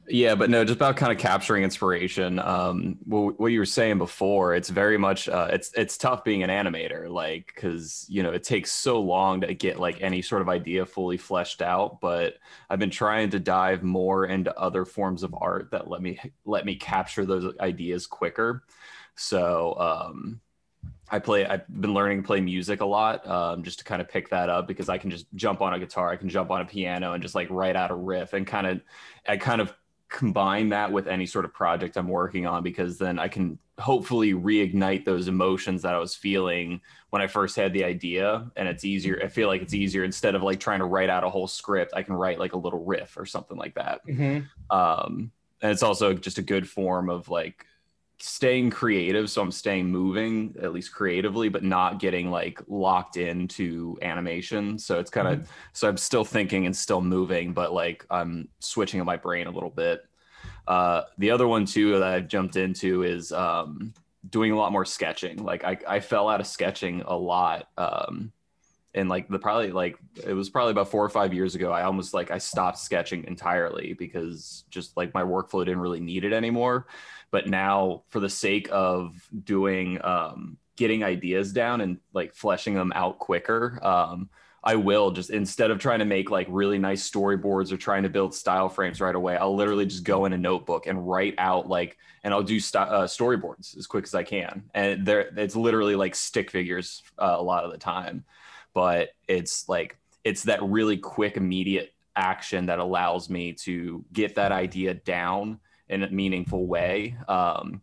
yeah, 0.07 0.33
but 0.35 0.49
no, 0.49 0.63
just 0.63 0.77
about 0.77 0.95
kind 0.95 1.11
of 1.11 1.17
capturing 1.17 1.65
inspiration. 1.65 2.39
Um, 2.39 2.99
what, 3.03 3.37
what 3.37 3.47
you 3.47 3.59
were 3.59 3.65
saying 3.65 3.97
before, 3.97 4.55
it's 4.55 4.69
very 4.69 4.97
much 4.97 5.27
uh, 5.27 5.49
it's 5.51 5.73
it's 5.75 5.97
tough 5.97 6.23
being 6.23 6.43
an 6.43 6.49
animator, 6.49 7.09
like 7.09 7.51
because 7.53 8.05
you 8.07 8.23
know 8.23 8.31
it 8.31 8.43
takes 8.43 8.71
so 8.71 9.01
long 9.01 9.41
to 9.41 9.53
get 9.53 9.77
like 9.77 10.01
any 10.01 10.21
sort 10.21 10.41
of 10.41 10.47
idea 10.47 10.85
fully 10.85 11.17
fleshed 11.17 11.61
out. 11.61 11.99
But 11.99 12.35
I've 12.69 12.79
been 12.79 12.91
trying 12.91 13.31
to 13.31 13.39
dive 13.39 13.83
more 13.83 14.25
into 14.25 14.57
other 14.57 14.85
forms 14.85 15.23
of 15.23 15.35
art 15.37 15.71
that 15.71 15.89
let 15.89 16.01
me 16.01 16.17
let 16.45 16.65
me 16.65 16.75
capture 16.75 17.25
those 17.25 17.53
ideas 17.59 18.07
quicker. 18.07 18.63
So 19.17 19.75
um, 19.79 20.39
I 21.09 21.19
play. 21.19 21.45
I've 21.45 21.67
been 21.67 21.93
learning 21.93 22.21
to 22.21 22.27
play 22.27 22.41
music 22.41 22.81
a 22.81 22.85
lot, 22.85 23.27
um, 23.27 23.63
just 23.63 23.79
to 23.79 23.85
kind 23.85 24.01
of 24.01 24.09
pick 24.09 24.29
that 24.29 24.49
up 24.49 24.67
because 24.67 24.89
I 24.89 24.97
can 24.97 25.09
just 25.09 25.25
jump 25.35 25.61
on 25.61 25.73
a 25.73 25.79
guitar, 25.79 26.09
I 26.09 26.15
can 26.15 26.29
jump 26.29 26.51
on 26.51 26.61
a 26.61 26.65
piano, 26.65 27.13
and 27.13 27.21
just 27.21 27.35
like 27.35 27.49
write 27.49 27.75
out 27.75 27.91
a 27.91 27.95
riff 27.95 28.33
and 28.33 28.45
kind 28.45 28.67
of, 28.67 28.81
I 29.27 29.37
kind 29.37 29.61
of 29.61 29.73
combine 30.09 30.69
that 30.69 30.91
with 30.91 31.07
any 31.07 31.25
sort 31.25 31.45
of 31.45 31.53
project 31.53 31.97
I'm 31.97 32.07
working 32.07 32.45
on 32.45 32.63
because 32.63 32.97
then 32.97 33.19
I 33.19 33.27
can 33.27 33.59
hopefully 33.77 34.33
reignite 34.33 35.05
those 35.05 35.27
emotions 35.27 35.81
that 35.81 35.93
I 35.93 35.99
was 35.99 36.15
feeling 36.15 36.81
when 37.09 37.21
I 37.21 37.27
first 37.27 37.55
had 37.55 37.73
the 37.73 37.83
idea. 37.83 38.49
And 38.55 38.67
it's 38.67 38.85
easier. 38.85 39.19
I 39.23 39.27
feel 39.27 39.47
like 39.47 39.61
it's 39.61 39.73
easier 39.73 40.03
instead 40.03 40.35
of 40.35 40.43
like 40.43 40.59
trying 40.59 40.79
to 40.79 40.85
write 40.85 41.09
out 41.09 41.23
a 41.23 41.29
whole 41.29 41.47
script. 41.47 41.93
I 41.95 42.03
can 42.03 42.15
write 42.15 42.39
like 42.39 42.53
a 42.53 42.57
little 42.57 42.83
riff 42.85 43.17
or 43.17 43.25
something 43.25 43.57
like 43.57 43.75
that. 43.75 44.05
Mm-hmm. 44.07 44.75
Um, 44.75 45.31
and 45.61 45.71
it's 45.71 45.83
also 45.83 46.13
just 46.13 46.37
a 46.37 46.43
good 46.43 46.69
form 46.69 47.09
of 47.09 47.29
like 47.29 47.65
staying 48.19 48.69
creative 48.71 49.29
so 49.29 49.41
i'm 49.41 49.51
staying 49.51 49.85
moving 49.85 50.55
at 50.61 50.73
least 50.73 50.91
creatively 50.91 51.49
but 51.49 51.63
not 51.63 51.99
getting 51.99 52.31
like 52.31 52.59
locked 52.67 53.15
into 53.15 53.97
animation. 54.01 54.79
So 54.79 54.99
it's 54.99 55.11
kind 55.11 55.27
of 55.27 55.39
mm-hmm. 55.39 55.51
so 55.73 55.87
i'm 55.87 55.97
still 55.97 56.25
thinking 56.25 56.65
and 56.65 56.75
still 56.75 57.01
moving 57.01 57.53
but 57.53 57.73
like 57.73 58.05
i'm 58.09 58.47
switching 58.59 59.03
my 59.05 59.17
brain 59.17 59.47
a 59.47 59.51
little 59.51 59.69
bit. 59.69 60.03
Uh, 60.67 61.03
the 61.17 61.31
other 61.31 61.47
one 61.47 61.65
too 61.65 61.91
that 61.91 62.03
i've 62.03 62.27
jumped 62.27 62.55
into 62.55 63.03
is 63.03 63.31
um, 63.31 63.93
doing 64.29 64.51
a 64.51 64.57
lot 64.57 64.71
more 64.71 64.85
sketching. 64.85 65.43
Like 65.43 65.63
I, 65.63 65.77
I 65.87 65.99
fell 65.99 66.27
out 66.27 66.41
of 66.41 66.47
sketching 66.47 67.03
a 67.05 67.15
lot 67.15 67.69
um, 67.77 68.31
and 68.93 69.09
like 69.09 69.27
the 69.29 69.39
probably 69.39 69.71
like 69.71 69.97
it 70.25 70.33
was 70.33 70.49
probably 70.49 70.71
about 70.71 70.89
four 70.89 71.05
or 71.05 71.09
five 71.09 71.33
years 71.33 71.55
ago 71.55 71.71
i 71.71 71.83
almost 71.83 72.13
like 72.13 72.31
i 72.31 72.37
stopped 72.37 72.79
sketching 72.79 73.23
entirely 73.25 73.93
because 73.93 74.63
just 74.69 74.97
like 74.97 75.13
my 75.13 75.21
workflow 75.21 75.63
didn't 75.63 75.79
really 75.79 75.99
need 75.99 76.23
it 76.23 76.33
anymore 76.33 76.87
but 77.31 77.47
now 77.47 78.03
for 78.09 78.19
the 78.19 78.29
sake 78.29 78.67
of 78.71 79.15
doing 79.43 80.03
um, 80.03 80.57
getting 80.75 81.03
ideas 81.03 81.51
down 81.51 81.81
and 81.81 81.97
like 82.13 82.33
fleshing 82.33 82.73
them 82.73 82.91
out 82.95 83.19
quicker 83.19 83.79
um, 83.83 84.29
I 84.67 84.75
will 84.75 85.11
just 85.11 85.29
instead 85.29 85.71
of 85.71 85.79
trying 85.79 85.99
to 85.99 86.05
make 86.05 86.29
like 86.29 86.45
really 86.49 86.77
nice 86.77 87.09
storyboards 87.09 87.71
or 87.71 87.77
trying 87.77 88.03
to 88.03 88.09
build 88.09 88.35
style 88.35 88.67
frames 88.67 88.99
right 88.99 89.15
away, 89.15 89.37
I'll 89.37 89.55
literally 89.55 89.85
just 89.85 90.03
go 90.03 90.25
in 90.25 90.33
a 90.33 90.37
notebook 90.37 90.87
and 90.87 91.07
write 91.07 91.35
out 91.37 91.69
like, 91.69 91.97
and 92.23 92.33
I'll 92.33 92.43
do 92.43 92.59
st- 92.59 92.89
uh, 92.89 93.05
storyboards 93.05 93.77
as 93.77 93.87
quick 93.87 94.03
as 94.03 94.13
I 94.13 94.23
can. 94.23 94.63
And 94.73 95.05
there, 95.05 95.31
it's 95.37 95.55
literally 95.55 95.95
like 95.95 96.15
stick 96.15 96.51
figures 96.51 97.01
uh, 97.17 97.35
a 97.37 97.41
lot 97.41 97.63
of 97.63 97.71
the 97.71 97.77
time, 97.77 98.25
but 98.73 99.11
it's 99.29 99.69
like 99.69 99.97
it's 100.25 100.43
that 100.43 100.61
really 100.61 100.97
quick, 100.97 101.37
immediate 101.37 101.93
action 102.17 102.65
that 102.65 102.79
allows 102.79 103.29
me 103.29 103.53
to 103.53 104.03
get 104.11 104.35
that 104.35 104.51
idea 104.51 104.95
down 104.95 105.61
in 105.89 106.03
a 106.03 106.09
meaningful 106.09 106.67
way. 106.67 107.15
Um, 107.27 107.81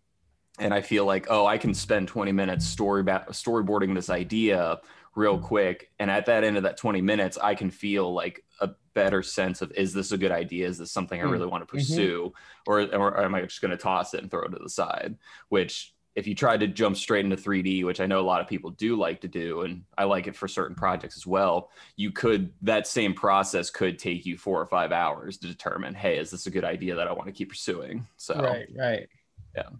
and 0.59 0.73
I 0.73 0.83
feel 0.83 1.05
like, 1.05 1.27
oh, 1.31 1.47
I 1.47 1.59
can 1.59 1.75
spend 1.75 2.09
20 2.09 2.33
minutes 2.33 2.67
story 2.67 3.03
ba- 3.03 3.27
storyboarding 3.31 3.95
this 3.95 4.11
idea 4.11 4.81
real 5.17 5.39
quick. 5.39 5.91
And 5.99 6.11
at 6.11 6.27
that 6.27 6.45
end 6.45 6.57
of 6.57 6.65
that 6.65 6.77
20 6.77 7.01
minutes, 7.01 7.39
I 7.41 7.55
can 7.55 7.71
feel 7.71 8.13
like 8.13 8.45
a 8.61 8.71
better 8.95 9.23
sense 9.23 9.63
of 9.63 9.73
is 9.73 9.93
this 9.93 10.13
a 10.13 10.19
good 10.19 10.33
idea? 10.33 10.69
Is 10.69 10.79
this 10.79 10.93
something 10.93 11.21
I 11.21 11.25
hmm. 11.25 11.31
really 11.31 11.47
want 11.47 11.63
to 11.63 11.67
mm-hmm. 11.67 11.79
pursue? 11.79 12.33
Mm-hmm. 12.69 12.95
Or, 12.97 13.01
or 13.01 13.25
am 13.25 13.35
I 13.35 13.43
just 13.43 13.61
going 13.61 13.73
to 13.73 13.77
toss 13.77 14.15
it 14.15 14.23
and 14.23 14.31
throw 14.31 14.43
it 14.43 14.51
to 14.51 14.59
the 14.63 14.71
side? 14.71 15.17
Which 15.49 15.94
if 16.15 16.27
you 16.27 16.35
tried 16.35 16.61
to 16.61 16.69
jump 16.69 16.97
straight 16.97 17.25
into 17.25 17.37
3D, 17.37 17.85
which 17.85 18.01
I 18.01 18.07
know 18.07 18.21
a 18.21 18.23
lot 18.23 18.41
of 18.41 18.47
people 18.47 18.71
do 18.71 18.97
like 18.97 19.21
to 19.23 19.29
do, 19.29 19.63
and 19.63 19.83
I 19.99 20.05
like 20.05 20.27
it 20.27 20.37
for 20.37 20.47
certain 20.47 20.77
projects 20.77 21.17
as 21.17 21.27
well, 21.27 21.71
you 21.97 22.13
could 22.13 22.53
that 22.63 22.87
same 22.87 23.15
process 23.15 23.69
could 23.69 23.99
take 23.99 24.25
you 24.25 24.39
four 24.39 24.61
or 24.61 24.67
five 24.67 24.93
hours 24.93 25.39
to 25.39 25.49
determine, 25.49 25.95
hey, 25.95 26.19
is 26.19 26.31
this 26.31 26.47
a 26.47 26.51
good 26.51 26.65
idea 26.65 26.95
that 26.95 27.09
I 27.09 27.13
want 27.13 27.27
to 27.27 27.33
keep 27.33 27.49
pursuing? 27.49 28.07
So 28.17 28.35
right, 28.35 28.69
right, 28.77 29.09
yeah. 29.57 29.71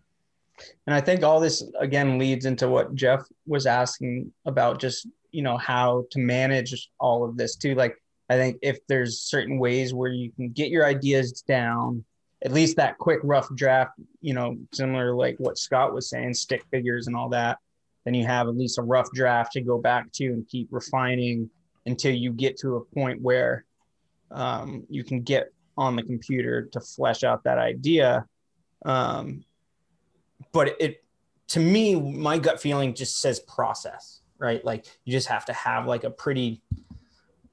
And 0.87 0.95
I 0.95 1.01
think 1.01 1.23
all 1.23 1.41
this 1.41 1.65
again 1.79 2.19
leads 2.19 2.47
into 2.47 2.69
what 2.69 2.95
Jeff 2.95 3.23
was 3.47 3.67
asking 3.67 4.33
about, 4.45 4.81
just 4.81 5.07
you 5.31 5.43
know 5.43 5.57
how 5.57 6.05
to 6.11 6.19
manage 6.19 6.91
all 6.99 7.25
of 7.25 7.37
this 7.37 7.55
too. 7.57 7.75
Like 7.77 7.97
I 8.29 8.37
think 8.37 8.59
if 8.61 8.79
there's 8.89 9.21
certain 9.21 9.59
ways 9.59 9.95
where 9.95 10.11
you 10.11 10.33
can 10.33 10.51
get 10.51 10.71
your 10.71 10.85
ideas 10.85 11.43
down 11.43 12.05
at 12.45 12.53
least 12.53 12.77
that 12.77 12.99
quick 12.99 13.21
rough 13.23 13.49
draft, 13.55 13.93
you 14.21 14.35
know, 14.35 14.57
similar 14.73 15.15
like 15.15 15.37
what 15.39 15.59
Scott 15.59 15.95
was 15.95 16.11
saying, 16.11 16.35
stick 16.35 16.63
figures 16.71 17.07
and 17.07 17.17
all 17.17 17.31
that. 17.31 17.59
then 18.05 18.13
you 18.13 18.27
have 18.27 18.49
at 18.49 18.57
least 18.57 18.79
a 18.79 18.83
rough 18.83 19.11
draft 19.13 19.53
to 19.53 19.63
go 19.63 19.79
back 19.79 20.13
to 20.13 20.27
and 20.27 20.47
keep 20.47 20.69
refining 20.71 21.49
until 21.87 22.15
you 22.15 22.33
get 22.33 22.59
to 22.59 22.77
a 22.77 22.81
point 22.81 23.21
where 23.23 23.65
um, 24.31 24.85
you 24.91 25.03
can 25.05 25.23
get 25.23 25.53
on 25.77 25.97
the 25.97 26.03
computer 26.03 26.63
to 26.67 26.81
flesh 26.81 27.25
out 27.25 27.45
that 27.45 27.59
idea. 27.59 28.27
Um, 28.85 29.45
but 30.53 30.77
it, 30.79 31.03
to 31.49 31.61
me, 31.61 31.95
my 31.95 32.39
gut 32.39 32.61
feeling 32.61 32.95
just 32.95 33.21
says 33.21 33.41
process, 33.41 34.21
right? 34.39 34.63
Like 34.65 34.85
you 35.05 35.13
just 35.13 35.29
have 35.29 35.47
to 35.47 35.53
have 35.55 35.87
like 35.87 36.05
a 36.05 36.11
pretty 36.11 36.61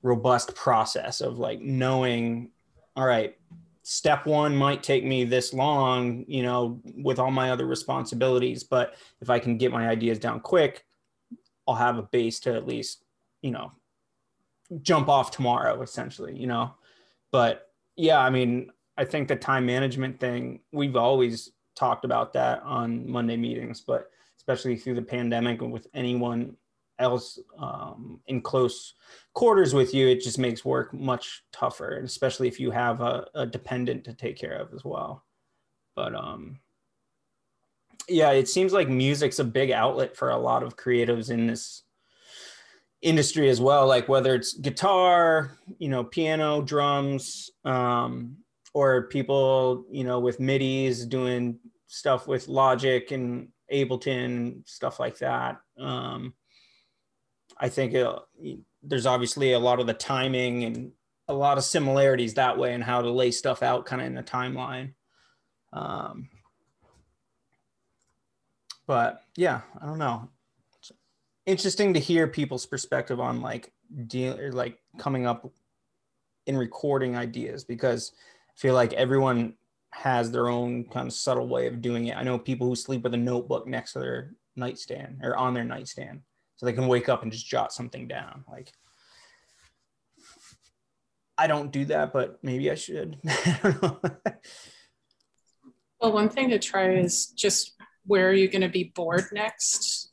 robust 0.02 0.54
process 0.54 1.22
of 1.22 1.40
like 1.40 1.62
knowing, 1.62 2.52
all 2.96 3.06
right, 3.06 3.38
step 3.84 4.26
one 4.26 4.56
might 4.56 4.84
take 4.84 5.04
me 5.04 5.24
this 5.24 5.54
long, 5.54 6.26
you 6.28 6.44
know, 6.44 6.82
with 6.98 7.20
all 7.20 7.32
my 7.32 7.52
other 7.52 7.66
responsibilities. 7.66 8.64
But 8.64 8.96
if 9.22 9.30
I 9.30 9.40
can 9.40 9.58
get 9.58 9.72
my 9.72 9.88
ideas 9.88 10.20
down 10.20 10.40
quick, 10.40 10.86
I'll 11.68 11.76
have 11.76 11.98
a 11.98 12.04
base 12.04 12.40
to 12.42 12.54
at 12.54 12.68
least, 12.68 13.04
you 13.42 13.52
know, 13.52 13.72
jump 14.82 15.10
off 15.10 15.32
tomorrow, 15.32 15.82
essentially, 15.82 16.38
you 16.38 16.48
know. 16.48 16.74
But 17.32 17.70
yeah, 17.96 18.20
I 18.20 18.30
mean, 18.30 18.72
I 18.98 19.06
think 19.06 19.28
the 19.28 19.36
time 19.36 19.66
management 19.66 20.20
thing, 20.20 20.62
we've 20.72 20.96
always 20.96 21.52
talked 21.76 22.06
about 22.06 22.34
that 22.34 22.62
on 22.64 23.10
Monday 23.10 23.38
meetings, 23.38 23.82
but 23.82 24.12
especially 24.38 24.76
through 24.76 24.96
the 24.96 25.02
pandemic 25.02 25.62
with 25.62 25.88
anyone 25.94 26.56
else 27.02 27.40
um, 27.58 28.20
in 28.28 28.42
close 28.42 28.94
quarters 29.34 29.74
with 29.74 29.94
you, 29.94 30.08
it 30.08 30.22
just 30.22 30.40
makes 30.40 30.64
work 30.64 30.94
much 30.94 31.44
tougher, 31.52 31.96
and 31.96 32.06
especially 32.06 32.48
if 32.48 32.60
you 32.60 32.72
have 32.72 33.02
a, 33.02 33.28
a 33.36 33.46
dependent 33.46 34.04
to 34.06 34.14
take 34.14 34.38
care 34.38 34.58
of 34.58 34.74
as 34.74 34.84
well. 34.86 35.26
But 35.96 36.16
um, 36.16 36.60
yeah, 38.08 38.32
it 38.32 38.48
seems 38.48 38.74
like 38.74 38.90
music's 38.90 39.40
a 39.40 39.44
big 39.44 39.72
outlet 39.72 40.16
for 40.16 40.30
a 40.30 40.38
lot 40.38 40.64
of 40.64 40.78
creatives 40.78 41.30
in 41.30 41.48
this 41.48 41.84
industry 43.02 43.50
as 43.50 43.60
well. 43.60 43.88
Like 43.88 44.08
whether 44.08 44.36
it's 44.36 44.54
guitar, 44.54 45.58
you 45.80 45.90
know, 45.90 46.04
piano, 46.04 46.62
drums, 46.62 47.50
um, 47.66 48.38
or 48.74 49.08
people, 49.08 49.86
you 49.92 50.04
know, 50.04 50.20
with 50.20 50.40
MIDI's 50.40 51.06
doing 51.06 51.60
stuff 51.88 52.28
with 52.28 52.48
Logic 52.48 53.12
and 53.12 53.50
Ableton, 53.72 54.68
stuff 54.68 55.00
like 55.00 55.18
that. 55.20 55.58
Um, 55.78 56.34
I 57.62 57.70
think 57.70 57.94
it, 57.94 58.08
there's 58.82 59.06
obviously 59.06 59.54
a 59.54 59.60
lot 59.60 59.80
of 59.80 59.86
the 59.86 59.94
timing 59.94 60.64
and 60.64 60.92
a 61.28 61.34
lot 61.34 61.60
of 61.60 61.64
similarities 61.64 62.34
that 62.34 62.58
way 62.58 62.74
and 62.74 62.84
how 62.84 63.02
to 63.02 63.12
lay 63.12 63.32
stuff 63.32 63.62
out 63.62 63.86
kind 63.86 64.02
of 64.02 64.08
in 64.08 64.18
a 64.18 64.24
timeline. 64.24 64.94
Um, 65.72 66.28
but 68.88 69.22
yeah, 69.38 69.62
I 69.80 69.86
don't 69.86 70.00
know. 70.00 70.28
It's 70.80 70.92
interesting 71.46 71.94
to 71.94 72.00
hear 72.00 72.28
people's 72.28 72.66
perspective 72.66 73.20
on 73.20 73.42
like 73.42 73.72
deal 74.08 74.40
or 74.40 74.52
like 74.52 74.80
coming 74.98 75.28
up 75.28 75.50
in 76.48 76.58
recording 76.58 77.16
ideas 77.16 77.64
because 77.64 78.12
I 78.50 78.60
feel 78.60 78.74
like 78.74 78.94
everyone 78.94 79.54
has 79.92 80.32
their 80.32 80.50
own 80.50 80.86
kind 80.86 81.08
of 81.08 81.14
subtle 81.14 81.48
way 81.48 81.68
of 81.68 81.82
doing 81.82 82.08
it. 82.08 82.18
I 82.18 82.24
know 82.24 82.40
people 82.40 82.68
who 82.68 82.76
sleep 82.76 83.04
with 83.04 83.14
a 83.14 83.18
notebook 83.18 83.68
next 83.68 83.94
to 83.94 84.00
their 84.00 84.32
nightstand 84.56 85.20
or 85.22 85.38
on 85.38 85.54
their 85.54 85.64
nightstand 85.64 86.22
so 86.62 86.68
they 86.68 86.74
can 86.74 86.88
wake 86.88 87.10
up 87.10 87.24
and 87.24 87.32
just 87.32 87.48
jot 87.48 87.74
something 87.74 88.08
down. 88.08 88.44
Like 88.48 88.72
I 91.36 91.48
don't 91.48 91.72
do 91.72 91.86
that, 91.86 92.14
but 92.14 92.38
maybe 92.44 92.70
I 92.70 92.76
should. 92.76 93.18
well, 96.00 96.12
one 96.12 96.30
thing 96.30 96.52
to 96.52 96.60
try 96.60 96.92
is 96.92 97.30
just 97.30 97.74
where 98.06 98.30
are 98.30 98.34
you 98.34 98.48
going 98.48 98.62
to 98.62 98.70
be 98.70 98.92
bored 98.94 99.26
next? 99.32 100.12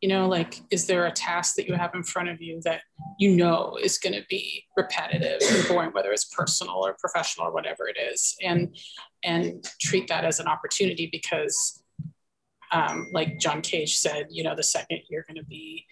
You 0.00 0.08
know, 0.08 0.26
like, 0.26 0.60
is 0.72 0.88
there 0.88 1.06
a 1.06 1.12
task 1.12 1.54
that 1.54 1.68
you 1.68 1.74
have 1.74 1.94
in 1.94 2.02
front 2.02 2.28
of 2.28 2.42
you 2.42 2.60
that 2.64 2.80
you 3.20 3.36
know 3.36 3.78
is 3.80 3.98
going 3.98 4.14
to 4.14 4.24
be 4.28 4.64
repetitive 4.76 5.38
and 5.48 5.68
boring, 5.68 5.90
whether 5.92 6.10
it's 6.10 6.24
personal 6.24 6.74
or 6.74 6.96
professional 6.98 7.46
or 7.46 7.52
whatever 7.52 7.86
it 7.86 7.96
is, 8.12 8.34
and 8.42 8.76
and 9.22 9.64
treat 9.80 10.08
that 10.08 10.24
as 10.24 10.40
an 10.40 10.48
opportunity 10.48 11.08
because 11.12 11.84
um, 12.72 13.08
like 13.12 13.38
John 13.38 13.60
Cage 13.62 13.96
said, 13.96 14.26
you 14.30 14.42
know, 14.42 14.54
the 14.54 14.62
second 14.62 15.00
you're 15.08 15.24
going 15.26 15.36
to 15.36 15.44
be, 15.44 15.86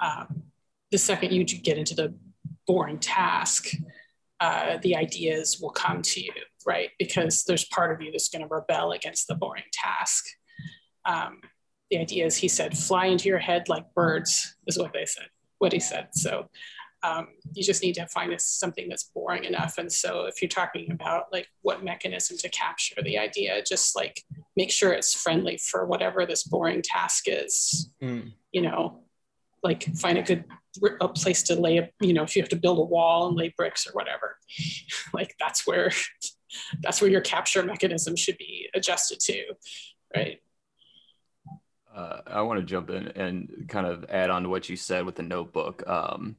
um, 0.00 0.44
the 0.90 0.98
second 0.98 1.32
you 1.32 1.44
get 1.44 1.78
into 1.78 1.94
the 1.94 2.14
boring 2.66 2.98
task, 2.98 3.70
uh, 4.40 4.78
the 4.82 4.96
ideas 4.96 5.58
will 5.60 5.70
come 5.70 6.00
to 6.02 6.20
you, 6.20 6.32
right? 6.66 6.90
Because 6.98 7.44
there's 7.44 7.64
part 7.64 7.92
of 7.92 8.00
you 8.00 8.12
that's 8.12 8.28
going 8.28 8.46
to 8.46 8.54
rebel 8.54 8.92
against 8.92 9.26
the 9.26 9.34
boring 9.34 9.64
task. 9.72 10.24
Um, 11.04 11.40
the 11.90 11.98
idea 11.98 12.26
is, 12.26 12.36
he 12.36 12.48
said, 12.48 12.76
fly 12.76 13.06
into 13.06 13.28
your 13.28 13.38
head 13.38 13.68
like 13.68 13.92
birds, 13.94 14.56
is 14.66 14.78
what 14.78 14.92
they 14.92 15.06
said, 15.06 15.28
what 15.58 15.72
he 15.72 15.80
said. 15.80 16.08
So 16.12 16.48
um, 17.02 17.28
you 17.52 17.62
just 17.62 17.82
need 17.82 17.94
to 17.94 18.06
find 18.06 18.32
a, 18.32 18.38
something 18.38 18.88
that's 18.88 19.10
boring 19.14 19.44
enough. 19.44 19.78
And 19.78 19.90
so 19.90 20.24
if 20.24 20.42
you're 20.42 20.48
talking 20.48 20.90
about 20.90 21.26
like 21.32 21.46
what 21.62 21.84
mechanism 21.84 22.36
to 22.38 22.48
capture 22.48 23.00
the 23.02 23.18
idea, 23.18 23.62
just 23.62 23.94
like 23.94 24.22
make 24.56 24.70
sure 24.70 24.92
it's 24.92 25.14
friendly 25.14 25.58
for 25.58 25.86
whatever 25.86 26.26
this 26.26 26.44
boring 26.44 26.82
task 26.82 27.24
is. 27.26 27.90
Mm. 28.02 28.32
You 28.52 28.62
know, 28.62 29.04
like 29.62 29.84
find 29.96 30.18
a 30.18 30.22
good 30.22 30.44
a 31.00 31.08
place 31.08 31.42
to 31.44 31.56
lay 31.56 31.78
a, 31.78 31.90
you 32.00 32.12
know, 32.12 32.22
if 32.22 32.36
you 32.36 32.42
have 32.42 32.48
to 32.50 32.56
build 32.56 32.78
a 32.78 32.82
wall 32.82 33.28
and 33.28 33.36
lay 33.36 33.52
bricks 33.56 33.86
or 33.86 33.92
whatever, 33.92 34.36
like 35.12 35.34
that's 35.38 35.66
where 35.66 35.90
that's 36.82 37.00
where 37.00 37.10
your 37.10 37.20
capture 37.20 37.62
mechanism 37.62 38.16
should 38.16 38.38
be 38.38 38.68
adjusted 38.74 39.20
to, 39.20 39.44
right? 40.14 40.40
Uh, 41.94 42.20
I 42.26 42.42
want 42.42 42.60
to 42.60 42.66
jump 42.66 42.90
in 42.90 43.08
and 43.08 43.66
kind 43.68 43.86
of 43.86 44.04
add 44.08 44.30
on 44.30 44.44
to 44.44 44.48
what 44.48 44.68
you 44.68 44.76
said 44.76 45.04
with 45.04 45.16
the 45.16 45.22
notebook. 45.22 45.82
Um, 45.88 46.36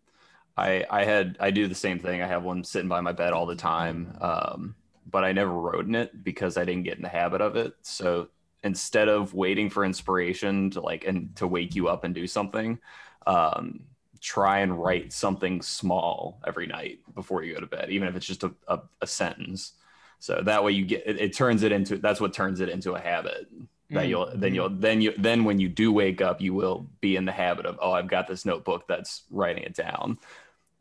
I 0.60 0.86
I 0.90 1.04
had 1.06 1.38
I 1.40 1.52
do 1.52 1.68
the 1.68 1.76
same 1.76 2.00
thing. 2.00 2.22
I 2.22 2.28
have 2.28 2.44
one 2.44 2.64
sitting 2.64 2.90
by 2.90 3.02
my 3.02 3.14
bed 3.14 3.34
all 3.34 3.46
the 3.46 3.56
time, 3.56 4.18
um, 4.22 4.76
but 5.10 5.24
I 5.24 5.32
never 5.32 5.52
wrote 5.52 5.86
in 5.86 5.96
it 5.96 6.24
because 6.24 6.58
I 6.58 6.66
didn't 6.66 6.84
get 6.84 6.98
in 6.98 7.04
the 7.04 7.10
habit 7.10 7.42
of 7.42 7.56
it. 7.56 7.74
So 7.82 8.28
instead 8.64 9.08
of 9.08 9.34
waiting 9.34 9.70
for 9.70 9.86
inspiration 9.86 10.70
to 10.72 10.82
like 10.82 11.06
and 11.06 11.36
to 11.38 11.48
wake 11.48 11.76
you 11.76 11.88
up 11.88 12.04
and 12.04 12.14
do 12.14 12.28
something, 12.28 12.78
um, 13.26 13.82
try 14.20 14.60
and 14.60 14.82
write 14.82 15.14
something 15.14 15.62
small 15.62 16.42
every 16.46 16.68
night 16.68 17.00
before 17.16 17.44
you 17.44 17.54
go 17.54 17.62
to 17.62 17.68
bed, 17.68 17.90
even 17.90 18.08
if 18.08 18.16
it's 18.16 18.26
just 18.26 18.44
a, 18.44 18.52
a, 18.68 18.80
a 19.02 19.08
sentence. 19.08 19.74
So 20.20 20.42
that 20.44 20.64
way 20.64 20.74
you 20.74 20.86
get 20.86 21.04
it, 21.06 21.20
it, 21.20 21.34
turns 21.34 21.64
it 21.64 21.72
into 21.72 21.98
that's 21.98 22.20
what 22.20 22.34
turns 22.34 22.60
it 22.60 22.68
into 22.68 22.96
a 22.96 23.00
habit 23.00 23.48
that 23.92 24.06
mm. 24.06 24.10
you'll 24.10 24.32
then 24.36 24.54
you'll 24.54 24.70
then 24.70 25.02
you 25.02 25.14
then 25.18 25.46
when 25.46 25.60
you 25.60 25.70
do 25.70 25.92
wake 25.92 26.22
up 26.22 26.42
you 26.42 26.54
will 26.54 26.88
be 27.00 27.16
in 27.16 27.26
the 27.26 27.32
habit 27.32 27.66
of 27.66 27.80
oh 27.82 27.92
I've 27.92 28.10
got 28.10 28.28
this 28.28 28.46
notebook 28.46 28.86
that's 28.88 29.24
writing 29.32 29.64
it 29.64 29.74
down 29.74 30.18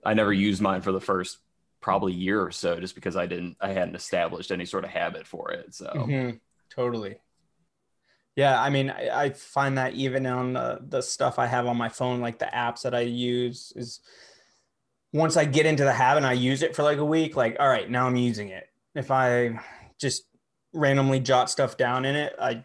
I 0.04 0.14
never 0.14 0.32
used 0.32 0.60
mine 0.60 0.82
for 0.82 0.92
the 0.92 1.00
first 1.00 1.38
probably 1.80 2.12
year 2.12 2.42
or 2.42 2.50
so 2.50 2.80
just 2.80 2.94
because 2.94 3.16
I 3.16 3.26
didn't 3.26 3.56
I 3.60 3.68
hadn't 3.68 3.94
established 3.94 4.50
any 4.50 4.64
sort 4.64 4.84
of 4.84 4.90
habit 4.90 5.26
for 5.26 5.52
it. 5.52 5.74
So 5.74 5.86
mm-hmm. 5.86 6.36
totally. 6.70 7.16
Yeah, 8.36 8.60
I 8.60 8.70
mean, 8.70 8.88
I, 8.88 9.24
I, 9.24 9.30
find 9.30 9.78
that 9.78 9.94
even 9.94 10.24
on 10.24 10.52
the, 10.52 10.78
the 10.88 11.02
stuff 11.02 11.40
I 11.40 11.46
have 11.46 11.66
on 11.66 11.76
my 11.76 11.88
phone, 11.88 12.20
like 12.20 12.38
the 12.38 12.44
apps 12.44 12.82
that 12.82 12.94
I 12.94 13.00
use, 13.00 13.72
is 13.74 13.98
once 15.12 15.36
I 15.36 15.44
get 15.44 15.66
into 15.66 15.82
the 15.82 15.92
habit 15.92 16.18
and 16.18 16.26
I 16.26 16.34
use 16.34 16.62
it 16.62 16.76
for 16.76 16.84
like 16.84 16.98
a 16.98 17.04
week, 17.04 17.34
like, 17.34 17.56
all 17.58 17.68
right, 17.68 17.90
now 17.90 18.06
I'm 18.06 18.14
using 18.14 18.50
it. 18.50 18.68
If 18.94 19.10
I 19.10 19.58
just 19.98 20.22
randomly 20.72 21.18
jot 21.18 21.50
stuff 21.50 21.76
down 21.76 22.04
in 22.04 22.14
it, 22.14 22.36
I 22.40 22.64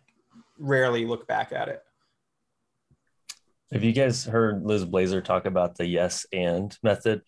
rarely 0.59 1.07
look 1.07 1.27
back 1.27 1.51
at 1.51 1.69
it. 1.69 1.81
Have 3.73 3.83
you 3.83 3.91
guys 3.91 4.23
heard 4.23 4.63
Liz 4.63 4.85
Blazer 4.85 5.19
talk 5.19 5.47
about 5.47 5.75
the 5.75 5.87
yes 5.87 6.27
and 6.31 6.77
method? 6.83 7.23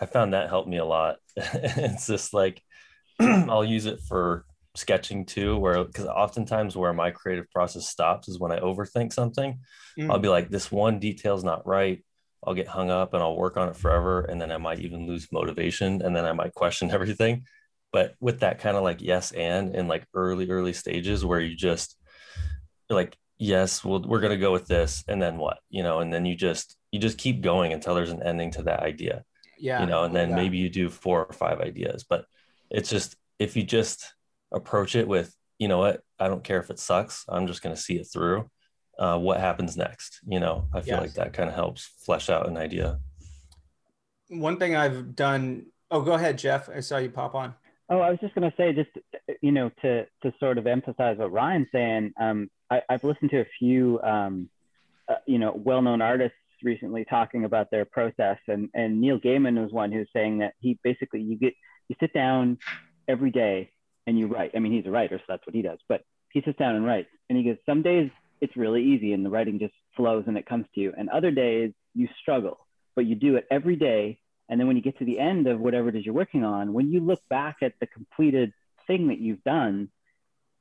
I 0.00 0.06
found 0.06 0.34
that 0.34 0.48
helped 0.48 0.68
me 0.68 0.78
a 0.78 0.84
lot. 0.84 1.18
it's 1.36 2.08
just 2.08 2.34
like 2.34 2.60
I'll 3.20 3.64
use 3.64 3.86
it 3.86 4.00
for 4.00 4.44
sketching 4.74 5.24
too, 5.24 5.56
where 5.56 5.84
because 5.84 6.06
oftentimes 6.06 6.76
where 6.76 6.92
my 6.92 7.12
creative 7.12 7.48
process 7.52 7.86
stops 7.86 8.28
is 8.28 8.40
when 8.40 8.50
I 8.50 8.58
overthink 8.58 9.12
something. 9.12 9.60
Mm. 9.96 10.10
I'll 10.10 10.18
be 10.18 10.28
like, 10.28 10.50
this 10.50 10.72
one 10.72 10.98
detail's 10.98 11.44
not 11.44 11.64
right. 11.64 12.04
I'll 12.44 12.54
get 12.54 12.66
hung 12.66 12.90
up 12.90 13.14
and 13.14 13.22
I'll 13.22 13.36
work 13.36 13.56
on 13.56 13.68
it 13.68 13.76
forever. 13.76 14.22
And 14.22 14.40
then 14.40 14.50
I 14.50 14.56
might 14.56 14.80
even 14.80 15.06
lose 15.06 15.28
motivation 15.30 16.02
and 16.02 16.14
then 16.14 16.24
I 16.24 16.32
might 16.32 16.54
question 16.54 16.90
everything. 16.90 17.44
But 17.92 18.16
with 18.18 18.40
that 18.40 18.58
kind 18.58 18.76
of 18.76 18.82
like 18.82 19.00
yes 19.00 19.30
and 19.30 19.76
in 19.76 19.86
like 19.86 20.08
early, 20.12 20.50
early 20.50 20.72
stages 20.72 21.24
where 21.24 21.38
you 21.38 21.54
just 21.54 21.96
like 22.90 23.16
yes 23.38 23.84
well 23.84 24.00
we're 24.06 24.20
going 24.20 24.30
to 24.30 24.38
go 24.38 24.52
with 24.52 24.66
this 24.66 25.04
and 25.08 25.20
then 25.20 25.38
what? 25.38 25.58
You 25.70 25.82
know 25.82 26.00
and 26.00 26.12
then 26.12 26.24
you 26.24 26.34
just 26.34 26.76
you 26.92 27.00
just 27.00 27.18
keep 27.18 27.40
going 27.40 27.72
until 27.72 27.94
there's 27.94 28.12
an 28.12 28.22
ending 28.22 28.50
to 28.52 28.62
that 28.62 28.80
idea. 28.80 29.24
Yeah 29.58 29.80
you 29.80 29.86
know 29.86 30.04
and 30.04 30.14
then 30.14 30.34
maybe 30.34 30.58
you 30.58 30.68
do 30.68 30.90
four 30.90 31.24
or 31.24 31.32
five 31.32 31.60
ideas 31.60 32.04
but 32.04 32.26
it's 32.70 32.90
just 32.90 33.16
if 33.38 33.56
you 33.56 33.62
just 33.62 34.12
approach 34.52 34.94
it 34.94 35.06
with 35.06 35.34
you 35.58 35.68
know 35.68 35.78
what 35.78 36.00
i 36.18 36.26
don't 36.28 36.44
care 36.44 36.58
if 36.58 36.70
it 36.70 36.78
sucks 36.78 37.24
i'm 37.28 37.46
just 37.46 37.62
going 37.62 37.74
to 37.74 37.80
see 37.80 37.96
it 37.96 38.04
through 38.12 38.50
uh, 38.96 39.18
what 39.18 39.40
happens 39.40 39.76
next? 39.76 40.20
You 40.26 40.40
know 40.40 40.68
i 40.72 40.80
feel 40.80 40.94
yes. 40.94 41.02
like 41.02 41.14
that 41.14 41.32
kind 41.32 41.48
of 41.48 41.54
helps 41.54 41.84
flesh 42.04 42.28
out 42.30 42.48
an 42.48 42.56
idea. 42.56 42.98
One 44.28 44.58
thing 44.58 44.76
i've 44.76 45.14
done 45.14 45.66
oh 45.90 46.00
go 46.00 46.14
ahead 46.14 46.38
jeff 46.38 46.68
i 46.68 46.80
saw 46.80 46.98
you 46.98 47.10
pop 47.10 47.34
on. 47.34 47.54
Oh, 47.90 48.00
I 48.00 48.10
was 48.10 48.18
just 48.20 48.34
going 48.34 48.50
to 48.50 48.56
say, 48.56 48.72
just 48.72 48.90
you 49.42 49.52
know, 49.52 49.70
to 49.82 50.06
to 50.22 50.32
sort 50.40 50.56
of 50.56 50.66
emphasize 50.66 51.18
what 51.18 51.30
Ryan's 51.32 51.66
saying. 51.70 52.12
Um, 52.18 52.48
I, 52.70 52.82
have 52.88 53.04
listened 53.04 53.30
to 53.30 53.40
a 53.40 53.46
few 53.58 54.00
um, 54.02 54.48
uh, 55.08 55.16
you 55.26 55.38
know, 55.38 55.52
well-known 55.52 56.00
artists 56.00 56.36
recently 56.62 57.04
talking 57.04 57.44
about 57.44 57.70
their 57.70 57.84
process, 57.84 58.38
and 58.48 58.70
and 58.74 59.00
Neil 59.00 59.18
Gaiman 59.18 59.62
was 59.62 59.72
one 59.72 59.92
who's 59.92 60.08
saying 60.12 60.38
that 60.38 60.54
he 60.60 60.78
basically 60.82 61.20
you 61.20 61.36
get 61.36 61.54
you 61.88 61.96
sit 62.00 62.12
down 62.12 62.58
every 63.06 63.30
day 63.30 63.70
and 64.06 64.18
you 64.18 64.26
write. 64.26 64.52
I 64.54 64.58
mean, 64.58 64.72
he's 64.72 64.86
a 64.86 64.90
writer, 64.90 65.18
so 65.18 65.24
that's 65.28 65.46
what 65.46 65.54
he 65.54 65.62
does. 65.62 65.78
But 65.88 66.04
he 66.30 66.42
sits 66.42 66.58
down 66.58 66.74
and 66.74 66.84
writes, 66.84 67.08
and 67.28 67.38
he 67.38 67.44
goes, 67.44 67.56
some 67.66 67.82
days 67.82 68.10
it's 68.40 68.56
really 68.56 68.82
easy 68.82 69.12
and 69.12 69.24
the 69.24 69.30
writing 69.30 69.58
just 69.58 69.74
flows 69.96 70.24
and 70.26 70.36
it 70.36 70.46
comes 70.46 70.66
to 70.74 70.80
you, 70.80 70.92
and 70.96 71.08
other 71.08 71.30
days 71.30 71.72
you 71.94 72.08
struggle, 72.20 72.66
but 72.96 73.06
you 73.06 73.14
do 73.14 73.36
it 73.36 73.46
every 73.50 73.76
day. 73.76 74.18
And 74.48 74.60
then 74.60 74.66
when 74.66 74.76
you 74.76 74.82
get 74.82 74.98
to 74.98 75.06
the 75.06 75.18
end 75.18 75.46
of 75.46 75.58
whatever 75.58 75.88
it 75.88 75.96
is 75.96 76.04
you're 76.04 76.14
working 76.14 76.44
on, 76.44 76.74
when 76.74 76.92
you 76.92 77.00
look 77.00 77.20
back 77.30 77.56
at 77.62 77.72
the 77.80 77.86
completed 77.86 78.52
thing 78.86 79.08
that 79.08 79.18
you've 79.18 79.42
done, 79.42 79.88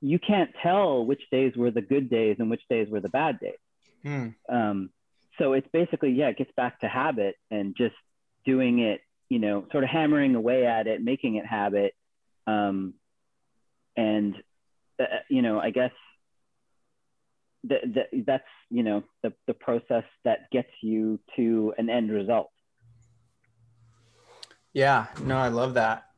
you 0.03 0.19
can't 0.19 0.51
tell 0.61 1.05
which 1.05 1.21
days 1.31 1.53
were 1.55 1.71
the 1.71 1.81
good 1.81 2.09
days 2.09 2.35
and 2.39 2.49
which 2.49 2.61
days 2.69 2.89
were 2.89 2.99
the 2.99 3.07
bad 3.07 3.39
days. 3.39 3.53
Hmm. 4.03 4.27
Um, 4.49 4.89
so 5.39 5.53
it's 5.53 5.67
basically, 5.71 6.11
yeah, 6.11 6.27
it 6.27 6.37
gets 6.37 6.51
back 6.57 6.81
to 6.81 6.89
habit 6.89 7.35
and 7.49 7.73
just 7.75 7.95
doing 8.45 8.79
it, 8.79 8.99
you 9.29 9.39
know, 9.39 9.65
sort 9.71 9.85
of 9.85 9.89
hammering 9.89 10.35
away 10.35 10.65
at 10.65 10.87
it, 10.87 11.01
making 11.01 11.35
it 11.35 11.45
habit. 11.45 11.93
Um, 12.45 12.95
and, 13.95 14.35
uh, 14.99 15.05
you 15.29 15.41
know, 15.41 15.57
I 15.57 15.69
guess 15.69 15.93
that, 17.63 17.81
that 17.95 18.23
that's, 18.27 18.43
you 18.69 18.83
know, 18.83 19.03
the, 19.21 19.31
the 19.47 19.53
process 19.53 20.03
that 20.25 20.51
gets 20.51 20.69
you 20.81 21.17
to 21.37 21.73
an 21.77 21.89
end 21.89 22.11
result. 22.11 22.49
Yeah, 24.73 25.05
no, 25.21 25.37
I 25.37 25.47
love 25.47 25.75
that. 25.75 26.09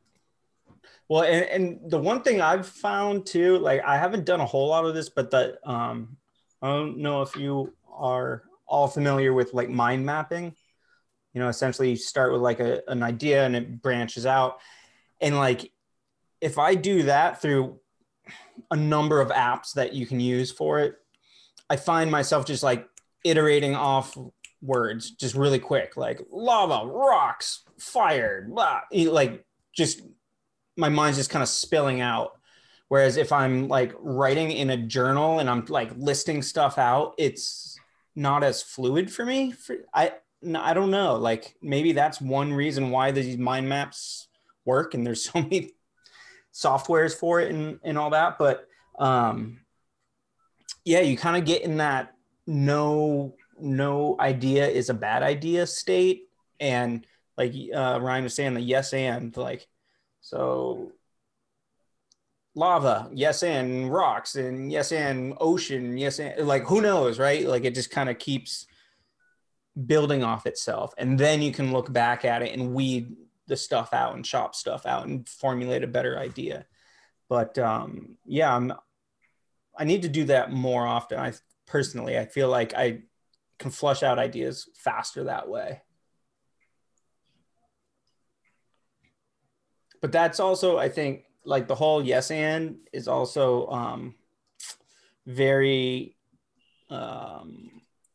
Well, 1.08 1.22
and, 1.22 1.44
and 1.44 1.90
the 1.90 1.98
one 1.98 2.22
thing 2.22 2.40
I've 2.40 2.66
found 2.66 3.26
too, 3.26 3.58
like 3.58 3.82
I 3.84 3.96
haven't 3.96 4.24
done 4.24 4.40
a 4.40 4.46
whole 4.46 4.68
lot 4.68 4.84
of 4.84 4.94
this, 4.94 5.08
but 5.08 5.30
that 5.30 5.58
um, 5.64 6.16
I 6.60 6.68
don't 6.68 6.98
know 6.98 7.22
if 7.22 7.36
you 7.36 7.74
are 7.92 8.42
all 8.66 8.88
familiar 8.88 9.32
with 9.32 9.54
like 9.54 9.68
mind 9.68 10.04
mapping. 10.04 10.54
You 11.32 11.40
know, 11.40 11.48
essentially 11.48 11.90
you 11.90 11.96
start 11.96 12.32
with 12.32 12.40
like 12.40 12.60
a, 12.60 12.82
an 12.88 13.02
idea 13.02 13.44
and 13.44 13.54
it 13.54 13.82
branches 13.82 14.26
out. 14.26 14.58
And 15.20 15.36
like 15.36 15.70
if 16.40 16.58
I 16.58 16.74
do 16.74 17.04
that 17.04 17.40
through 17.40 17.78
a 18.70 18.76
number 18.76 19.20
of 19.20 19.28
apps 19.28 19.74
that 19.74 19.92
you 19.92 20.06
can 20.06 20.18
use 20.18 20.50
for 20.50 20.80
it, 20.80 20.96
I 21.70 21.76
find 21.76 22.10
myself 22.10 22.46
just 22.46 22.62
like 22.62 22.88
iterating 23.24 23.74
off 23.74 24.16
words 24.62 25.10
just 25.10 25.34
really 25.34 25.58
quick, 25.58 25.96
like 25.96 26.20
lava, 26.30 26.86
rocks, 26.86 27.62
fire, 27.78 28.46
blah, 28.48 28.80
like 28.92 29.44
just 29.74 30.00
my 30.76 30.88
mind's 30.88 31.18
just 31.18 31.30
kind 31.30 31.42
of 31.42 31.48
spilling 31.48 32.00
out. 32.00 32.32
Whereas 32.88 33.16
if 33.16 33.32
I'm 33.32 33.68
like 33.68 33.92
writing 33.98 34.52
in 34.52 34.70
a 34.70 34.76
journal 34.76 35.40
and 35.40 35.50
I'm 35.50 35.64
like 35.66 35.90
listing 35.96 36.42
stuff 36.42 36.78
out, 36.78 37.14
it's 37.18 37.78
not 38.14 38.44
as 38.44 38.62
fluid 38.62 39.12
for 39.12 39.24
me. 39.24 39.52
For, 39.52 39.76
I 39.92 40.12
I 40.54 40.74
don't 40.74 40.90
know. 40.90 41.16
Like 41.16 41.56
maybe 41.60 41.92
that's 41.92 42.20
one 42.20 42.52
reason 42.52 42.90
why 42.90 43.10
these 43.10 43.36
mind 43.36 43.68
maps 43.68 44.28
work, 44.64 44.94
and 44.94 45.06
there's 45.06 45.24
so 45.30 45.40
many 45.42 45.72
softwares 46.52 47.14
for 47.14 47.40
it 47.40 47.52
and 47.52 47.80
and 47.82 47.98
all 47.98 48.10
that. 48.10 48.38
But 48.38 48.68
um, 48.98 49.60
yeah, 50.84 51.00
you 51.00 51.16
kind 51.16 51.36
of 51.36 51.44
get 51.44 51.62
in 51.62 51.78
that 51.78 52.14
no 52.46 53.34
no 53.58 54.16
idea 54.20 54.68
is 54.68 54.90
a 54.90 54.94
bad 54.94 55.22
idea 55.22 55.66
state, 55.66 56.28
and 56.60 57.04
like 57.36 57.52
uh, 57.74 57.98
Ryan 58.00 58.24
was 58.24 58.34
saying, 58.34 58.54
the 58.54 58.60
yes 58.60 58.92
and 58.92 59.36
like 59.36 59.66
so 60.26 60.90
lava, 62.56 63.08
yes, 63.12 63.44
and 63.44 63.92
rocks, 63.92 64.34
and 64.34 64.72
yes, 64.72 64.90
and 64.90 65.34
ocean, 65.38 65.96
yes, 65.96 66.18
and 66.18 66.48
like 66.48 66.64
who 66.64 66.80
knows, 66.80 67.20
right? 67.20 67.46
Like 67.46 67.64
it 67.64 67.76
just 67.76 67.92
kind 67.92 68.08
of 68.08 68.18
keeps 68.18 68.66
building 69.86 70.24
off 70.24 70.44
itself, 70.44 70.92
and 70.98 71.16
then 71.16 71.42
you 71.42 71.52
can 71.52 71.72
look 71.72 71.92
back 71.92 72.24
at 72.24 72.42
it 72.42 72.52
and 72.58 72.74
weed 72.74 73.14
the 73.46 73.56
stuff 73.56 73.92
out 73.92 74.16
and 74.16 74.24
chop 74.24 74.56
stuff 74.56 74.84
out 74.84 75.06
and 75.06 75.28
formulate 75.28 75.84
a 75.84 75.86
better 75.86 76.18
idea. 76.18 76.66
But 77.28 77.56
um, 77.58 78.16
yeah, 78.24 78.52
I'm. 78.52 78.72
I 79.78 79.84
need 79.84 80.02
to 80.02 80.08
do 80.08 80.24
that 80.24 80.50
more 80.50 80.84
often. 80.84 81.20
I 81.20 81.34
personally, 81.68 82.18
I 82.18 82.24
feel 82.24 82.48
like 82.48 82.74
I 82.74 83.02
can 83.60 83.70
flush 83.70 84.02
out 84.02 84.18
ideas 84.18 84.68
faster 84.74 85.24
that 85.24 85.48
way. 85.48 85.82
But 90.00 90.12
that's 90.12 90.40
also, 90.40 90.78
I 90.78 90.88
think, 90.88 91.24
like 91.44 91.68
the 91.68 91.74
whole 91.74 92.02
yes 92.04 92.30
and 92.30 92.78
is 92.92 93.08
also 93.08 93.68
um, 93.68 94.14
very 95.26 96.16
um, 96.90 97.70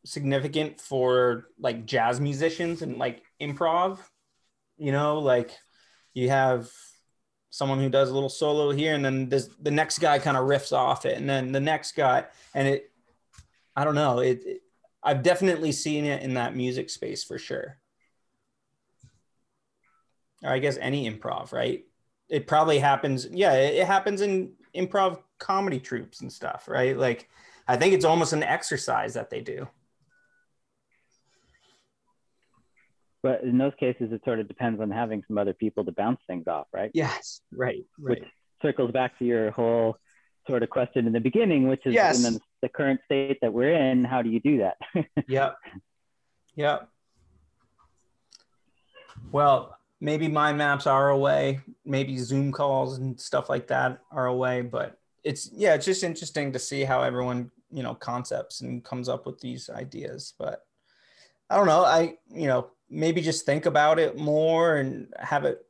significant 0.05 0.79
for 0.79 1.47
like 1.59 1.85
jazz 1.85 2.19
musicians 2.19 2.81
and 2.81 2.97
like 2.97 3.23
improv. 3.41 3.99
You 4.77 4.91
know, 4.91 5.19
like 5.19 5.51
you 6.13 6.29
have 6.29 6.69
someone 7.51 7.79
who 7.79 7.89
does 7.89 8.09
a 8.09 8.13
little 8.13 8.29
solo 8.29 8.71
here, 8.71 8.95
and 8.95 9.03
then 9.03 9.29
this, 9.29 9.49
the 9.61 9.71
next 9.71 9.99
guy 9.99 10.19
kind 10.19 10.37
of 10.37 10.45
riffs 10.45 10.71
off 10.75 11.05
it, 11.05 11.17
and 11.17 11.29
then 11.29 11.51
the 11.51 11.59
next 11.59 11.93
guy, 11.93 12.25
and 12.53 12.67
it, 12.67 12.91
I 13.75 13.83
don't 13.83 13.95
know, 13.95 14.19
it, 14.19 14.41
it 14.45 14.61
I've 15.03 15.23
definitely 15.23 15.71
seen 15.71 16.05
it 16.05 16.23
in 16.23 16.35
that 16.35 16.55
music 16.55 16.89
space 16.89 17.23
for 17.23 17.37
sure. 17.37 17.77
Or 20.43 20.51
I 20.51 20.59
guess 20.59 20.77
any 20.77 21.09
improv, 21.09 21.51
right? 21.51 21.85
it 22.31 22.47
probably 22.47 22.79
happens. 22.79 23.27
Yeah, 23.29 23.53
it, 23.53 23.75
it 23.75 23.85
happens 23.87 24.21
in 24.21 24.53
improv 24.73 25.19
comedy 25.37 25.79
troupes 25.81 26.21
and 26.21 26.31
stuff, 26.31 26.67
right? 26.67 26.97
Like, 26.97 27.29
I 27.67 27.75
think 27.75 27.93
it's 27.93 28.05
almost 28.05 28.31
an 28.31 28.41
exercise 28.41 29.13
that 29.15 29.29
they 29.29 29.41
do. 29.41 29.67
But 33.21 33.43
in 33.43 33.57
those 33.57 33.73
cases, 33.79 34.11
it 34.13 34.21
sort 34.23 34.39
of 34.39 34.47
depends 34.47 34.81
on 34.81 34.89
having 34.89 35.23
some 35.27 35.37
other 35.37 35.53
people 35.53 35.83
to 35.85 35.91
bounce 35.91 36.21
things 36.25 36.47
off, 36.47 36.67
right? 36.73 36.89
Yes, 36.93 37.41
right, 37.51 37.83
right. 37.99 38.21
Which 38.21 38.23
circles 38.61 38.91
back 38.91 39.19
to 39.19 39.25
your 39.25 39.51
whole 39.51 39.97
sort 40.47 40.63
of 40.63 40.69
question 40.69 41.05
in 41.05 41.13
the 41.13 41.19
beginning, 41.19 41.67
which 41.67 41.85
is 41.85 41.93
Yes. 41.93 42.25
in 42.25 42.33
the, 42.33 42.39
the 42.63 42.69
current 42.69 43.01
state 43.05 43.37
that 43.41 43.51
we're 43.53 43.73
in, 43.73 44.05
how 44.05 44.21
do 44.21 44.29
you 44.29 44.39
do 44.39 44.59
that? 44.59 44.77
Yep. 45.27 45.55
Yep. 46.55 46.89
Well, 49.31 49.77
maybe 50.01 50.27
mind 50.27 50.57
maps 50.57 50.87
are 50.87 51.09
a 51.09 51.17
way, 51.17 51.61
maybe 51.85 52.17
Zoom 52.17 52.51
calls 52.51 52.97
and 52.97 53.17
stuff 53.19 53.49
like 53.49 53.67
that 53.67 53.99
are 54.11 54.25
a 54.25 54.35
way, 54.35 54.61
but 54.61 54.97
it's 55.23 55.49
yeah, 55.53 55.75
it's 55.75 55.85
just 55.85 56.03
interesting 56.03 56.51
to 56.51 56.59
see 56.59 56.83
how 56.83 57.03
everyone, 57.03 57.51
you 57.71 57.83
know, 57.83 57.93
concepts 57.93 58.61
and 58.61 58.83
comes 58.83 59.07
up 59.07 59.27
with 59.27 59.39
these 59.39 59.69
ideas. 59.69 60.33
But 60.37 60.65
I 61.49 61.55
don't 61.55 61.67
know, 61.67 61.85
I, 61.85 62.15
you 62.33 62.47
know, 62.47 62.71
maybe 62.89 63.21
just 63.21 63.45
think 63.45 63.67
about 63.67 63.99
it 63.99 64.17
more 64.17 64.77
and 64.77 65.13
have 65.19 65.45
it 65.45 65.63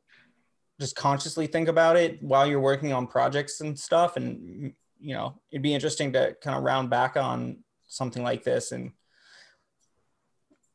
just 0.80 0.96
consciously 0.96 1.46
think 1.46 1.68
about 1.68 1.96
it 1.96 2.20
while 2.22 2.46
you're 2.46 2.58
working 2.58 2.92
on 2.92 3.06
projects 3.06 3.60
and 3.60 3.78
stuff 3.78 4.16
and 4.16 4.72
you 4.98 5.14
know, 5.14 5.34
it'd 5.50 5.62
be 5.62 5.74
interesting 5.74 6.12
to 6.12 6.36
kind 6.40 6.56
of 6.56 6.62
round 6.62 6.88
back 6.88 7.16
on 7.16 7.58
something 7.88 8.22
like 8.22 8.44
this 8.44 8.72
and 8.72 8.92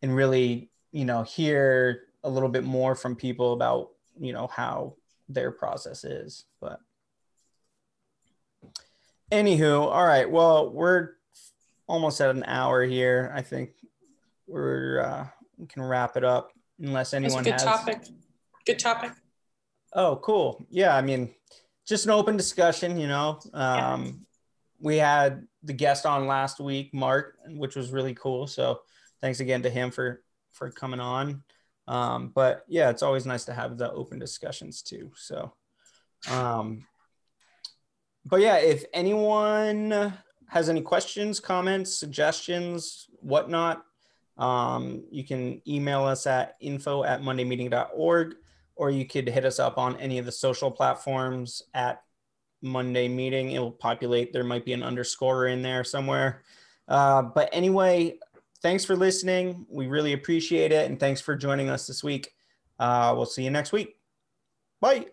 and 0.02 0.16
really 0.16 0.70
you 0.92 1.06
know 1.06 1.24
hear 1.24 2.07
a 2.28 2.30
little 2.30 2.50
bit 2.50 2.64
more 2.64 2.96
from 2.96 3.16
people 3.16 3.54
about 3.54 3.90
you 4.20 4.34
know 4.34 4.48
how 4.48 4.94
their 5.30 5.52
process 5.52 6.04
is 6.04 6.46
but 6.62 6.80
anywho 9.32 9.82
all 9.82 10.06
right 10.06 10.30
well 10.30 10.72
we're 10.72 11.12
almost 11.88 12.20
at 12.22 12.30
an 12.30 12.44
hour 12.46 12.84
here 12.84 13.32
i 13.36 13.42
think 13.42 13.72
we're 14.48 15.02
uh 15.02 15.28
we 15.58 15.66
can 15.66 15.82
wrap 15.82 16.16
it 16.18 16.24
up 16.24 16.52
unless 16.80 17.12
That's 17.12 17.24
a 17.24 17.26
anyone 17.26 17.44
good 17.44 17.54
has 17.54 17.64
topic. 17.64 18.02
Good 18.66 18.80
topic. 18.80 19.12
Oh, 19.94 20.18
cool. 20.18 20.66
Yeah, 20.70 20.96
I 20.96 21.02
mean, 21.02 21.34
just 21.88 22.06
an 22.06 22.12
open 22.12 22.38
discussion, 22.38 23.00
you 23.00 23.08
know. 23.08 23.40
Um, 23.54 24.26
We 24.80 24.98
had 24.98 25.48
the 25.64 25.74
guest 25.74 26.06
on 26.06 26.28
last 26.28 26.60
week, 26.60 26.94
Mark, 26.94 27.38
which 27.48 27.76
was 27.76 27.90
really 27.92 28.14
cool. 28.14 28.46
So 28.46 28.82
thanks 29.22 29.40
again 29.40 29.64
to 29.64 29.70
him 29.70 29.90
for 29.90 30.22
for 30.52 30.70
coming 30.70 31.00
on. 31.00 31.44
Um, 31.88 32.32
but 32.34 32.64
yeah, 32.68 32.90
it's 32.90 33.04
always 33.04 33.26
nice 33.26 33.46
to 33.46 33.54
have 33.54 33.78
the 33.78 33.92
open 33.92 34.20
discussions 34.20 34.82
too. 34.82 35.12
So, 35.16 35.54
um, 36.30 36.86
but 38.26 38.42
yeah, 38.42 38.58
if 38.58 38.84
anyone 38.94 40.14
has 40.50 40.70
any 40.70 40.82
questions, 40.82 41.40
comments, 41.40 41.98
suggestions, 41.98 43.08
whatnot, 43.22 43.84
um, 44.38 45.04
you 45.10 45.24
can 45.24 45.62
email 45.68 46.04
us 46.04 46.28
at 46.28 46.56
info 46.60 47.04
at 47.04 47.22
mondaymeeting.org 47.22 48.36
or 48.76 48.92
you 48.92 49.06
could 49.06 49.28
hit 49.28 49.46
us 49.46 49.60
up 49.60 49.78
on 49.78 49.98
any 49.98 50.20
of 50.20 50.26
the 50.26 50.32
social 50.32 50.70
platforms 50.70 51.64
at 51.74 52.04
Monday 52.62 53.08
Meeting. 53.08 53.52
It 53.52 53.60
will 53.60 53.72
populate. 53.72 54.34
There 54.34 54.44
might 54.44 54.66
be 54.66 54.74
an 54.74 54.84
underscore 54.84 55.48
in 55.48 55.62
there 55.62 55.84
somewhere. 55.84 56.44
Uh, 56.88 57.24
but 57.24 57.50
anyway, 57.52 58.18
thanks 58.62 58.86
for 58.86 58.96
listening. 58.96 59.66
We 59.70 59.88
really 59.88 60.14
appreciate 60.14 60.72
it. 60.72 60.90
And 60.90 61.00
thanks 61.00 61.22
for 61.22 61.36
joining 61.36 61.70
us 61.70 61.88
this 61.88 62.04
week. 62.04 62.34
Uh, 62.80 63.14
we'll 63.16 63.26
see 63.26 63.44
you 63.44 63.52
next 63.52 63.72
week. 63.72 63.96
Bye. 64.82 65.06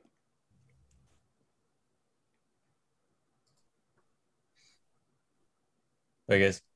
Bye, 6.28 6.38
guys. 6.38 6.73